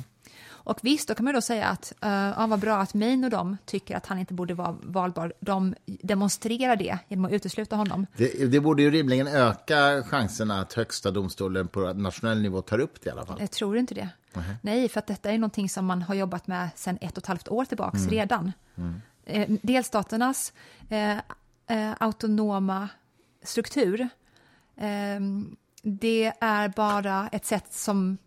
Och 0.66 0.78
visst, 0.82 1.08
då 1.08 1.14
kan 1.14 1.24
man 1.24 1.34
då 1.34 1.40
säga 1.40 1.66
att 1.66 1.92
uh, 2.04 2.10
ja, 2.10 2.46
vad 2.46 2.58
bra 2.58 2.76
att 2.76 2.94
Maine 2.94 3.24
och 3.24 3.30
de 3.30 3.56
tycker 3.64 3.96
att 3.96 4.06
han 4.06 4.18
inte 4.18 4.34
borde 4.34 4.54
vara 4.54 4.76
valbar. 4.82 5.32
De 5.40 5.74
demonstrerar 5.84 6.76
det 6.76 6.98
genom 7.08 7.24
att 7.24 7.32
utesluta 7.32 7.76
honom. 7.76 8.06
Det, 8.16 8.46
det 8.46 8.60
borde 8.60 8.82
ju 8.82 8.90
rimligen 8.90 9.26
öka 9.26 10.02
chanserna 10.02 10.60
att 10.60 10.72
högsta 10.72 11.10
domstolen 11.10 11.68
på 11.68 11.92
nationell 11.92 12.42
nivå 12.42 12.62
tar 12.62 12.78
upp 12.78 13.00
det 13.02 13.08
i 13.08 13.12
alla 13.12 13.26
fall. 13.26 13.36
Jag 13.40 13.50
tror 13.50 13.78
inte 13.78 13.94
det. 13.94 14.08
-huh. 14.32 14.54
Nej, 14.62 14.88
för 14.88 14.98
att 14.98 15.06
detta 15.06 15.30
är 15.30 15.38
någonting 15.38 15.68
som 15.68 15.86
man 15.86 16.02
har 16.02 16.14
jobbat 16.14 16.46
med 16.46 16.68
sedan 16.74 16.98
ett 17.00 17.12
och 17.12 17.22
ett 17.22 17.26
halvt 17.26 17.48
år 17.48 17.64
tillbaka 17.64 17.98
mm. 17.98 18.10
redan. 18.10 18.52
Mm. 18.76 19.00
Eh, 19.24 19.58
delstaternas 19.62 20.52
eh, 20.88 21.16
eh, 21.66 21.94
autonoma 21.98 22.88
struktur 23.42 24.00
eh, 24.76 25.20
det 25.82 26.32
är 26.40 26.68
bara 26.68 27.28
ett 27.32 27.46
sätt 27.46 27.72
som 27.72 28.18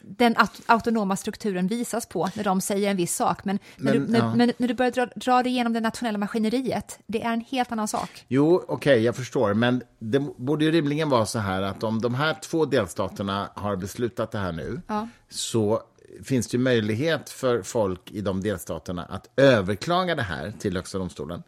den 0.00 0.36
autonoma 0.66 1.16
strukturen 1.16 1.66
visas 1.66 2.06
på 2.06 2.28
när 2.34 2.44
de 2.44 2.60
säger 2.60 2.90
en 2.90 2.96
viss 2.96 3.16
sak. 3.16 3.44
Men, 3.44 3.58
men, 3.76 3.94
när, 3.94 4.06
du, 4.06 4.18
ja. 4.18 4.34
när, 4.34 4.52
när, 4.58 4.68
du 4.68 4.74
börjar 4.74 4.90
dra, 4.90 5.06
dra 5.06 5.42
det 5.42 5.48
igenom 5.48 5.72
det 5.72 5.80
nationella 5.80 6.18
maskineriet, 6.18 6.98
det 7.06 7.22
är 7.22 7.32
en 7.32 7.40
helt 7.40 7.72
annan 7.72 7.88
sak. 7.88 8.24
Jo, 8.28 8.56
okej, 8.56 8.74
okay, 8.74 8.98
jag 8.98 9.16
förstår. 9.16 9.54
Men 9.54 9.82
det 9.98 10.20
borde 10.20 10.64
ju 10.64 10.70
rimligen 10.70 11.10
vara 11.10 11.26
så 11.26 11.38
här 11.38 11.62
att 11.62 11.82
om 11.82 12.00
de 12.00 12.14
här 12.14 12.36
två 12.42 12.64
delstaterna 12.64 13.50
har 13.54 13.76
beslutat 13.76 14.30
det 14.30 14.38
här 14.38 14.52
nu, 14.52 14.80
ja. 14.86 15.08
så 15.28 15.82
finns 16.24 16.48
det 16.48 16.58
möjlighet 16.58 17.30
för 17.30 17.62
folk 17.62 18.10
i 18.10 18.20
de 18.20 18.40
delstaterna 18.40 19.04
att 19.04 19.30
överklaga 19.36 20.14
det 20.14 20.22
här 20.22 20.52
till 20.58 20.76
Högsta 20.76 20.98
domstolen, 20.98 21.42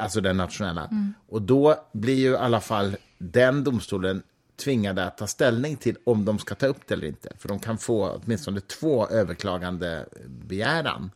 alltså 0.00 0.20
den 0.20 0.36
nationella. 0.36 0.84
Mm. 0.84 1.14
Och 1.28 1.42
då 1.42 1.76
blir 1.92 2.14
ju 2.14 2.30
i 2.30 2.36
alla 2.36 2.60
fall 2.60 2.96
den 3.18 3.64
domstolen 3.64 4.22
tvingade 4.56 5.04
att 5.04 5.18
ta 5.18 5.26
ställning 5.26 5.76
till 5.76 5.96
om 6.04 6.24
de 6.24 6.38
ska 6.38 6.54
ta 6.54 6.66
upp 6.66 6.86
det 6.86 6.94
eller 6.94 7.06
inte. 7.06 7.32
För 7.38 7.48
de 7.48 7.58
kan 7.58 7.78
få 7.78 8.20
åtminstone 8.24 8.60
två 8.60 9.08
överklagande 9.08 10.06
begäran. 10.26 11.10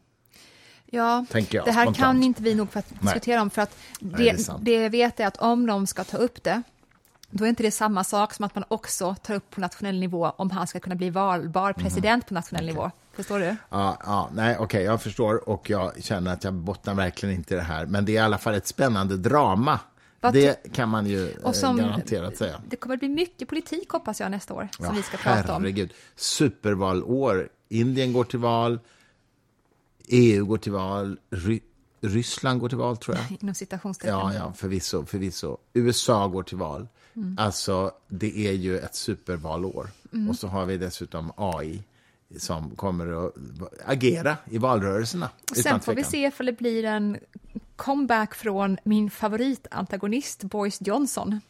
Ja, 0.87 1.27
jag, 1.33 1.45
det 1.51 1.59
här 1.59 1.85
spontant. 1.85 1.97
kan 1.97 2.23
inte 2.23 2.43
vi 2.43 2.55
nog 2.55 2.71
för 2.71 2.79
att 2.79 3.01
diskutera 3.01 3.37
Nej. 3.37 3.43
om. 3.43 3.51
För 3.51 3.63
att 3.63 3.77
det, 4.01 4.33
Nej, 4.33 4.37
det, 4.37 4.57
det 4.61 4.73
jag 4.73 4.91
vet 4.91 5.21
är 5.21 5.27
att 5.27 5.37
om 5.37 5.67
de 5.67 5.87
ska 5.87 6.05
ta 6.05 6.17
upp 6.17 6.43
det, 6.43 6.63
då 7.31 7.45
är 7.45 7.49
inte 7.49 7.63
det 7.63 7.71
samma 7.71 8.05
sak 8.05 8.35
som 8.35 8.45
att 8.45 8.55
man 8.55 8.65
också 8.69 9.15
tar 9.23 9.35
upp 9.35 9.51
på 9.51 9.61
nationell 9.61 10.01
nivå 10.01 10.33
om 10.37 10.51
han 10.51 10.67
ska 10.67 10.81
kunna 10.81 10.95
bli 10.95 11.11
valbar 11.11 11.73
president 11.73 12.05
mm. 12.05 12.29
på 12.29 12.35
nationell 12.35 12.65
okay. 12.65 12.75
nivå. 12.75 12.91
Förstår 13.13 13.39
du? 13.39 13.57
Ja, 13.71 13.97
ja 14.05 14.31
nej, 14.33 14.55
okej, 14.55 14.65
okay, 14.65 14.83
jag 14.83 15.03
förstår 15.03 15.49
och 15.49 15.71
jag 15.71 16.03
känner 16.03 16.33
att 16.33 16.45
jag 16.45 16.55
bottnar 16.55 16.95
verkligen 16.95 17.35
inte 17.35 17.55
i 17.55 17.57
det 17.57 17.63
här. 17.63 17.87
Men 17.87 18.05
det 18.05 18.13
är 18.13 18.15
i 18.15 18.19
alla 18.19 18.39
fall 18.39 18.55
ett 18.55 18.67
spännande 18.67 19.17
drama 19.17 19.81
vad 20.21 20.33
det 20.33 20.73
kan 20.73 20.89
man 20.89 21.07
ju 21.07 21.35
och 21.43 21.57
som, 21.57 21.77
garanterat 21.77 22.37
säga. 22.37 22.63
Det 22.69 22.77
kommer 22.77 22.95
att 22.95 23.01
bli 23.01 23.09
mycket 23.09 23.49
politik 23.49 23.89
hoppas 23.89 24.21
jag 24.21 24.31
nästa 24.31 24.55
år 24.55 24.69
som 24.77 24.85
ja, 24.85 24.93
vi 24.93 25.03
ska 25.03 25.17
prata 25.17 25.57
om. 25.57 25.63
Herregud. 25.63 25.93
Supervalår. 26.17 27.49
Indien 27.69 28.13
går 28.13 28.25
till 28.25 28.39
val. 28.39 28.79
EU 30.09 30.47
går 30.47 30.59
till 30.59 30.73
val. 30.73 31.19
Ry 31.31 31.61
Ryssland 32.01 32.61
går 32.61 32.69
till 32.69 32.79
val, 32.79 32.97
tror 32.97 33.17
jag. 33.17 33.39
Inom 33.43 33.55
citationstecken. 33.55 34.15
Ja, 34.15 34.35
ja 34.35 34.53
förvisso, 34.53 35.05
förvisso. 35.07 35.57
USA 35.73 36.29
går 36.29 36.43
till 36.43 36.57
val. 36.57 36.89
Mm. 37.17 37.37
Alltså, 37.39 37.91
det 38.09 38.49
är 38.49 38.53
ju 38.53 38.79
ett 38.79 38.95
supervalår. 38.95 39.91
Mm. 40.13 40.31
Och 40.31 40.37
så 40.37 40.49
har 40.49 40.67
vi 40.67 40.77
dessutom 40.77 41.33
AI 41.37 41.83
som 42.37 42.77
kommer 42.77 43.27
att 43.27 43.35
agera 43.85 44.37
i 44.51 44.59
valrörelserna. 44.59 45.31
Sen 45.55 45.81
får 45.81 45.95
vi 45.95 46.05
se 46.05 46.27
ifall 46.27 46.47
det 46.47 46.59
blir 46.59 46.85
en 46.85 47.19
comeback 47.77 48.35
från 48.35 48.79
min 48.85 49.11
favoritantagonist 49.11 50.45
Boris 50.45 50.79
Johnson. 50.81 51.41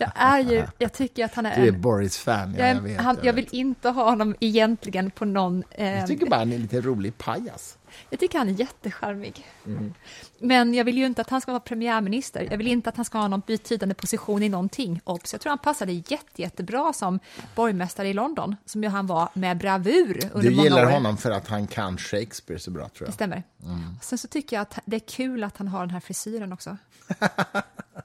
Jag 0.00 0.10
är 0.14 0.40
ju, 0.40 0.66
jag 0.78 0.92
tycker 0.92 1.24
att 1.24 1.34
han 1.34 1.46
är... 1.46 1.60
Du 1.60 1.68
är 1.68 1.72
Boris-fan, 1.72 2.54
ja, 2.58 2.66
jag, 2.66 2.80
vet, 2.80 3.00
han, 3.00 3.16
jag, 3.16 3.26
jag 3.26 3.32
vill 3.32 3.48
inte 3.50 3.88
ha 3.88 4.10
honom 4.10 4.34
egentligen 4.40 5.10
på 5.10 5.24
någon... 5.24 5.64
Eh, 5.70 5.98
jag 5.98 6.06
tycker 6.06 6.26
bara 6.26 6.36
han 6.36 6.52
är 6.52 6.56
en 6.56 6.62
lite 6.62 6.80
rolig 6.80 7.18
pajas. 7.18 7.78
Jag 8.10 8.20
tycker 8.20 8.38
han 8.38 8.48
är 8.48 8.52
jättecharmig. 8.52 9.46
Mm. 9.66 9.94
Men 10.38 10.74
jag 10.74 10.84
vill 10.84 10.98
ju 10.98 11.06
inte 11.06 11.20
att 11.20 11.30
han 11.30 11.40
ska 11.40 11.52
vara 11.52 11.60
premiärminister. 11.60 12.48
Jag 12.50 12.58
vill 12.58 12.66
inte 12.66 12.88
att 12.88 12.96
han 12.96 13.04
ska 13.04 13.18
ha 13.18 13.28
någon 13.28 13.42
betydande 13.46 13.94
position 13.94 14.42
i 14.42 14.48
någonting. 14.48 15.00
Obs, 15.04 15.32
jag 15.32 15.40
tror 15.40 15.50
han 15.50 15.58
passade 15.58 15.92
jätte, 15.92 16.42
jättebra 16.42 16.92
som 16.92 17.18
borgmästare 17.54 18.08
i 18.08 18.12
London, 18.12 18.56
som 18.64 18.82
ju 18.82 18.88
han 18.88 19.06
var 19.06 19.28
med 19.34 19.58
bravur 19.58 20.30
under 20.32 20.50
Du 20.50 20.56
gillar 20.56 20.90
honom 20.90 21.16
för 21.16 21.30
att 21.30 21.48
han 21.48 21.66
kan 21.66 21.98
Shakespeare 21.98 22.60
så 22.60 22.70
bra, 22.70 22.88
tror 22.88 23.06
jag. 23.06 23.08
Det 23.08 23.12
stämmer. 23.12 23.42
Mm. 23.62 23.80
Sen 24.02 24.18
så 24.18 24.28
tycker 24.28 24.56
jag 24.56 24.62
att 24.62 24.78
det 24.84 24.96
är 24.96 25.00
kul 25.08 25.44
att 25.44 25.56
han 25.56 25.68
har 25.68 25.80
den 25.80 25.90
här 25.90 26.00
frisyren 26.00 26.52
också. 26.52 26.76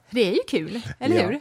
det 0.09 0.21
är 0.21 0.31
ju 0.31 0.39
kul, 0.47 0.81
eller 0.99 1.15
ja. 1.15 1.21
hur? 1.21 1.39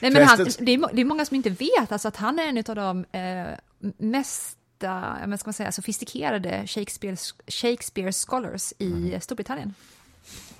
Nej, 0.00 0.10
men 0.10 0.26
han, 0.26 0.38
det, 0.38 0.74
är, 0.74 0.94
det 0.94 1.00
är 1.00 1.04
många 1.04 1.24
som 1.24 1.36
inte 1.36 1.50
vet 1.50 1.92
alltså 1.92 2.08
att 2.08 2.16
han 2.16 2.38
är 2.38 2.48
en 2.48 2.58
av 2.58 2.76
de 2.76 3.04
eh, 3.12 3.58
mest 3.98 4.58
men 4.80 5.38
ska 5.38 5.48
man 5.48 5.54
säga, 5.54 5.72
sofistikerade 5.72 6.66
Shakespeare, 6.66 7.16
Shakespeare 7.46 8.12
scholars 8.12 8.72
i 8.78 8.92
mm. 8.92 9.20
Storbritannien. 9.20 9.74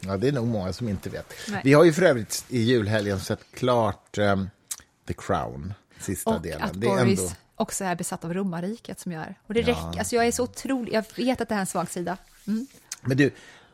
Ja, 0.00 0.16
det 0.16 0.28
är 0.28 0.32
nog 0.32 0.46
många 0.46 0.72
som 0.72 0.88
inte 0.88 1.10
vet. 1.10 1.34
Nej. 1.48 1.60
Vi 1.64 1.72
har 1.72 1.84
ju 1.84 1.92
för 1.92 2.02
övrigt 2.02 2.44
i 2.48 2.58
julhelgen 2.58 3.20
sett 3.20 3.40
klart 3.54 4.18
um, 4.18 4.50
The 5.06 5.14
Crown, 5.14 5.74
sista 6.00 6.30
och 6.30 6.42
delen. 6.42 6.62
Att 6.62 6.80
det 6.80 6.86
är 6.86 6.96
Boris 6.96 7.20
ändå... 7.20 7.32
också 7.56 7.84
är 7.84 7.94
besatt 7.94 8.24
av 8.24 8.34
romarriket 8.34 9.00
som 9.00 9.12
jag 9.12 9.22
är. 9.22 9.34
Och 9.46 9.54
det 9.54 9.60
ja. 9.60 9.68
räcker, 9.68 9.98
alltså 9.98 10.16
jag 10.16 10.26
är 10.26 10.32
så 10.32 10.42
otrolig, 10.42 10.92
jag 10.92 11.04
vet 11.16 11.40
att 11.40 11.48
det 11.48 11.54
här 11.54 11.60
är 11.60 11.62
en 11.62 11.66
svag 11.66 11.90
sida. 11.90 12.16
Mm. 12.46 12.66
Men 13.02 13.16
du, 13.16 13.30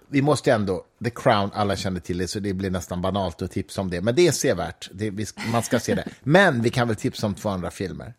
vi 0.09 0.23
måste 0.23 0.53
ändå, 0.53 0.85
The 1.05 1.11
Crown, 1.11 1.51
alla 1.55 1.77
känner 1.77 2.01
till 2.01 2.19
det, 2.19 2.29
så 2.29 2.41
det 2.41 2.53
blir 2.53 2.71
nästan 2.71 3.03
banalt 3.03 3.43
att 3.43 3.51
tipsa 3.51 3.81
om 3.81 3.91
det. 3.91 4.01
Men 4.01 4.15
det 4.15 4.27
är 4.27 4.33
sevärt, 4.33 4.91
det, 4.93 5.11
vi, 5.11 5.27
man 5.53 5.63
ska 5.63 5.81
se 5.81 5.95
det. 5.95 6.09
Men 6.23 6.63
vi 6.63 6.71
kan 6.71 6.89
väl 6.89 6.97
tipsa 6.97 7.27
om 7.27 7.35
två 7.35 7.49
andra 7.49 7.71
filmer. 7.71 8.15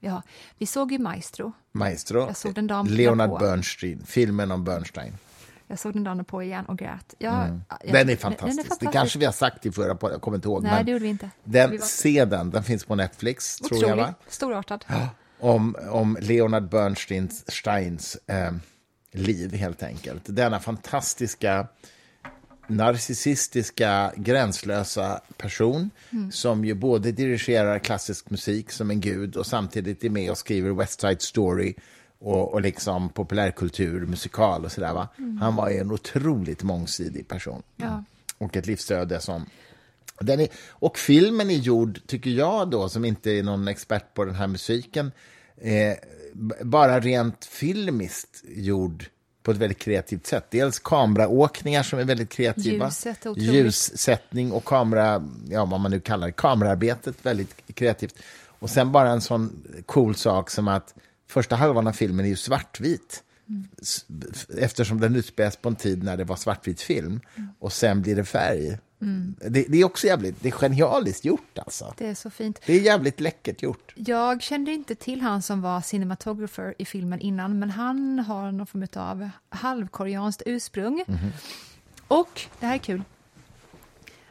Ja, 0.00 0.22
vi 0.58 0.66
såg 0.66 0.92
ju 0.92 0.98
Maestro. 0.98 1.52
Maestro, 1.72 2.20
jag 2.20 2.36
såg 2.36 2.54
den 2.54 2.66
dagen 2.66 2.86
Leonard 2.86 3.30
på. 3.30 3.38
Bernstein, 3.38 4.02
filmen 4.06 4.50
om 4.50 4.64
Bernstein. 4.64 5.12
Jag 5.66 5.78
såg 5.78 5.92
den 5.92 6.04
dagen 6.04 6.24
på 6.24 6.42
igen 6.42 6.66
och 6.66 6.78
grät. 6.78 7.14
Jag, 7.18 7.34
mm. 7.34 7.62
jag, 7.84 7.92
den, 7.92 8.08
är 8.08 8.16
fantastisk. 8.16 8.68
den, 8.68 8.88
är. 8.88 8.92
Det 8.92 8.98
kanske 8.98 9.18
vi 9.18 9.24
har 9.24 9.32
sagt 9.32 9.66
i 9.66 9.72
förra 9.72 9.94
podden, 9.94 10.14
jag 10.14 10.22
kommer 10.22 10.36
inte 10.36 10.48
ihåg. 10.48 10.62
Nej, 10.62 10.72
men 10.72 10.86
det 10.86 10.92
gjorde 10.92 11.02
vi 11.02 11.10
inte. 11.10 11.30
Den, 11.44 11.70
vi 11.70 11.76
var... 11.76 11.86
Se 11.86 12.24
den, 12.24 12.50
den 12.50 12.62
finns 12.62 12.84
på 12.84 12.94
Netflix, 12.94 13.60
Otrolig. 13.60 13.80
tror 13.80 13.90
jag. 13.90 14.06
Va? 14.06 14.14
Storartad. 14.28 14.84
Ja. 14.88 15.08
Om, 15.40 15.76
om 15.90 16.18
Leonard 16.20 16.68
Bernsteins 16.68 17.50
Steins 17.50 18.16
eh, 18.26 18.52
liv, 19.14 19.54
helt 19.54 19.82
enkelt. 19.82 20.22
Denna 20.26 20.60
fantastiska 20.60 21.66
narcissistiska, 22.66 24.12
gränslösa 24.16 25.20
person 25.36 25.90
mm. 26.10 26.32
som 26.32 26.64
ju 26.64 26.74
både 26.74 27.12
dirigerar 27.12 27.78
klassisk 27.78 28.30
musik 28.30 28.70
som 28.70 28.90
en 28.90 29.00
gud 29.00 29.36
och 29.36 29.46
samtidigt 29.46 30.04
är 30.04 30.10
med 30.10 30.30
och 30.30 30.38
skriver 30.38 30.70
West 30.70 31.00
Side 31.00 31.22
Story 31.22 31.74
och, 32.18 32.52
och 32.52 32.60
liksom 32.60 33.08
populärkultur, 33.08 34.06
musikal 34.06 34.64
och 34.64 34.72
sådär. 34.72 35.06
Mm. 35.18 35.38
Han 35.38 35.56
var 35.56 35.70
en 35.70 35.90
otroligt 35.90 36.62
mångsidig 36.62 37.28
person. 37.28 37.62
Ja. 37.76 38.04
Och 38.38 38.56
ett 38.56 38.66
livsöde 38.66 39.20
som... 39.20 39.46
Den 40.20 40.40
är, 40.40 40.48
och 40.68 40.98
filmen 40.98 41.50
är 41.50 41.54
gjord, 41.54 42.00
tycker 42.06 42.30
jag 42.30 42.70
då, 42.70 42.88
som 42.88 43.04
inte 43.04 43.30
är 43.30 43.42
någon 43.42 43.68
expert 43.68 44.14
på 44.14 44.24
den 44.24 44.34
här 44.34 44.46
musiken, 44.46 45.12
eh, 45.60 45.96
bara 46.62 47.00
rent 47.00 47.44
filmiskt 47.44 48.44
gjord 48.44 49.04
på 49.42 49.50
ett 49.50 49.56
väldigt 49.56 49.78
kreativt 49.78 50.26
sätt. 50.26 50.46
Dels 50.50 50.78
kameraåkningar 50.78 51.82
som 51.82 51.98
är 51.98 52.04
väldigt 52.04 52.30
kreativa. 52.30 52.86
Ljuset, 52.86 53.26
ljussättning 53.36 54.52
och 54.52 54.64
kamera, 54.64 55.28
ja, 55.48 55.64
vad 55.64 55.80
man 55.80 55.90
nu 55.90 56.00
kallar 56.00 56.26
det, 56.26 56.32
kamerarbetet 56.32 57.26
väldigt 57.26 57.74
kreativt. 57.74 58.14
Och 58.46 58.70
sen 58.70 58.92
bara 58.92 59.10
en 59.10 59.20
sån 59.20 59.62
cool 59.86 60.14
sak 60.14 60.50
som 60.50 60.68
att 60.68 60.94
första 61.28 61.56
halvan 61.56 61.86
av 61.86 61.92
filmen 61.92 62.24
är 62.24 62.28
ju 62.28 62.36
svartvit. 62.36 63.22
Mm. 63.48 63.68
Eftersom 64.58 65.00
den 65.00 65.16
utspelas 65.16 65.56
på 65.56 65.68
en 65.68 65.76
tid 65.76 66.02
när 66.02 66.16
det 66.16 66.24
var 66.24 66.36
svartvit 66.36 66.80
film. 66.80 67.20
Mm. 67.36 67.48
Och 67.58 67.72
sen 67.72 68.02
blir 68.02 68.16
det 68.16 68.24
färg. 68.24 68.78
Mm. 69.04 69.34
Det, 69.40 69.64
det, 69.68 69.80
är 69.80 69.84
också 69.84 70.06
jävligt, 70.06 70.42
det 70.42 70.48
är 70.48 70.52
genialiskt 70.52 71.24
gjort 71.24 71.58
alltså. 71.58 71.94
Det 71.98 72.06
är 72.06 72.14
så 72.14 72.30
fint. 72.30 72.60
Det 72.66 72.72
är 72.72 72.80
jävligt 72.80 73.20
läckert 73.20 73.62
gjort. 73.62 73.92
Jag 73.96 74.42
kände 74.42 74.72
inte 74.72 74.94
till 74.94 75.20
han 75.20 75.42
som 75.42 75.60
var 75.60 75.80
cinematographer 75.80 76.74
i 76.78 76.84
filmen 76.84 77.20
innan, 77.20 77.58
men 77.58 77.70
han 77.70 78.18
har 78.18 78.52
någon 78.52 78.66
form 78.66 78.86
av 78.96 79.30
halvkoreanskt 79.48 80.42
ursprung. 80.46 81.04
Mm. 81.08 81.18
Och, 82.08 82.42
det 82.60 82.66
här 82.66 82.74
är 82.74 82.78
kul, 82.78 83.02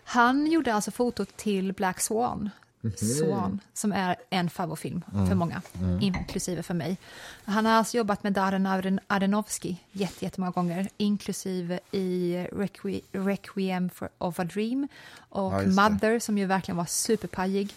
Han 0.03 0.47
gjorde 0.47 0.73
alltså 0.73 0.91
fotot 0.91 1.37
till 1.37 1.73
Black 1.73 1.99
Swan, 1.99 2.49
Swan 2.97 3.59
som 3.73 3.91
är 3.91 4.15
en 4.29 4.49
favoritfilm 4.49 5.01
för 5.27 5.35
många, 5.35 5.61
inklusive 6.01 6.63
för 6.63 6.73
mig. 6.73 6.97
Han 7.45 7.65
har 7.65 7.73
alltså 7.73 7.97
jobbat 7.97 8.23
med 8.23 8.33
Darren 8.33 8.67
Aron- 8.67 8.99
Aronofsky 9.07 9.75
jätte- 9.91 10.25
jättemånga 10.25 10.51
gånger, 10.51 10.89
inklusive 10.97 11.79
i 11.91 12.35
Requi 12.51 13.01
Requiem 13.11 13.89
for, 13.89 14.09
of 14.17 14.39
a 14.39 14.43
Dream 14.43 14.87
och 15.29 15.53
Ja. 15.53 15.61
Mother 15.67 16.19
som 16.19 16.37
ju 16.37 16.45
verkligen 16.45 16.77
var 16.77 16.85
superpajig. 16.85 17.73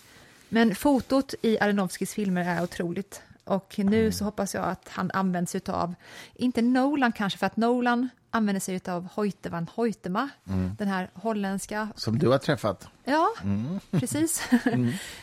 Men 0.49 0.75
fotot 0.75 1.35
i 1.43 1.59
Aronofskys 1.59 2.15
filmer 2.15 2.45
är 2.59 2.63
otroligt. 2.63 3.23
Och 3.47 3.75
nu 3.79 4.01
Mm. 4.01 4.13
så 4.13 4.25
hoppas 4.25 4.55
jag 4.55 4.65
att 4.65 4.89
han 4.89 5.11
används 5.15 5.55
utav, 5.55 5.95
inte 6.35 6.63
Nolan 6.63 7.13
kanske, 7.13 7.39
för 7.39 7.47
att 7.47 7.57
Nolan 7.57 8.09
använder 8.31 8.61
sig 8.61 8.75
utav 8.75 9.09
Hoyte 9.15 9.51
van 9.51 9.69
Hoytema, 9.75 10.29
Mm. 10.49 10.75
den 10.79 10.89
här 10.89 11.11
holländska 11.15 11.89
Som 11.97 12.19
du 12.19 12.29
har 12.29 12.39
träffat. 12.39 12.89
Ja, 13.05 13.29
Mm. 13.43 13.81
precis. 13.91 14.43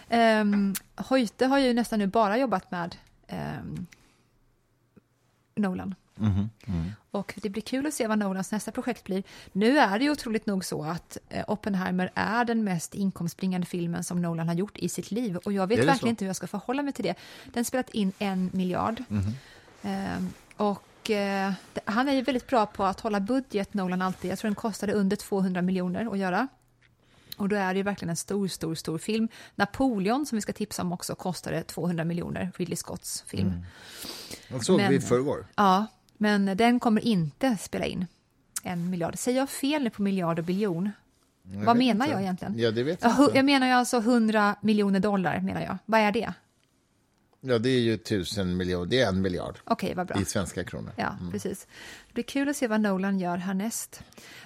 um, 0.10 0.74
Hoyte 0.96 1.46
har 1.46 1.58
ju 1.60 1.74
nästan 1.74 2.00
nu 2.00 2.08
bara 2.08 2.38
jobbat 2.38 2.72
med 2.72 2.96
ehm, 3.28 3.86
Nolan. 5.56 5.96
Mhm, 6.16 6.50
Och 7.12 7.34
det 7.42 7.50
blir 7.50 7.62
kul 7.62 7.88
att 7.88 7.94
se 7.94 8.08
vad 8.08 8.18
Nolans 8.20 8.52
nästa 8.52 8.72
projekt 8.72 9.04
blir. 9.04 9.24
Nu 9.52 9.78
är 9.80 10.00
det 10.00 10.06
ju 10.06 10.12
otroligt 10.12 10.46
nog 10.46 10.66
så 10.66 10.84
att 10.84 11.18
eh, 11.30 11.44
Oppenheimer 11.48 12.12
är 12.16 12.46
den 12.46 12.64
mest 12.64 12.96
inkomstbringande 12.96 13.68
filmen 13.68 14.04
som 14.04 14.22
Nolan 14.22 14.48
har 14.48 14.56
gjort 14.56 14.78
i 14.78 14.90
sitt 14.90 15.12
liv. 15.12 15.38
Och 15.38 15.54
jag 15.54 15.68
vet 15.68 15.80
verkligen 15.80 15.98
så? 16.00 16.08
inte 16.08 16.26
hur 16.26 16.30
jag 16.30 16.36
ska 16.36 16.48
förhålla 16.48 16.84
mig 16.84 16.94
till 16.94 17.06
det. 17.06 17.16
Den 17.54 17.66
spelat 17.66 17.90
in 17.90 18.12
en 18.20 18.50
miljard. 18.54 19.04
Ehm, 19.82 20.30
och 20.58 21.10
eh, 21.10 21.52
han 21.86 22.10
är 22.10 22.14
ju 22.14 22.22
väldigt 22.22 22.48
bra 22.48 22.66
på 22.66 22.84
att 22.86 23.00
hålla 23.00 23.20
budget, 23.20 23.74
Nolan 23.74 24.02
alltid. 24.02 24.32
Jag 24.32 24.40
tror 24.40 24.50
den 24.50 24.56
kostade 24.56 24.94
under 24.94 25.16
200 25.18 25.62
miljoner 25.62 26.12
att 26.12 26.18
göra. 26.18 26.48
Och 27.38 27.50
då 27.50 27.56
är 27.56 27.74
det 27.74 27.78
ju 27.78 27.84
verkligen 27.84 28.10
en 28.10 28.16
stor, 28.16 28.48
stor, 28.48 28.76
stor 28.76 28.98
film. 28.98 29.28
Napoleon, 29.56 30.26
som 30.26 30.36
vi 30.36 30.42
ska 30.42 30.54
tipsa 30.54 30.82
om 30.82 30.92
också, 30.92 31.16
kostade 31.16 31.64
200 31.64 32.04
miljoner, 32.04 32.52
Ridley 32.56 32.76
Scotts 32.76 33.22
film. 33.28 33.66
Och 34.56 34.64
såg 34.64 34.78
Men- 34.78 34.92
vi 34.92 35.00
förrgår. 35.02 35.46
Ja, 35.56 35.86
men 36.18 36.58
den 36.58 36.80
kommer 36.80 37.02
inte 37.06 37.58
spela 37.58 37.86
in 37.86 38.06
en 38.64 38.90
miljard. 38.90 39.18
Säger 39.18 39.38
jag 39.38 39.50
fel 39.50 39.90
på 39.90 40.02
miljard 40.02 40.40
och 40.40 40.46
biljon? 40.46 40.90
Jag 41.44 41.66
Vad 41.66 41.78
menar 41.78 42.06
inte. 42.06 42.16
jag 42.16 42.22
egentligen? 42.22 42.60
Ja, 42.60 42.72
det 42.72 42.84
vet 42.84 43.00
Ja, 43.02 43.16
jag 43.18 43.26
inte. 43.28 43.38
jag 43.38 43.46
menar 43.46 43.68
ju 43.68 43.74
alltså 43.74 43.98
100 43.98 44.56
miljoner 44.62 45.00
dollar, 45.00 45.40
menar 45.42 45.62
jag. 45.62 45.78
Vad 45.86 46.00
är 46.02 46.12
det? 46.12 46.34
Ja, 47.42 47.60
det 47.60 47.70
är 47.70 47.80
ju 47.80 47.98
tusen 47.98 48.58
miljoner. 48.58 48.86
Det 48.86 49.00
är 49.02 49.08
en 49.10 49.22
miljard 49.22 49.58
bra. 50.08 50.22
i 50.22 50.26
svenska 50.26 50.64
kronor. 50.64 50.92
Ja, 50.96 51.18
precis. 51.32 51.68
Det 52.08 52.14
blir 52.14 52.24
kul 52.24 52.50
att 52.50 52.56
se 52.58 52.68
vad 52.68 52.82
Nolan 52.82 53.20
gör 53.20 53.38
härnäst. 53.38 54.04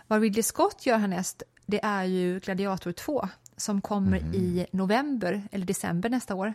Vad 0.07 0.21
Ridley 0.21 0.43
Scott 0.43 0.85
gör 0.85 0.97
härnäst, 0.97 1.43
det 1.65 1.79
är 1.83 2.03
ju 2.03 2.39
Gladiator 2.39 2.91
2 2.91 3.29
som 3.57 3.81
kommer 3.81 4.17
i 4.17 4.65
november 4.71 5.47
eller 5.51 5.65
december 5.65 6.09
nästa 6.09 6.35
år. 6.35 6.53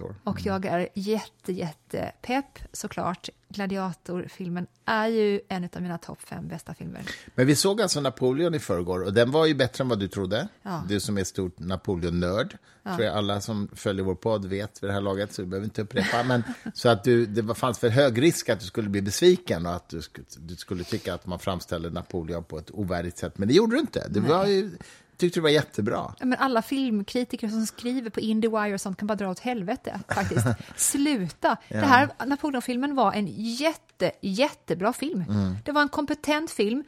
År. 0.00 0.14
Och 0.24 0.40
jag 0.46 0.64
är 0.64 0.88
jätte, 0.94 1.52
jätte 1.52 2.12
pepp 2.22 2.58
såklart. 2.72 3.28
Gladiatorfilmen 3.48 4.66
är 4.84 5.08
ju 5.08 5.40
en 5.48 5.68
av 5.74 5.82
mina 5.82 5.98
topp 5.98 6.20
fem 6.20 6.48
bästa 6.48 6.74
filmer. 6.74 7.02
Men 7.34 7.46
vi 7.46 7.56
såg 7.56 7.82
alltså 7.82 8.00
Napoleon 8.00 8.54
i 8.54 8.58
förrgår 8.58 9.04
och 9.04 9.12
den 9.12 9.30
var 9.30 9.46
ju 9.46 9.54
bättre 9.54 9.82
än 9.82 9.88
vad 9.88 9.98
du 10.00 10.08
trodde. 10.08 10.48
Ja. 10.62 10.84
Du 10.88 11.00
som 11.00 11.18
är 11.18 11.24
stort 11.24 11.58
Napoleon-nörd. 11.58 12.58
tror 12.82 13.02
jag 13.02 13.14
alla 13.14 13.40
som 13.40 13.68
följer 13.74 14.04
vår 14.04 14.14
podd 14.14 14.44
vet 14.44 14.82
vid 14.82 14.90
det 14.90 14.94
här 14.94 15.00
laget, 15.00 15.32
så 15.32 15.42
vi 15.42 15.48
behöver 15.48 15.64
inte 15.64 15.82
upprepa. 15.82 16.22
Men, 16.22 16.42
så 16.74 16.88
att 16.88 17.04
du, 17.04 17.26
det 17.26 17.54
fanns 17.54 17.78
för 17.78 17.88
hög 17.88 18.22
risk 18.22 18.48
att 18.48 18.60
du 18.60 18.66
skulle 18.66 18.88
bli 18.88 19.02
besviken 19.02 19.66
och 19.66 19.74
att 19.74 19.88
du 19.88 20.02
skulle, 20.02 20.26
du 20.38 20.56
skulle 20.56 20.84
tycka 20.84 21.14
att 21.14 21.26
man 21.26 21.38
framställde 21.38 21.90
Napoleon 21.90 22.44
på 22.44 22.58
ett 22.58 22.70
ovärdigt 22.70 23.18
sätt. 23.18 23.38
Men 23.38 23.48
det 23.48 23.54
gjorde 23.54 23.76
du 23.76 23.80
inte. 23.80 24.08
Du 24.08 24.20
var 24.20 24.46
ju, 24.46 24.70
tyckte 25.16 25.40
det 25.40 25.42
var 25.42 25.50
jättebra. 25.50 26.14
Ja, 26.18 26.26
Men 26.26 26.38
alla 26.38 26.62
filmkritiker 26.62 27.48
som 27.48 27.66
skriver 27.66 28.10
på 28.10 28.20
Indiewire 28.20 28.74
och 28.74 28.80
sånt 28.80 28.98
kan 28.98 29.06
bara 29.06 29.14
dra 29.14 29.30
åt 29.30 29.38
helvete 29.38 30.00
faktiskt. 30.08 30.46
Sluta! 30.76 31.56
Det 31.68 31.78
här 31.78 32.10
Napoleonfilmen 32.26 32.94
var 32.94 33.12
en 33.12 33.26
jätte, 33.36 34.12
jättebra 34.20 34.92
film. 34.92 35.24
Det 35.64 35.72
var 35.72 35.82
en 35.82 35.88
kompetent 35.88 36.50
film. 36.50 36.84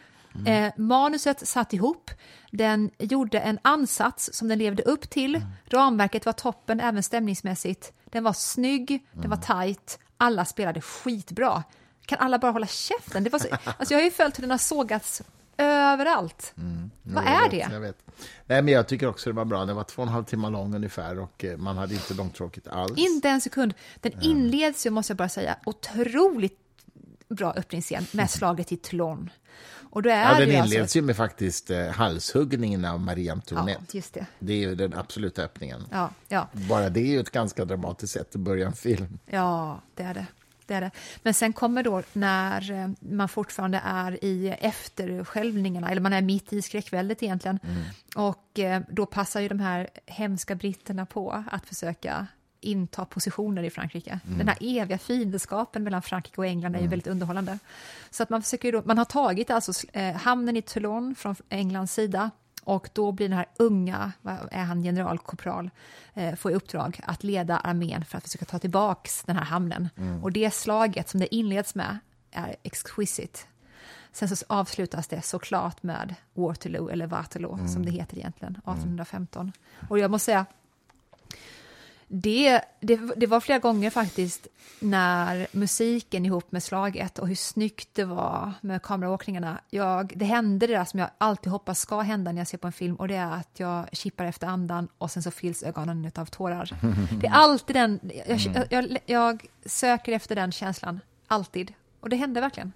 Eh, 0.47 0.73
manuset 0.77 1.49
satt 1.49 1.73
ihop. 1.73 2.11
Den 2.51 2.91
gjorde 2.99 3.39
en 3.39 3.59
ansats 3.63 4.31
som 4.33 4.49
den 4.49 4.59
levde 4.59 4.83
upp 4.83 5.11
till. 5.11 5.41
Ramverket 5.65 6.27
var 6.27 6.33
toppen, 6.33 6.81
även 6.81 7.03
stämningsmässigt. 7.03 7.93
Den 8.05 8.25
var 8.25 8.33
snygg, 8.33 9.07
den 9.13 9.31
var 9.31 9.37
tajt. 9.37 9.99
Alla 10.17 10.45
spelade 10.45 10.81
skitbra. 10.81 11.63
Kan 12.07 12.19
alla 12.19 12.39
bara 12.39 12.53
hålla 12.53 12.67
käften? 12.67 13.25
Det 13.25 13.31
var 13.31 13.39
så, 13.39 13.49
alltså 13.79 13.95
jag 13.95 13.99
har 13.99 14.05
ju 14.05 14.11
följt 14.11 14.39
hur 14.39 14.43
den 14.43 14.51
har 14.51 14.59
sågats 14.59 15.23
överallt. 15.59 16.53
Vad 16.55 16.91
Jo, 17.03 17.13
jag 17.15 17.27
är 17.27 17.43
vet, 17.43 17.51
det? 17.51 17.75
Jag 17.75 17.81
vet. 17.81 17.97
Nej, 18.47 18.63
men 18.63 18.75
jag 18.75 18.89
tycker 18.89 19.07
också 19.09 19.31
det 19.31 19.37
var 19.37 19.45
bra. 19.45 19.65
Den 19.65 19.77
var 19.77 19.85
två 19.85 20.03
och 20.03 20.09
en 20.09 20.15
halv 20.15 20.25
timme 20.25 20.51
lång 20.51 20.75
ungefär 20.75 21.19
och 21.19 21.45
eh, 21.45 21.57
man 21.57 21.77
hade 21.77 21.95
inte 21.95 22.15
långtråkigt 22.15 22.69
alls. 22.69 22.93
Inte 22.99 23.29
en 23.29 23.41
sekund. 23.41 23.75
Den 24.01 24.13
inleds 24.23 24.87
ju, 24.87 24.91
måste 24.91 25.11
jag 25.11 25.17
bara 25.17 25.29
säga, 25.29 25.57
otroligt 25.65 26.59
bra 27.29 27.53
öppningsscen 27.53 28.07
med 28.13 28.31
slaget 28.39 28.73
i 28.73 28.77
Toulon. 28.77 29.31
Och 29.91 30.03
då 30.03 30.11
är 30.11 30.23
ja, 30.23 30.39
den 30.39 30.49
ju 30.49 30.55
inleds 30.55 30.81
alltså... 30.81 30.99
ju 30.99 31.03
med 31.03 31.17
faktiskt 31.17 31.71
eh, 31.71 31.87
halshuggningen 31.87 32.85
av 32.85 33.01
Marie 33.01 33.33
Antoinette. 33.33 33.81
Ja, 33.89 33.97
just 33.97 34.15
det. 34.15 34.27
Det 34.39 34.53
är 34.53 34.57
ju 34.57 34.75
den 34.75 34.95
absoluta 34.95 35.43
öppningen. 35.43 35.87
Ja, 35.91 36.11
ja, 36.29 36.49
Bara 36.53 36.89
det 36.89 37.01
är 37.01 37.07
ju 37.07 37.21
ett 37.21 37.31
ganska 37.31 37.65
dramatiskt 37.65 38.13
sätt 38.13 38.35
att 38.35 38.41
börja 38.41 38.67
en 38.67 38.73
film. 38.73 39.19
ja, 39.27 39.81
det 39.95 40.03
är 40.03 40.15
det. 40.15 40.27
Det 40.67 40.75
är 40.75 40.81
det. 40.81 40.91
Men 41.23 41.35
sen 41.35 41.53
kommer 41.53 41.83
då 41.83 42.03
när 42.13 42.73
eh, 42.73 42.89
man 43.01 43.29
fortfarande 43.29 43.81
är 43.85 44.25
i 44.25 44.49
efterskälvningarna, 44.49 45.91
eller 45.91 46.01
man 46.01 46.13
är 46.13 46.23
mitt 46.23 46.53
i 46.53 46.63
skräckväldet 46.63 47.23
egentligen. 47.23 47.59
Och 48.17 48.59
eh, 48.59 48.83
då 48.89 49.07
passar 49.07 49.41
ju 49.41 49.49
de 49.49 49.61
här 49.61 49.89
hemska 50.07 50.55
britterna 50.55 51.07
på 51.07 51.45
att 51.51 51.67
försöka 51.67 52.27
inta 52.61 53.05
positioner 53.05 53.63
i 53.63 53.71
Frankrike. 53.71 54.21
Den 54.25 54.49
här 54.49 54.57
eviga 54.61 54.99
fiendskapen 54.99 55.83
mellan 55.83 56.03
Frankrike 56.03 56.41
och 56.41 56.47
England 56.47 56.77
är 56.77 56.81
ju 56.81 56.87
väldigt 56.87 57.07
underhållande. 57.07 57.59
Så 58.11 58.23
att 58.23 58.31
man 58.31 58.43
försöker 58.43 58.73
då, 58.73 58.83
man 58.85 58.99
har 58.99 59.05
tagit 59.05 59.51
alltså 59.51 59.87
eh, 59.93 60.15
hamnen 60.15 60.57
i 60.57 60.63
Toulon 60.63 61.15
från 61.15 61.37
Englands 61.49 61.95
sida 61.95 62.31
och 62.67 62.89
då 62.93 63.13
blir 63.13 63.29
den 63.29 63.39
här 63.39 63.47
unga, 63.57 64.13
är 64.51 64.65
han, 64.65 64.83
generalkorpral, 64.83 65.71
eh, 66.15 66.35
får 66.35 66.53
i 66.53 66.55
uppdrag 66.55 67.01
att 67.05 67.25
leda 67.25 67.59
armén 67.59 68.05
för 68.05 68.19
att 68.19 68.25
försöka 68.25 68.45
ta 68.45 68.59
tillbaks 68.59 69.23
den 69.23 69.37
här 69.37 69.45
hamnen. 69.45 69.89
Och 70.23 70.33
det 70.33 70.55
slaget 70.55 71.09
som 71.09 71.21
det 71.21 71.35
inleds 71.35 71.75
med 71.75 71.99
är 72.31 72.57
exquisite. 72.63 73.39
Sen 74.13 74.29
så 74.29 74.45
avslutas 74.49 75.09
det 75.09 75.23
såklart 75.23 75.83
med 75.83 76.15
Waterloo, 76.35 76.89
eller 76.89 77.07
Waterloo 77.07 77.69
som 77.69 77.85
det 77.85 77.91
heter 77.91 78.19
egentligen, 78.19 78.53
1815. 78.53 79.53
Och 79.89 79.99
jag 79.99 80.11
måste 80.11 80.25
säga, 80.25 80.47
det, 82.09 82.61
det, 82.81 83.01
det 83.17 83.27
var 83.27 83.41
flera 83.41 83.59
gånger 83.59 83.91
faktiskt 83.91 84.47
när 84.81 85.47
musiken 85.53 86.27
ihop 86.27 86.53
med 86.53 86.63
slaget 86.63 87.19
och 87.19 87.29
hur 87.29 87.35
snyggt 87.35 87.89
det 87.93 88.05
var 88.05 88.53
med 88.61 88.83
kameraåkningarna. 88.83 89.61
Jag, 89.71 90.13
det 90.17 90.25
hände 90.25 90.67
det 90.67 90.73
där 90.73 90.85
som 90.85 91.01
jag 91.01 91.11
alltid 91.19 91.53
hoppas 91.53 91.81
ska 91.81 92.01
hända 92.01 92.33
när 92.33 92.41
jag 92.41 92.49
ser 92.49 92.59
på 92.59 92.67
en 92.67 92.73
film 92.73 92.97
och 92.97 93.09
det 93.09 93.17
är 93.17 93.31
att 93.31 93.61
jag 93.61 93.87
kippar 93.93 94.25
efter 94.25 94.47
andan 94.47 94.89
och 94.99 95.11
sen 95.11 95.23
så 95.23 95.31
fylls 95.31 95.63
ögonen 95.63 96.11
av 96.15 96.27
tårar. 96.27 96.71
Det 97.21 97.27
är 97.27 97.33
alltid 97.33 97.77
den, 97.77 98.01
jag, 98.29 98.39
jag, 98.39 98.67
jag, 98.71 98.99
jag 99.07 99.47
söker 99.65 100.13
efter 100.13 100.35
den 100.35 100.53
känslan, 100.53 101.01
alltid. 101.27 101.73
Och 102.01 102.09
det 102.09 102.17
hände 102.17 102.41
verkligen. 102.41 102.73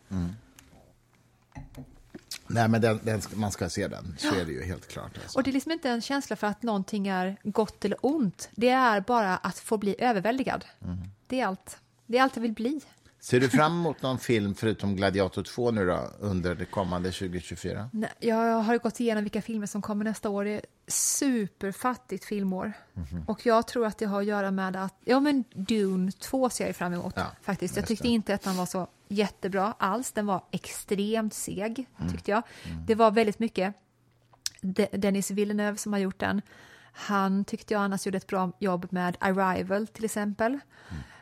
Nej, 2.52 2.68
men 2.68 2.80
den, 2.80 3.00
den, 3.02 3.20
man 3.34 3.50
ska 3.52 3.68
se 3.68 3.88
den, 3.88 4.16
så 4.18 4.34
är 4.34 4.44
det 4.44 4.52
ju 4.52 4.64
helt 4.64 4.88
klart. 4.88 5.10
Alltså. 5.22 5.38
Och 5.38 5.42
det 5.44 5.50
är 5.50 5.52
liksom 5.52 5.72
inte 5.72 5.90
en 5.90 6.00
känsla 6.00 6.36
för 6.36 6.46
att 6.46 6.62
någonting 6.62 7.08
är 7.08 7.36
gott 7.42 7.84
eller 7.84 7.98
ont. 8.02 8.48
Det 8.54 8.68
är 8.68 9.00
bara 9.00 9.36
att 9.36 9.58
få 9.58 9.78
bli 9.78 9.94
överväldigad. 9.98 10.64
Det 11.26 11.40
är 11.40 11.46
allt. 11.46 11.78
Det 12.06 12.18
är 12.18 12.22
allt 12.22 12.36
jag 12.36 12.42
vill 12.42 12.52
bli. 12.52 12.80
Ser 13.20 13.40
du 13.40 13.48
fram 13.58 13.72
emot 13.72 14.02
någon 14.02 14.18
film 14.18 14.54
förutom 14.54 14.96
Gladiator 14.96 15.42
2 15.42 15.70
nu 15.70 15.86
då, 15.86 16.10
under 16.20 16.54
det 16.54 16.64
kommande 16.64 17.10
2024? 17.12 17.90
Nej, 17.92 18.10
Jag 18.20 18.36
har 18.60 18.78
gått 18.78 19.00
igenom 19.00 19.24
vilka 19.24 19.42
filmer 19.42 19.66
som 19.66 19.82
kommer 19.82 20.04
nästa 20.04 20.28
år. 20.28 20.44
Det 20.44 20.50
är 20.50 20.60
superfattigt 20.88 22.24
filmår. 22.24 22.72
Och 23.26 23.46
jag 23.46 23.66
tror 23.66 23.86
att 23.86 23.98
det 23.98 24.04
har 24.06 24.20
att 24.20 24.26
göra 24.26 24.50
med 24.50 24.76
att, 24.76 24.94
ja 25.04 25.20
men 25.20 25.44
Dune 25.54 26.12
2 26.12 26.50
ser 26.50 26.66
jag 26.66 26.76
fram 26.76 26.92
emot 26.92 27.14
Ja, 27.16 27.26
faktiskt. 27.42 27.76
Jag 27.76 27.86
tyckte 27.86 28.04
det. 28.04 28.08
inte 28.12 28.34
att 28.34 28.42
den 28.42 28.56
var 28.56 28.66
så 28.66 28.86
jättebra 29.10 29.74
alls. 29.78 30.12
Den 30.12 30.26
var 30.26 30.44
extremt 30.50 31.34
seg, 31.34 31.86
tyckte 32.10 32.30
jag. 32.30 32.42
Det 32.86 32.94
var 32.94 33.10
väldigt 33.10 33.38
mycket 33.38 33.74
De- 34.60 34.86
Dennis 34.92 35.30
Villeneuve 35.30 35.76
som 35.78 35.92
har 35.92 36.00
gjort 36.00 36.18
den. 36.18 36.42
Han 36.92 37.44
tyckte 37.44 37.74
jag 37.74 37.82
annars 37.82 38.06
gjorde 38.06 38.18
ett 38.18 38.26
bra 38.26 38.52
jobb 38.58 38.86
med 38.90 39.16
Arrival 39.20 39.86
till 39.86 40.04
exempel. 40.04 40.58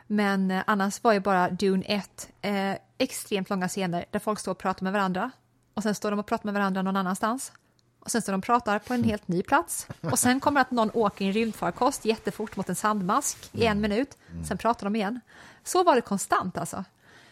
Men 0.07 0.51
eh, 0.51 0.63
annars 0.67 1.03
var 1.03 1.13
ju 1.13 1.19
bara 1.19 1.49
Dune 1.49 1.83
1 1.85 2.29
eh, 2.41 2.73
extremt 2.97 3.49
långa 3.49 3.67
scener 3.67 4.05
där 4.11 4.19
folk 4.19 4.39
står 4.39 4.51
och 4.51 4.57
pratar 4.57 4.83
med 4.83 4.93
varandra 4.93 5.31
och 5.73 5.83
sen 5.83 5.95
står 5.95 6.11
de 6.11 6.19
och 6.19 6.25
pratar 6.25 6.45
med 6.45 6.53
varandra 6.53 6.81
någon 6.81 6.95
annanstans. 6.95 7.51
Och 7.99 8.11
sen 8.11 8.21
står 8.21 8.33
de 8.33 8.37
och 8.37 8.43
pratar 8.43 8.79
på 8.79 8.93
en 8.93 9.03
helt 9.03 9.27
ny 9.27 9.43
plats. 9.43 9.87
Och 10.01 10.19
sen 10.19 10.39
kommer 10.39 10.61
att 10.61 10.71
någon 10.71 10.91
åker 10.93 11.25
i 11.25 11.27
en 11.27 11.33
rymdfarkost 11.33 12.05
jättefort 12.05 12.55
mot 12.55 12.69
en 12.69 12.75
sandmask 12.75 13.49
i 13.51 13.65
en 13.65 13.81
minut. 13.81 14.17
Sen 14.47 14.57
pratar 14.57 14.85
de 14.85 14.95
igen. 14.95 15.19
Så 15.63 15.83
var 15.83 15.95
det 15.95 16.01
konstant 16.01 16.57
alltså. 16.57 16.83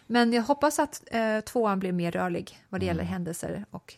Men 0.08 0.34
jag 0.34 0.44
hoppas 0.44 0.80
att 0.80 1.04
eh, 1.12 1.40
tvåan 1.40 1.80
blir 1.80 1.92
mer 1.92 2.12
rörlig 2.12 2.58
vad 2.70 2.82
det 2.82 2.86
gäller 2.86 3.04
händelser 3.04 3.66
och 3.72 3.96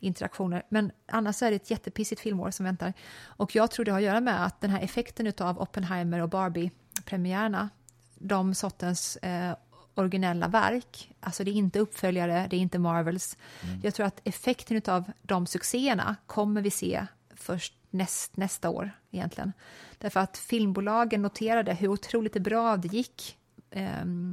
interaktioner. 0.00 0.62
Men 0.68 0.92
annars 1.06 1.42
är 1.42 1.50
det 1.50 1.56
ett 1.56 1.70
jättepissigt 1.70 2.20
filmår 2.20 2.50
som 2.50 2.64
väntar. 2.64 2.92
Och 3.24 3.54
jag 3.54 3.70
tror 3.70 3.84
det 3.84 3.90
har 3.90 3.98
att 3.98 4.04
göra 4.04 4.20
med 4.20 4.44
att 4.44 4.60
den 4.60 4.70
här 4.70 4.80
effekten 4.80 5.32
av 5.38 5.60
Oppenheimer 5.60 6.22
och 6.22 6.28
Barbie-premiärerna, 6.28 7.70
de 8.14 8.54
sortens 8.54 9.16
eh, 9.16 9.56
originella 9.94 10.48
verk, 10.48 11.14
alltså 11.20 11.44
det 11.44 11.50
är 11.50 11.52
inte 11.52 11.78
uppföljare, 11.78 12.46
det 12.50 12.56
är 12.56 12.60
inte 12.60 12.78
Marvels. 12.78 13.36
Mm. 13.62 13.80
Jag 13.82 13.94
tror 13.94 14.06
att 14.06 14.20
effekten 14.24 14.82
av 14.86 15.12
de 15.22 15.46
succéerna 15.46 16.16
kommer 16.26 16.62
vi 16.62 16.70
se 16.70 17.06
först 17.34 17.74
näst, 17.90 18.36
nästa 18.36 18.70
år 18.70 18.90
egentligen. 19.10 19.52
Därför 19.98 20.20
att 20.20 20.38
filmbolagen 20.38 21.22
noterade 21.22 21.74
hur 21.74 21.88
otroligt 21.88 22.36
bra 22.36 22.76
det 22.76 22.88
gick 22.88 23.38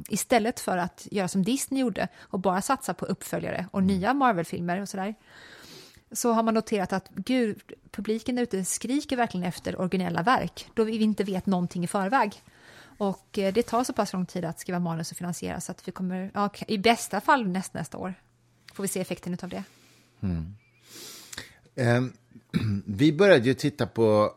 istället 0.10 0.60
för 0.60 0.78
att 0.78 1.08
göra 1.12 1.28
som 1.28 1.44
Disney 1.44 1.82
gjorde 1.82 2.08
och 2.20 2.40
bara 2.40 2.62
satsa 2.62 2.94
på 2.94 3.06
uppföljare 3.06 3.68
och 3.72 3.80
mm. 3.80 3.96
nya 3.96 4.14
Marvel-filmer 4.14 4.82
och 4.82 4.90
sådär 4.90 5.16
så 6.12 6.32
har 6.32 6.44
man 6.44 6.54
noterat 6.54 6.94
att 6.94 7.10
gud, 7.10 7.62
publiken 7.92 8.38
ute 8.38 8.66
skriker 8.66 9.18
verkligen 9.18 9.48
efter 9.48 9.80
originella 9.80 10.24
verk 10.24 10.68
då 10.74 10.84
vi 10.84 10.98
inte 10.98 11.24
vet 11.24 11.46
någonting 11.46 11.84
i 11.84 11.88
förväg. 11.88 12.44
Och 12.98 13.38
eh, 13.38 13.54
det 13.54 13.64
tar 13.64 13.84
så 13.84 13.94
pass 13.94 14.14
lång 14.14 14.26
tid 14.26 14.46
att 14.46 14.60
skriva 14.60 14.80
manus 14.80 15.12
och 15.12 15.18
finansiera 15.18 15.62
så 15.62 15.72
att 15.72 15.88
vi 15.88 15.92
kommer, 15.92 16.32
ja, 16.34 16.50
i 16.68 16.78
bästa 16.78 17.22
fall 17.22 17.48
näst, 17.48 17.74
nästa 17.74 17.98
år, 17.98 18.14
får 18.74 18.84
vi 18.84 18.88
se 18.88 19.02
effekten 19.02 19.38
av 19.44 19.50
det. 19.50 19.64
Mm. 20.22 20.56
Um, 21.76 22.14
vi 22.86 23.14
började 23.14 23.46
ju 23.46 23.54
titta 23.54 23.88
på 23.88 24.34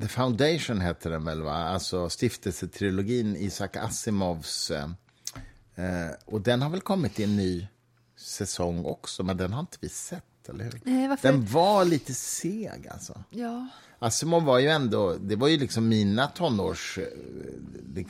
The 0.00 0.08
Foundation, 0.08 0.80
hette 0.80 1.08
den 1.08 1.24
väl, 1.24 1.42
va? 1.42 1.54
alltså 1.54 2.08
stiftelsetrilogin 2.08 3.36
Isaac 3.36 3.70
Asimovs. 3.74 4.70
Uh, 4.70 6.10
och 6.24 6.40
den 6.40 6.62
har 6.62 6.70
väl 6.70 6.80
kommit 6.80 7.20
i 7.20 7.24
en 7.24 7.36
ny 7.36 7.66
säsong 8.16 8.84
också, 8.84 9.22
men 9.22 9.36
den 9.36 9.52
har 9.52 9.60
inte 9.60 9.78
vi 9.80 9.88
sett, 9.88 10.48
eller 10.48 10.64
hur? 10.64 10.80
Nej, 10.84 11.16
den 11.22 11.44
var 11.46 11.84
lite 11.84 12.14
seg, 12.14 12.88
alltså. 12.90 13.24
Ja. 13.30 13.68
Asimov 13.98 14.44
var 14.44 14.58
ju 14.58 14.68
ändå, 14.68 15.14
det 15.14 15.36
var 15.36 15.48
ju 15.48 15.58
liksom 15.58 15.88
mina 15.88 16.26
tonårs... 16.26 16.98
Eh, 16.98 17.04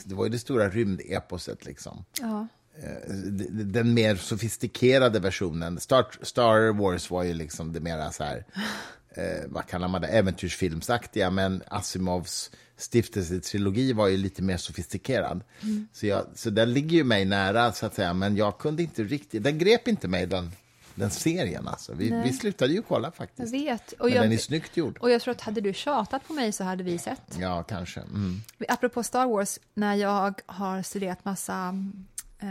det 0.05 0.15
var 0.15 0.25
ju 0.25 0.31
det 0.31 0.39
stora 0.39 0.69
rymdeposet, 0.69 1.65
liksom. 1.65 2.05
Ja. 2.21 2.47
Eh, 2.83 3.15
den 3.51 3.95
mer 3.95 4.17
sofistikerade 4.17 5.21
versionen. 5.21 5.81
Star, 5.81 6.07
Star 6.23 6.73
Wars 6.73 7.11
var 7.11 7.23
ju 7.23 7.35
liksom 7.35 7.73
det 7.73 7.81
mera 7.81 8.13
så 8.13 8.25
här, 8.25 8.45
eh, 9.15 9.45
vad 9.47 9.67
kallar 9.67 9.89
man 9.89 10.01
det, 10.01 10.09
äventyrsfilmsaktiga, 10.09 11.31
men 11.31 11.63
Asimovs 11.69 12.51
stiftelsetrilogi 12.77 13.93
var 13.93 14.09
ju 14.09 14.17
lite 14.17 14.43
mer 14.43 14.57
sofistikerad. 14.57 15.45
Mm. 15.63 15.89
Så, 15.93 16.07
jag, 16.07 16.27
så 16.35 16.51
den 16.51 16.73
ligger 16.73 16.97
ju 16.97 17.05
mig 17.05 17.25
nära, 17.25 17.73
så 17.73 17.87
att 17.87 17.95
säga, 17.95 18.15
men 18.15 18.37
jag 18.37 18.59
kunde 18.59 18.83
inte 18.83 19.03
riktigt, 19.03 19.43
den 19.43 19.59
grep 19.59 19.89
inte 19.89 20.09
mig, 20.09 20.27
den, 20.27 20.51
den 20.95 21.11
serien. 21.11 21.69
Alltså. 21.69 21.95
Vi, 21.95 22.23
vi 22.25 22.33
slutade 22.33 22.73
ju 22.73 22.83
kolla 22.83 23.11
faktiskt. 23.11 23.55
Jag 23.55 23.61
vet. 23.61 23.93
Och 23.93 24.07
Men 24.07 24.15
jag, 24.15 24.25
den 24.25 24.33
är 24.33 24.37
snyggt 24.37 24.77
gjord. 24.77 24.99
Och 24.99 25.11
jag 25.11 25.23
tror 25.23 25.33
att 25.33 25.41
hade 25.41 25.61
du 25.61 25.73
tjatat 25.73 26.29
på 26.29 26.33
mig 26.33 26.53
så 26.53 26.65
hade 26.65 26.85
vi 26.85 26.99
sett. 26.99 27.39
Ja, 27.41 27.63
kanske. 27.63 28.01
Mm. 28.01 28.43
Apropå 28.69 29.03
Star 29.03 29.27
Wars, 29.27 29.59
när 29.75 29.95
jag 29.95 30.41
har 30.47 30.83
studerat 30.83 31.25
massa 31.25 31.75
eh, 32.39 32.49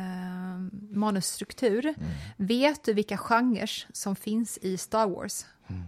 manusstruktur, 0.90 1.86
mm. 1.86 1.98
vet 2.38 2.84
du 2.84 2.94
vilka 2.94 3.18
genrer 3.18 3.86
som 3.94 4.16
finns 4.16 4.58
i 4.62 4.78
Star 4.78 5.08
Wars? 5.08 5.46
Mm. 5.68 5.84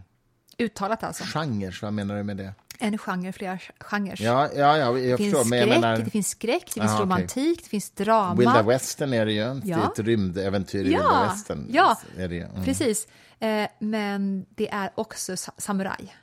Uttalat 0.57 1.03
alltså. 1.03 1.23
Genrer, 1.23 1.79
vad 1.81 1.93
menar 1.93 2.15
du 2.15 2.23
med 2.23 2.37
det? 2.37 2.53
en 2.83 2.97
genre, 2.97 3.31
flera 3.31 3.59
genrer. 3.79 4.21
Ja, 4.21 4.49
ja, 4.55 4.77
ja, 4.77 4.91
det, 4.91 5.17
finns 5.17 5.31
förstår, 5.31 5.45
skräck, 5.45 5.69
menar... 5.69 5.97
det 5.97 6.09
finns 6.09 6.29
skräck, 6.29 6.65
det 6.65 6.81
finns 6.81 6.91
Aha, 6.91 7.01
romantik, 7.01 7.51
okay. 7.51 7.63
det 7.63 7.69
finns 7.69 7.91
drama. 7.91 8.35
Wilda 8.35 8.61
Western 8.61 9.13
är 9.13 9.25
det 9.25 9.31
ju, 9.31 9.39
ja. 9.39 9.55
det 9.61 9.73
är 9.73 9.85
ett 9.85 9.99
rymdäventyr 9.99 10.85
i 10.85 10.91
ja, 10.91 10.97
Wilda 10.97 11.33
Western. 11.33 11.67
Ja, 11.69 11.97
mm. 12.17 12.65
precis. 12.65 13.07
Eh, 13.39 13.67
men 13.79 14.45
det 14.49 14.69
är 14.69 14.91
också 14.95 15.35
samuraj. 15.57 16.15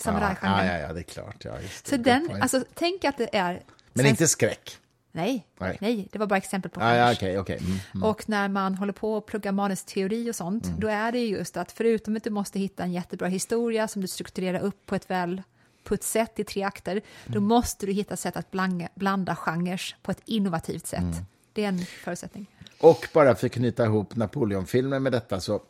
Samurajgenren. 0.00 0.66
Ja, 0.66 0.72
ja, 0.72 0.78
ja, 0.78 0.92
det 0.92 1.00
är 1.00 1.04
klart. 1.04 1.44
Ja, 1.44 1.52
det. 1.52 1.88
Så 1.88 1.96
den, 1.96 2.42
alltså, 2.42 2.64
tänk 2.74 3.04
att 3.04 3.18
det 3.18 3.36
är... 3.36 3.62
Men 3.92 4.06
inte 4.06 4.28
skräck? 4.28 4.78
Nej, 5.12 5.46
nej, 5.58 5.78
nej, 5.80 6.08
det 6.12 6.18
var 6.18 6.26
bara 6.26 6.36
exempel 6.36 6.70
på 6.70 6.80
ah, 6.80 6.96
ja, 6.96 7.12
okay, 7.12 7.38
okay. 7.38 7.58
Mm, 7.58 7.78
mm. 7.94 8.02
Och 8.02 8.28
när 8.28 8.48
man 8.48 8.74
håller 8.74 8.92
på 8.92 9.16
att 9.16 9.26
plugga 9.26 9.52
manusteori 9.52 10.30
och 10.30 10.34
sånt, 10.34 10.66
mm. 10.66 10.80
då 10.80 10.88
är 10.88 11.12
det 11.12 11.26
just 11.26 11.56
att 11.56 11.72
förutom 11.72 12.16
att 12.16 12.24
du 12.24 12.30
måste 12.30 12.58
hitta 12.58 12.82
en 12.82 12.92
jättebra 12.92 13.28
historia 13.28 13.88
som 13.88 14.02
du 14.02 14.08
strukturerar 14.08 14.60
upp 14.60 14.86
på 14.86 14.94
ett 14.94 15.10
väl 15.10 15.42
på 15.84 15.94
ett 15.94 16.04
sätt 16.04 16.38
i 16.38 16.44
tre 16.44 16.62
akter, 16.62 16.92
mm. 16.92 17.02
då 17.26 17.40
måste 17.40 17.86
du 17.86 17.92
hitta 17.92 18.16
sätt 18.16 18.36
att 18.36 18.50
blanda, 18.50 18.88
blanda 18.94 19.36
genrer 19.36 19.96
på 20.02 20.10
ett 20.10 20.20
innovativt 20.24 20.86
sätt. 20.86 21.00
Mm. 21.00 21.24
Det 21.52 21.64
är 21.64 21.68
en 21.68 21.78
förutsättning. 21.78 22.46
Och 22.80 23.08
bara 23.12 23.34
för 23.34 23.46
att 23.46 23.52
knyta 23.52 23.84
ihop 23.84 24.16
Napoleonfilmen 24.16 25.02
med 25.02 25.12
detta 25.12 25.40
så 25.40 25.60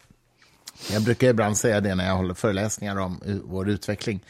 jag 0.92 1.02
brukar 1.02 1.28
ibland 1.28 1.58
säga 1.58 1.80
det 1.80 1.94
när 1.94 2.06
jag 2.06 2.16
håller 2.16 2.34
föreläsningar 2.34 2.96
om 2.96 3.20
vår 3.44 3.68
utveckling. 3.68 4.20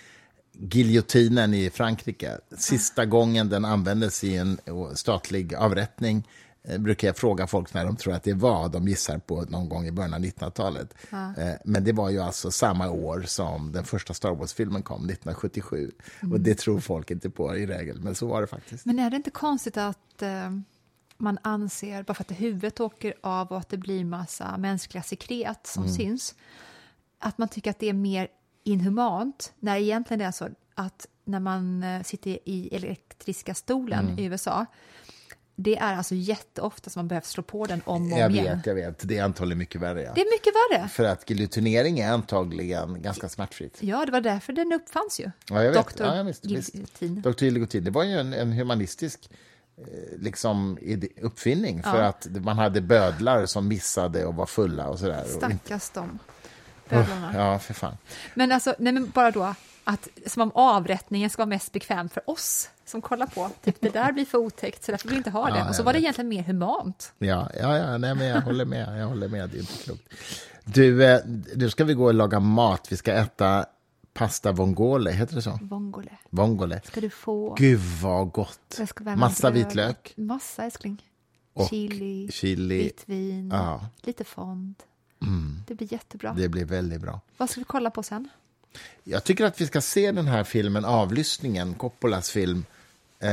Giljotinen 0.53 1.55
i 1.55 1.71
Frankrike, 1.71 2.39
sista 2.59 3.05
gången 3.05 3.49
den 3.49 3.65
användes 3.65 4.25
i 4.25 4.37
en 4.37 4.59
statlig 4.95 5.55
avrättning 5.55 6.25
Eh, 6.63 6.79
brukar 6.79 7.09
jag 7.09 7.17
fråga 7.17 7.47
folk 7.47 7.75
när 7.75 7.85
de 7.85 7.97
tror 7.97 8.15
att 8.15 8.23
det 8.23 8.35
var. 8.35 8.69
De 8.69 8.89
gissar 8.89 9.19
på 9.19 9.43
någon 9.43 9.69
gång 9.69 9.87
i 9.87 9.93
början 9.93 10.15
av 10.15 10.21
1900-talet. 10.21 10.95
Ja. 11.11 11.35
Eh, 11.37 11.55
men 11.65 11.85
det 11.85 11.93
var 11.93 12.11
ju 12.11 12.21
alltså 12.21 12.51
samma 12.51 12.91
år 12.91 13.23
som 13.27 13.73
den 13.73 13.85
första 13.85 14.15
Star 14.15 14.35
Wars-filmen 14.35 14.83
kom, 14.83 14.97
1977. 14.97 15.93
Mm. 16.21 16.33
Och 16.33 16.41
det 16.41 16.55
tror 16.59 16.81
folk 16.81 17.11
inte 17.11 17.31
på 17.31 17.57
i 17.57 17.67
regel, 17.67 18.01
men 18.01 18.15
så 18.15 18.27
var 18.27 18.41
det 18.41 18.47
faktiskt. 18.47 18.87
Men 18.87 18.99
är 18.99 19.11
det 19.11 19.17
inte 19.17 19.31
konstigt 19.31 19.77
att 19.77 20.23
eh, 20.23 20.51
man 21.17 21.39
anser, 21.43 22.03
bara 22.03 22.15
för 22.15 22.25
att 22.25 22.41
huvudet 22.41 22.81
åker 22.81 23.15
av 23.21 23.49
och 23.49 23.59
att 23.59 23.69
det 23.69 23.77
blir 23.77 24.05
massa 24.05 24.57
mänskliga 24.59 25.03
sekret 25.03 25.67
som 25.67 25.83
mm. 25.83 25.95
syns, 25.95 26.35
att 27.19 27.39
man 27.39 27.49
tycker 27.49 27.71
att 27.71 27.79
det 27.79 27.89
är 27.89 27.93
mer 27.93 28.29
inhumant, 28.65 29.53
när 29.61 29.77
egentligen 29.77 30.19
det 30.19 30.25
är 30.25 30.33
så 30.33 30.49
att 30.75 31.07
när 31.25 31.41
man 31.41 31.83
eh, 31.83 32.03
sitter 32.03 32.39
i 32.45 32.69
elektriska 32.73 33.55
stolen 33.55 34.09
mm. 34.09 34.19
i 34.19 34.25
USA 34.25 34.67
det 35.63 35.77
är 35.77 35.97
alltså 35.97 36.15
jätteofta 36.15 36.91
som 36.91 37.01
man 37.01 37.09
behöver 37.09 37.27
slå 37.27 37.43
på 37.43 37.67
den 37.67 37.83
om 37.85 38.13
och 38.13 38.19
jag 38.19 38.29
vet, 38.29 38.41
igen. 38.41 38.63
Jag 38.65 38.75
vet, 38.75 39.09
det 39.09 39.19
är 39.19 39.25
antagligen 39.25 39.59
mycket 39.59 39.81
värre. 39.81 40.03
Ja. 40.03 40.13
Det 40.15 40.21
är 40.21 40.33
mycket 40.33 40.53
värre. 40.55 40.89
För 40.89 41.05
att 41.05 41.31
giljotinering 41.31 41.99
är 41.99 42.13
antagligen 42.13 43.03
ganska 43.03 43.29
smärtfritt. 43.29 43.79
Ja, 43.81 44.07
det 44.07 44.13
var 44.13 44.21
därför 44.21 44.53
den 44.53 44.73
uppfanns 44.73 45.21
ju. 45.21 45.31
Ja, 45.51 45.63
jag 45.63 45.71
vet. 45.71 45.75
Doktor 45.75 46.07
ja, 46.07 46.33
Giljotin. 46.43 47.23
Doktor 47.23 47.49
Giljotin, 47.49 47.85
det 47.85 47.91
var 47.91 48.05
ju 48.05 48.19
en, 48.19 48.33
en 48.33 48.53
humanistisk 48.53 49.31
eh, 49.77 49.85
liksom, 50.19 50.79
uppfinning 51.21 51.83
för 51.83 52.03
ja. 52.03 52.09
att 52.09 52.27
man 52.31 52.59
hade 52.59 52.81
bödlar 52.81 53.47
som 53.47 53.69
missade 53.69 54.25
och 54.25 54.35
var 54.35 54.47
fulla 54.47 54.89
och 54.89 54.99
sådär. 54.99 55.25
Stackars 55.27 55.91
dem. 55.91 56.19
Bödlarna. 56.91 57.33
Ja, 57.35 57.59
för 57.59 57.75
fan. 57.75 57.97
Men 58.35 58.53
alltså, 58.53 58.75
nej 58.79 58.93
men 58.93 59.11
bara 59.11 59.31
då, 59.31 59.55
att 59.85 60.09
som 60.27 60.43
om 60.43 60.53
avrättningen 60.55 61.31
ska 61.31 61.41
vara 61.41 61.49
mest 61.49 61.73
bekväm 61.73 62.09
för 62.09 62.31
oss 62.31 62.71
som 62.85 63.03
kollar 63.03 63.27
på. 63.27 63.51
Typ, 63.65 63.77
det 63.81 63.89
där 63.89 64.13
blir 64.13 64.25
för 64.25 64.39
otäckt, 64.39 64.85
så 64.85 64.93
därför 64.93 65.09
vill 65.09 65.15
vi 65.15 65.19
inte 65.19 65.31
ha 65.31 65.51
det. 65.51 65.59
Ja, 65.59 65.69
och 65.69 65.75
så 65.75 65.83
var 65.83 65.93
det 65.93 66.01
egentligen 66.01 66.29
mer 66.29 66.43
humant. 66.43 67.13
Ja, 67.19 67.51
ja, 67.61 67.79
ja 67.79 67.99
nej, 67.99 68.15
men 68.15 68.27
jag 68.27 68.41
håller 68.41 68.65
med. 68.65 69.01
Jag 69.01 69.07
håller 69.07 69.29
med, 69.29 69.51
det 69.51 69.57
är 69.57 69.61
inte 69.61 69.83
klokt. 69.83 70.03
Du, 70.65 71.05
eh, 71.05 71.21
nu 71.55 71.71
ska 71.71 71.85
vi 71.85 71.95
gå 71.95 72.05
och 72.05 72.15
laga 72.15 72.41
mat. 72.41 72.93
Vi 72.93 72.97
ska 72.97 73.13
äta 73.13 73.67
pasta 74.13 74.53
vongole, 74.53 75.11
heter 75.11 75.35
det 75.35 75.43
så? 75.43 75.59
Vongole. 75.63 76.19
Vongole. 76.31 76.81
Ska 76.85 77.01
du 77.01 77.11
få. 77.11 77.55
Gud, 77.55 77.81
vad 78.03 78.33
gott! 78.33 78.81
Massa 79.17 79.51
vitlök. 79.51 80.15
Massa, 80.17 80.65
älskling. 80.65 81.03
Och 81.53 81.69
chili, 81.69 82.29
chili. 82.33 82.83
vitt 82.83 83.03
vin, 83.07 83.51
ja. 83.53 83.87
lite 84.03 84.25
fond. 84.25 84.75
Mm. 85.23 85.63
Det 85.67 85.75
blir 85.75 85.93
jättebra. 85.93 86.33
Det 86.33 86.49
blir 86.49 86.65
väldigt 86.65 87.01
bra. 87.01 87.21
Vad 87.37 87.51
ska 87.51 87.61
vi 87.61 87.65
kolla 87.65 87.91
på 87.91 88.03
sen? 88.03 88.29
Jag 89.05 89.25
tycker 89.25 89.45
att 89.45 89.61
vi 89.61 89.67
ska 89.67 89.81
se 89.81 90.13
den 90.13 90.27
här 90.27 90.45
filmen, 90.45 90.85
Avlyssningen, 90.85 91.75
Coppolas 91.75 92.31
film 92.31 92.65
eh, 93.19 93.31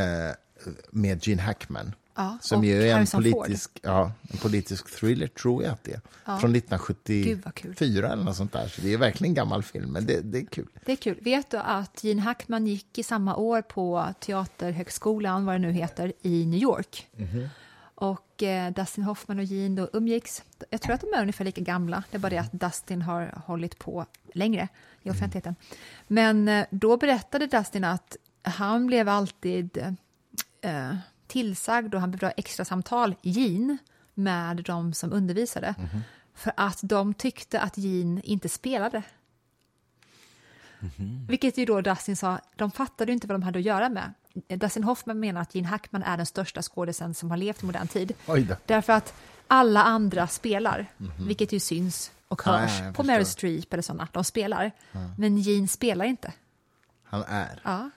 med 0.91 1.27
Gene 1.27 1.41
Hackman. 1.41 1.93
Ja, 2.15 2.37
som 2.41 2.63
ju 2.63 2.89
är 2.89 2.97
en 2.97 3.07
politisk, 3.07 3.71
ja, 3.81 4.11
en 4.31 4.37
politisk 4.37 4.99
thriller, 4.99 5.27
tror 5.27 5.63
jag 5.63 5.73
att 5.73 5.83
det 5.83 5.91
är. 5.91 6.01
Ja. 6.25 6.39
Från 6.39 6.55
1974 6.55 8.11
eller 8.11 8.23
något 8.23 8.35
sånt 8.35 8.53
där. 8.53 8.67
Så 8.67 8.81
det 8.81 8.93
är 8.93 8.97
verkligen 8.97 9.31
en 9.31 9.35
gammal 9.35 9.63
film, 9.63 9.91
men 9.91 10.05
det, 10.05 10.21
det, 10.21 10.37
är 10.37 10.45
kul. 10.45 10.67
Det 10.85 10.91
är 10.91 10.95
kul. 10.95 11.17
Vet 11.21 11.51
du 11.51 11.57
att 11.57 12.03
Gene 12.03 12.21
Hackman 12.21 12.67
gick 12.67 12.97
i 12.97 13.03
samma 13.03 13.35
år 13.35 13.61
på 13.61 14.13
Teaterhögskolan, 14.19 15.45
vad 15.45 15.55
det 15.55 15.59
nu 15.59 15.71
heter, 15.71 16.13
i 16.21 16.45
New 16.45 16.59
York? 16.59 17.07
Mm 17.17 17.29
-hmm. 17.29 17.49
Och 17.99 18.43
eh, 18.43 18.73
Dustin 18.73 19.03
Hoffman 19.03 19.39
och 19.39 19.43
Gene 19.43 19.81
då 19.81 19.89
umgicks. 19.93 20.43
Jag 20.69 20.81
tror 20.81 20.93
att 20.93 21.01
de 21.01 21.13
är 21.13 21.21
ungefär 21.21 21.45
lika 21.45 21.61
gamla, 21.61 22.03
det 22.11 22.17
är 22.17 22.19
bara 22.19 22.29
det 22.29 22.37
att 22.37 22.51
Dustin 22.51 23.01
har 23.01 23.41
hållit 23.45 23.79
på 23.79 24.05
längre 24.33 24.67
i 25.03 25.09
offentligheten. 25.09 25.55
Men 26.07 26.47
eh, 26.47 26.65
då 26.69 26.97
berättade 26.97 27.47
Dustin 27.47 27.83
att 27.83 28.17
han 28.41 28.87
blev 28.87 29.09
alltid 29.09 29.77
eh, 30.61 30.95
tillsagd 31.27 31.95
och 31.95 32.01
han 32.01 32.11
behövde 32.11 32.25
ha 32.25 32.31
extra 32.31 32.65
samtal, 32.65 33.15
Jean, 33.21 33.77
med 34.13 34.57
de 34.57 34.93
som 34.93 35.13
undervisade. 35.13 35.75
Mm 35.77 35.89
-hmm. 35.89 36.01
För 36.33 36.53
att 36.57 36.79
de 36.83 37.13
tyckte 37.13 37.61
att 37.61 37.77
Jean 37.77 38.21
inte 38.23 38.49
spelade. 38.49 39.03
Mm 40.79 40.91
-hmm. 40.97 41.27
Vilket 41.27 41.57
ju 41.57 41.65
då 41.65 41.81
Dustin 41.81 42.15
sa, 42.15 42.39
de 42.55 42.71
fattade 42.71 43.11
inte 43.11 43.27
vad 43.27 43.35
de 43.35 43.43
hade 43.43 43.59
att 43.59 43.65
göra 43.65 43.89
med. 43.89 44.13
Dustin 44.47 44.83
Hoffman 44.83 45.19
menar 45.19 45.41
att 45.41 45.55
Gene 45.55 45.67
Hackman 45.67 46.03
är 46.03 46.17
den 46.17 46.25
största 46.25 46.61
skådisen 46.61 47.13
som 47.13 47.29
har 47.29 47.37
levt 47.37 47.63
i 47.63 47.65
modern 47.65 47.87
tid. 47.87 48.13
Därför 48.65 48.93
att 48.93 49.13
alla 49.47 49.83
andra 49.83 50.27
spelar, 50.27 50.85
vilket 51.27 51.51
ju 51.51 51.59
syns 51.59 52.11
och 52.27 52.41
hörs 52.41 52.81
jag 52.81 52.95
på 52.95 53.03
Meryl. 53.03 53.25
Streep 53.25 53.73
eller 53.73 53.83
sådana. 53.83 54.07
De 54.11 54.23
spelar. 54.23 54.71
Men 55.17 55.37
Gene 55.37 55.67
spelar 55.67 56.05
inte. 56.05 56.33
Han 57.03 57.23
är. 57.27 57.61
Ja. 57.63 57.89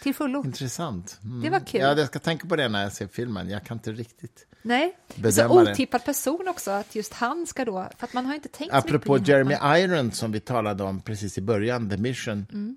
Till 0.00 0.14
fullo. 0.14 0.44
Intressant. 0.44 1.18
Mm. 1.24 1.40
Det 1.42 1.50
var 1.50 1.60
kul. 1.60 1.80
Ja, 1.80 1.98
jag 1.98 2.06
ska 2.06 2.18
tänka 2.18 2.46
på 2.46 2.56
det 2.56 2.68
när 2.68 2.82
jag 2.82 2.92
ser 2.92 3.06
filmen. 3.06 3.48
Jag 3.48 3.64
kan 3.64 3.76
inte 3.76 3.92
riktigt... 3.92 4.46
Nej, 4.62 4.96
Bedöma 5.14 5.48
så 5.48 5.64
det. 5.64 5.72
otippad 5.72 6.04
person 6.04 6.48
också 6.48 6.70
att 6.70 6.94
just 6.94 7.12
han 7.12 7.46
ska 7.46 7.64
då, 7.64 7.88
för 7.98 8.06
att 8.06 8.12
man 8.12 8.26
har 8.26 8.34
inte 8.34 8.48
tänkt 8.48 8.74
Apropå 8.74 9.18
Jeremy. 9.18 9.54
Irons 9.78 10.18
som 10.18 10.32
vi 10.32 10.40
talade 10.40 10.82
om 10.82 11.00
precis 11.00 11.38
i 11.38 11.40
början, 11.40 11.90
The 11.90 11.96
Mission. 11.96 12.46
Mm. 12.52 12.76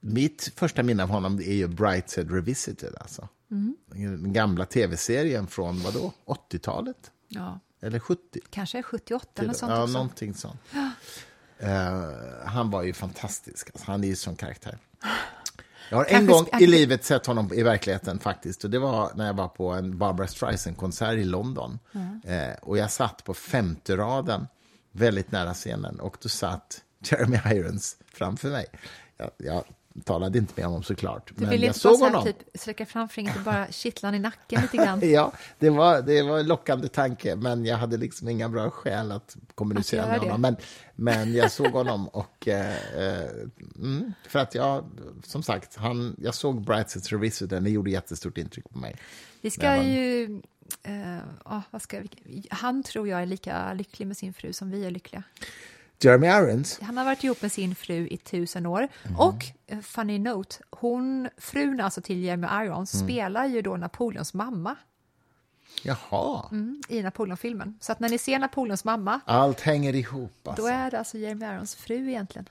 Mitt 0.00 0.52
första 0.56 0.82
minne 0.82 1.02
av 1.02 1.08
honom 1.08 1.38
är 1.38 1.52
ju 1.54 1.66
Brightside 1.68 2.30
Revisited. 2.30 2.94
Alltså. 3.00 3.28
Mm. 3.50 3.76
Den 3.88 4.32
gamla 4.32 4.66
tv-serien 4.66 5.46
från 5.46 5.80
vadå? 5.82 6.12
80-talet? 6.26 7.10
Ja, 7.28 7.60
Eller 7.80 7.98
70? 7.98 8.40
kanske 8.50 8.82
78 8.82 9.42
eller 9.42 9.52
sånt 9.52 9.72
ja, 9.72 9.82
också. 9.82 9.92
någonting 9.92 10.34
sånt. 10.34 10.60
Eh, 11.58 12.02
han 12.44 12.70
var 12.70 12.82
ju 12.82 12.92
fantastisk. 12.92 13.70
Alltså, 13.74 13.90
han 13.90 14.04
är 14.04 14.08
ju 14.08 14.16
som 14.16 14.36
karaktär. 14.36 14.78
Jag 15.90 15.96
har 15.96 16.04
en 16.04 16.10
Kanske 16.10 16.32
gång 16.32 16.44
sp- 16.44 16.62
i 16.62 16.66
livet 16.66 17.04
sett 17.04 17.26
honom 17.26 17.52
i 17.54 17.62
verkligheten 17.62 18.18
faktiskt. 18.18 18.64
Och 18.64 18.70
Det 18.70 18.78
var 18.78 19.12
när 19.14 19.26
jag 19.26 19.34
var 19.34 19.48
på 19.48 19.70
en 19.70 19.98
Barbara 19.98 20.26
Streisand-konsert 20.26 21.14
i 21.18 21.24
London. 21.24 21.78
Eh, 22.24 22.54
och 22.62 22.78
Jag 22.78 22.90
satt 22.90 23.24
på 23.24 23.34
femte 23.34 23.96
raden, 23.96 24.46
väldigt 24.92 25.30
nära 25.32 25.54
scenen. 25.54 26.00
Och 26.00 26.16
då 26.22 26.28
satt 26.28 26.82
Jeremy 26.98 27.38
Irons 27.46 27.96
framför 28.06 28.50
mig. 28.50 28.66
Jag, 29.16 29.30
jag 29.36 29.64
talade 30.04 30.38
inte 30.38 30.52
med 30.56 30.64
honom 30.64 30.82
såklart, 30.82 31.32
Du 31.34 31.40
men 31.40 31.50
vill 31.50 31.62
jag 31.62 31.68
inte 31.70 31.80
bara 31.84 31.92
såg 31.92 31.98
så 31.98 32.04
här, 32.04 32.12
honom. 32.12 32.24
typ, 32.32 32.36
sträcka 32.60 32.86
fram 32.86 33.08
fingret 33.08 33.36
och 33.36 33.42
bara 33.52 33.72
kittla 33.72 34.14
i 34.16 34.18
nacken 34.18 34.62
lite 34.62 34.76
grann? 34.76 35.00
Ja, 35.10 35.32
det 35.58 35.70
var, 35.70 36.02
det 36.02 36.22
var 36.22 36.38
en 36.38 36.46
lockande 36.46 36.88
tanke, 36.88 37.36
men 37.36 37.64
jag 37.64 37.76
hade 37.76 37.96
liksom 37.96 38.28
inga 38.28 38.48
bra 38.48 38.70
skäl 38.70 39.12
att 39.12 39.36
kommunicera 39.54 40.02
Att 40.02 40.08
med 40.08 40.20
honom. 40.20 40.40
Men, 40.40 40.56
men 40.94 41.34
jag 41.34 41.52
såg 41.52 41.66
honom 41.72 42.08
och... 42.08 42.48
Eh, 42.48 42.76
eh, 42.96 43.30
mm, 43.76 44.12
för 44.28 44.38
att 44.38 44.54
jag, 44.54 44.84
som 45.24 45.42
sagt, 45.42 45.76
han, 45.76 46.16
jag 46.18 46.34
såg 46.34 46.60
Brightside 46.64 47.12
Revisited, 47.12 47.62
det 47.62 47.70
gjorde 47.70 47.90
jättestort 47.90 48.38
intryck 48.38 48.68
på 48.70 48.78
mig. 48.78 48.96
Vi 49.40 49.50
ska 49.50 49.66
men- 49.70 49.88
ju... 49.94 50.42
eh, 50.82 51.18
ja, 51.44 51.62
vad 51.70 51.82
ska 51.82 52.02
han 52.50 52.82
tror 52.82 53.08
jag 53.08 53.22
är 53.22 53.26
lika 53.26 53.72
lycklig 53.74 54.06
med 54.06 54.16
sin 54.16 54.34
fru 54.34 54.52
som 54.52 54.70
vi 54.70 54.84
är 54.86 54.90
lyckliga. 54.90 55.22
Jeremy 56.00 56.26
Irons, 56.26 56.78
Han 56.82 56.96
har 56.96 57.04
varit 57.04 57.24
ihop 57.24 57.42
med 57.42 57.52
sin 57.52 57.74
fru 57.74 58.08
i 58.10 58.16
tusen 58.16 58.66
år. 58.66 58.88
Mhm. 59.04 59.16
Och, 59.20 59.44
eh, 59.66 59.78
funny 59.80 60.18
note, 60.18 60.56
hon, 60.70 61.28
frun 61.38 61.80
alltså 61.80 62.00
till 62.00 62.22
Jeremy 62.24 62.46
Irons 62.46 62.94
Mm. 62.94 63.06
spelar 63.06 63.46
ju 63.46 63.62
då 63.62 63.76
Napoleons 63.76 64.34
mamma 64.34 64.76
jaha, 65.82 66.48
mm, 66.50 66.82
i 66.88 67.02
Napoleonfilmen. 67.02 67.78
Så 67.80 67.92
att 67.92 68.00
när 68.00 68.08
ni 68.08 68.18
ser 68.18 68.38
Napoleons 68.38 68.84
mamma, 68.84 69.20
allt 69.24 69.60
hänger 69.60 69.94
ihop 69.94 70.48
alltså. 70.48 70.62
då 70.62 70.68
är 70.68 70.90
det 70.90 70.98
alltså 70.98 71.18
Jeremy 71.18 71.46
Irons 71.46 71.74
fru 71.74 72.08
egentligen. 72.08 72.48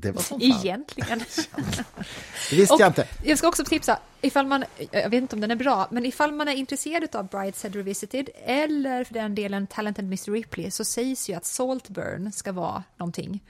Det 0.00 0.12
var 0.12 0.22
som 0.22 0.40
fan. 0.40 0.50
Egentligen. 0.50 1.18
Det 2.50 2.56
visste 2.56 2.74
Och 2.74 2.80
jag 2.80 2.88
inte. 2.88 3.06
Jag 3.24 3.38
ska 3.38 3.48
också 3.48 3.64
tipsa, 3.64 3.98
ifall 4.20 4.46
man, 4.46 4.64
jag 4.90 5.10
vet 5.10 5.22
inte 5.22 5.36
om 5.36 5.40
den 5.40 5.50
är 5.50 5.56
bra, 5.56 5.88
men 5.90 6.06
ifall 6.06 6.32
man 6.32 6.48
är 6.48 6.52
intresserad 6.52 7.16
av 7.16 7.28
Brideshead 7.28 7.70
Revisited 7.70 8.28
eller 8.44 9.04
för 9.04 9.14
den 9.14 9.34
delen 9.34 9.66
Talented 9.66 10.04
Mr 10.04 10.32
Ripley 10.32 10.70
så 10.70 10.84
sägs 10.84 11.30
ju 11.30 11.34
att 11.34 11.44
Saltburn 11.44 12.32
ska 12.32 12.52
vara 12.52 12.84
någonting. 12.96 13.40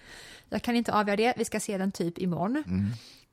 Jag 0.49 0.63
kan 0.63 0.77
inte 0.77 0.93
avgöra 0.93 1.17
det, 1.17 1.35
vi 1.37 1.45
ska 1.45 1.61
se 1.61 1.79
den 1.79 1.93
typ 1.93 2.19
imorgon. 2.19 2.65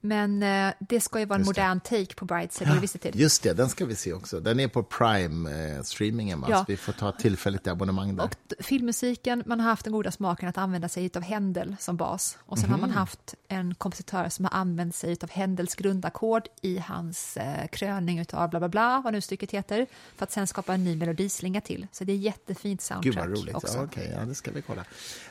Men 0.02 0.43
eh, 0.43 0.74
det 0.80 1.00
ska 1.02 1.20
ju 1.20 1.26
vara 1.26 1.36
en 1.36 1.41
Mm. 1.41 1.54
Det. 1.54 1.62
modern 1.62 1.80
take 1.80 2.16
på 2.16 2.26
Brideshead 2.26 2.76
Revisited. 2.76 3.16
Just 3.16 3.43
det, 3.43 3.54
den 3.54 3.70
ska 3.70 3.86
vi 3.86 3.95
se 3.95 4.14
också. 4.14 4.39
Den 4.39 4.60
är 4.60 4.68
på 4.68 4.84
Prime-streamingen, 4.84 6.41
va? 6.41 6.48
Ja. 6.50 6.58
så 6.58 6.66
vi 6.68 6.78
får 6.78 6.93
ta 6.93 7.10
ett 7.10 7.20
tillfälligt 7.20 7.68
abonnemang 7.68 8.16
där. 8.16 8.24
Och 8.24 8.36
filmmusiken, 8.60 9.43
man 9.45 9.60
har 9.60 9.70
haft 9.70 9.84
den 9.84 9.93
goda 9.93 10.12
smaken 10.12 10.50
att 10.50 10.58
använda 10.58 10.89
sig 10.89 11.10
av 11.16 11.22
Händel 11.22 11.76
som 11.80 11.98
bas. 11.98 12.38
Och 12.45 12.60
sen 12.60 12.70
har 12.70 12.78
Mhm. 12.78 12.82
man 12.89 12.98
haft 12.98 13.36
en 13.48 13.76
kompositör 13.76 14.30
som 14.30 14.45
har 14.45 14.52
använt 14.60 14.95
sig 14.95 15.18
av 15.24 15.30
Händels 15.30 15.76
grundackord 15.76 16.48
i 16.62 16.78
hans 16.78 17.38
eh, 17.38 17.68
kröning 17.68 18.26
av 18.34 18.50
bla 18.50 18.60
bla 18.60 18.70
bla, 18.70 19.02
vad 19.04 19.14
nu 19.14 19.22
stycket 19.22 19.52
heter, 19.52 19.88
för 20.16 20.24
att 20.24 20.32
sen 20.32 20.48
skapa 20.48 20.74
en 20.74 20.84
ny 20.84 20.95
melodislinga 20.95 21.62
till. 21.62 21.88
Så 21.91 22.04
det 22.04 22.14
är 22.14 22.18
jättefint 22.18 22.82
soundtrack 22.82 23.04
Gud 23.04 23.16
vad 23.16 23.30
roligt. 23.39 23.56
också. 23.56 23.88
Ja, 23.95 24.02
ja, 24.16 24.26
det 24.26 24.36
ska 24.36 24.52
vi 24.52 24.62
kolla. 24.62 24.84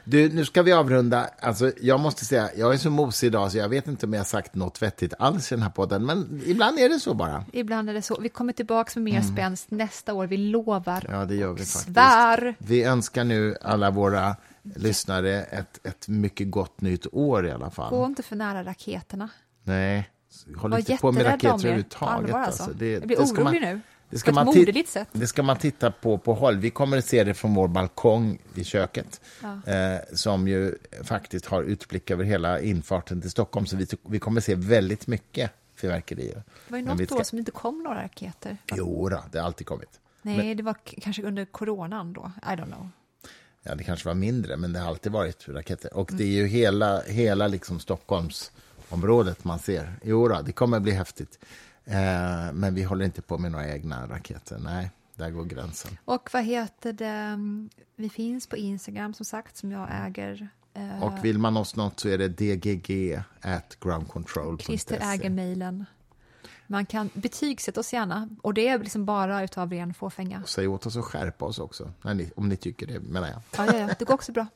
Du, 0.05 0.33
nu 0.33 0.45
ska 0.45 0.63
vi 0.63 0.73
avrunda. 0.73 1.31
Alltså, 1.41 1.73
jag 1.81 2.01
måste 2.01 2.25
säga, 2.25 2.51
jag 2.57 2.75
är 2.75 2.79
så 2.79 2.91
mosig 2.91 3.27
idag 3.27 3.53
så 3.53 3.59
jag 3.59 3.69
vet 3.69 3.87
inte 3.87 4.07
om 4.07 4.13
jag 4.13 4.21
har 4.21 4.25
sagt 4.25 4.55
något 4.57 4.83
vettigt 4.83 5.15
alls 5.19 5.53
i 5.53 5.55
den 5.55 5.63
här 5.63 5.71
podden, 5.71 6.07
men 6.07 6.43
ibland 6.47 6.79
är 6.79 6.89
det 6.89 7.01
så 7.01 7.15
bara. 7.15 7.45
Ibland 7.53 7.91
är 7.91 7.95
det 7.95 8.03
så. 8.03 8.21
Vi 8.21 8.29
kommer 8.29 8.53
tillbaka 8.53 9.01
med 9.01 9.13
mer 9.15 9.23
spänst 9.23 9.71
nästa 9.71 10.15
år, 10.15 10.27
vi 10.27 10.37
lovar. 10.37 11.05
Mm. 11.07 11.19
Ja, 11.21 11.25
det 11.25 11.35
gör 11.35 11.47
vi 11.49 11.53
och 11.55 11.59
faktiskt. 11.59 11.85
Svär. 11.85 12.55
Vi 12.59 12.83
önskar 12.85 13.25
nu 13.25 13.57
alla 13.63 13.91
våra 13.91 14.37
lyssnare 14.63 15.43
ett, 15.43 15.87
ett 15.87 16.09
mycket 16.09 16.51
gott 16.51 16.81
nytt 16.81 17.07
år 17.13 17.47
i 17.47 17.51
alla 17.53 17.71
fall. 17.71 17.91
Gå 17.91 18.07
inte 18.07 18.23
för 18.23 18.37
nära 18.37 18.65
raketerna. 18.65 19.29
Nej, 19.63 20.11
håll 20.57 20.75
inte 20.75 20.97
på 20.97 21.13
med 21.13 21.27
raketer 21.27 21.49
er. 21.49 21.55
överhuvudtaget. 21.55 22.35
Alltså. 22.35 22.63
Alltså. 22.63 22.79
Det, 22.79 22.93
Jag 22.93 23.07
blir 23.07 23.17
orolig 23.17 23.45
man- 23.45 23.55
nu. 23.55 23.81
Det 24.11 24.17
På 24.17 24.21
ska, 24.21 24.31
ett 24.31 24.35
man 24.35 24.47
ti- 24.47 24.59
moderligt 24.59 24.89
sätt. 24.89 25.09
det 25.13 25.27
ska 25.27 25.43
man 25.43 25.57
titta 25.57 25.91
på 25.91 26.19
på 26.19 26.35
håll. 26.35 26.57
Vi 26.57 26.71
kommer 26.71 26.99
att 26.99 27.05
se 27.07 27.25
det 27.25 27.35
från 27.35 27.55
vår 27.55 27.69
balkong 27.69 28.39
i 28.55 28.65
köket 28.65 29.21
eh, 29.67 29.97
som 30.15 30.49
ju 30.49 30.75
faktiskt 31.05 31.47
har 31.47 31.63
utblick 31.63 32.11
över 32.11 32.25
hela 32.25 32.61
infarten 32.61 33.21
till 33.21 33.31
Stockholm. 33.31 33.67
Så 33.67 33.77
vi, 33.77 33.87
vi 34.09 34.19
kommer 34.19 34.41
att 34.41 34.45
se 34.45 34.55
väldigt 34.55 35.07
mycket 35.07 35.51
fyrverkerier. 35.77 36.35
Det 36.35 36.43
var 36.73 36.79
ju 36.79 36.85
Men 36.85 36.97
något 36.97 37.07
ska- 37.07 37.17
år 37.19 37.23
som 37.23 37.39
inte 37.39 37.51
kom 37.51 37.83
några 37.83 38.03
raketer. 38.05 38.57
Jo, 38.75 39.09
då, 39.09 39.23
det 39.33 39.39
har 39.39 39.47
alltid 39.47 39.67
kommit. 39.67 40.01
Nej, 40.23 40.55
det 40.55 40.63
var 40.63 40.77
kanske 41.01 41.23
under 41.23 41.45
coronan 41.45 42.13
då. 42.13 42.33
I 42.43 42.47
don't 42.47 42.65
know. 42.67 42.89
Ja, 43.63 43.75
det 43.75 43.85
kanske 43.85 44.09
var 44.09 44.15
mindre, 44.15 44.57
men 44.57 44.73
det 44.73 44.79
har 44.79 44.89
alltid 44.89 45.13
varit 45.13 45.49
raketer. 45.49 45.97
Och 45.97 46.11
det 46.13 46.25
är 46.25 46.27
Mm. 46.27 46.35
ju 46.39 46.47
hela, 46.47 47.03
hela 47.03 47.49
liksom 47.49 47.81
Stockholmsområdet 47.81 49.45
man 49.45 49.59
ser. 49.59 49.93
Jo, 50.05 50.29
då, 50.29 50.43
det 50.43 50.53
kommer 50.53 50.77
att 50.77 50.83
bli 50.83 50.93
häftigt. 50.93 51.39
Eh, 51.87 52.53
men 52.53 52.75
vi 52.75 52.83
håller 52.83 53.05
inte 53.05 53.23
på 53.23 53.39
med 53.39 53.53
några 53.53 53.69
egna 53.69 54.07
raketer. 54.09 54.59
Nej, 54.59 54.91
där 55.15 55.31
går 55.31 55.45
gränsen. 55.45 55.99
Och 56.05 56.29
vad 56.33 56.45
heter 56.45 56.93
det? 56.93 57.39
Vi 57.97 58.09
finns 58.09 58.47
på 58.47 58.57
Instagram 58.57 59.15
som 59.15 59.27
sagt, 59.27 59.57
som 59.57 59.73
jag 59.73 59.89
äger. 60.07 60.49
Eh, 60.75 61.03
Och 61.03 61.25
vill 61.25 61.39
man 61.39 61.57
oss 61.57 61.77
något 61.77 62.01
så 62.01 62.09
är 62.09 62.19
det 62.19 62.29
dgg 62.29 63.23
at 63.41 63.77
groundcontrol.se. 63.81 64.65
Christer 64.65 64.99
äger 65.03 65.31
mejlen. 65.31 65.85
Man 66.69 66.87
kan 66.87 67.11
betygsätta 67.15 67.81
oss 67.81 67.93
gärna. 67.93 68.29
Och 68.43 68.55
det 68.55 68.69
är 68.69 68.79
liksom 68.79 69.05
bara 69.05 69.45
utav 69.45 69.71
ren 69.71 69.95
fåfänga. 69.95 70.43
Säg 70.47 70.69
åt 70.69 70.87
oss 70.87 70.97
att 70.97 71.05
skärpa 71.05 71.45
oss 71.45 71.59
också, 71.59 71.93
ni, 72.05 72.31
om 72.37 72.49
ni 72.49 72.57
tycker 72.57 72.87
det, 72.87 73.01
menar 73.01 73.29
jag. 73.29 73.41
Ja, 73.57 73.73
ja, 73.73 73.79
ja, 73.79 73.95
det 73.99 74.05
går 74.05 74.15
också 74.15 74.33
bra. 74.33 74.47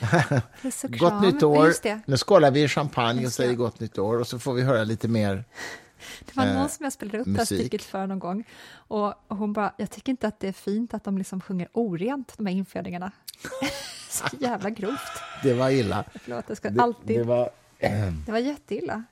Och 0.84 0.90
Gott 0.90 1.22
nytt 1.22 1.42
år! 1.42 1.72
Nu 2.10 2.16
skålar 2.16 2.50
vi 2.50 2.62
i 2.62 2.68
champagne 2.68 3.26
och 3.26 3.32
säger 3.32 3.54
gott 3.54 3.80
nytt 3.80 3.98
år 3.98 4.20
och 4.20 4.26
så 4.26 4.38
får 4.38 4.54
vi 4.54 4.62
höra 4.62 4.84
lite 4.84 5.08
mer. 5.08 5.44
Det 6.24 6.36
var 6.36 6.46
någon 6.46 6.56
Eh, 6.56 6.68
som 6.68 6.84
jag 6.84 6.92
spelade 6.92 7.18
upp 7.18 7.26
det 7.26 7.38
här 7.38 7.44
stycket 7.44 7.82
för 7.82 8.06
någon 8.06 8.18
gång. 8.18 8.44
Och 8.74 9.14
hon 9.28 9.52
bara, 9.52 9.72
jag 9.76 9.90
tycker 9.90 10.10
inte 10.12 10.28
att 10.28 10.40
det 10.40 10.48
är 10.48 10.52
fint 10.52 10.94
att 10.94 11.04
de 11.04 11.18
liksom 11.18 11.40
sjunger 11.40 11.68
orent, 11.72 12.32
de 12.36 12.46
här 12.46 12.52
infödingarna. 12.54 13.12
Så 14.08 14.24
jävla 14.40 14.70
grovt. 14.70 15.00
Det 15.42 15.54
var 15.54 15.70
illa. 15.70 16.04
Förlåt, 16.22 16.44
jag 16.48 16.56
ska 16.56 16.70
Det, 16.70 16.82
alltid... 16.82 17.18
det 17.18 17.24
var, 17.24 17.50
Det 18.26 18.32
var 18.32 18.38
jätteilla. 18.38 19.04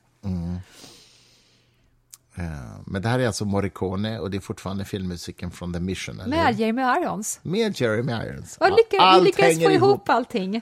eh, 2.36 2.42
men 2.86 3.02
det 3.02 3.08
här 3.08 3.18
är 3.18 3.26
alltså 3.26 3.44
Morricone 3.44 4.18
och 4.18 4.30
det 4.30 4.36
är 4.36 4.40
fortfarande 4.40 4.84
filmmusiken 4.84 5.50
från 5.50 5.72
The 5.72 5.80
Mission. 5.80 6.20
Eller? 6.20 6.36
Med? 6.36 6.60
Jeremy 6.60 6.82
Irons. 6.82 7.40
Med 7.42 7.80
Jeremy 7.80 8.12
Irons. 8.12 8.56
Och 8.56 8.66
Ja, 8.66 8.70
lycka, 8.76 8.86
vi 8.90 8.98
allt 8.98 9.24
lyckades 9.24 9.64
få 9.64 9.70
ihop 9.70 10.08
allting. 10.08 10.52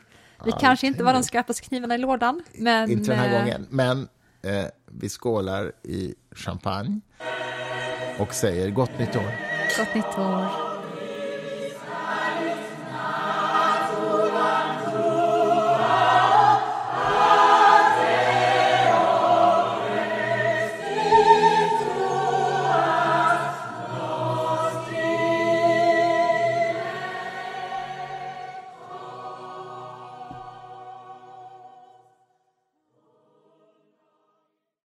Vi 0.45 0.53
Allt 0.53 0.61
kanske 0.61 0.87
inte 0.87 1.05
var 1.05 1.13
de 1.13 1.23
skarpaste 1.23 1.63
knivarna 1.63 1.95
i 1.95 1.99
lådan, 1.99 2.43
men... 2.53 2.91
Inte 2.91 3.11
den 3.11 3.19
här 3.19 3.35
eh, 3.35 3.39
gången, 3.41 3.67
men 3.71 4.09
eh, 4.43 4.65
vi 4.87 5.09
skålar 5.09 5.73
i 5.83 6.15
champagne 6.31 7.01
och 8.19 8.35
säger 8.35 8.71
gott 8.71 8.99
nytt 8.99 9.17
år. 9.17 9.33
Gott 9.79 9.95
nytt 9.95 10.19
år. 10.19 10.72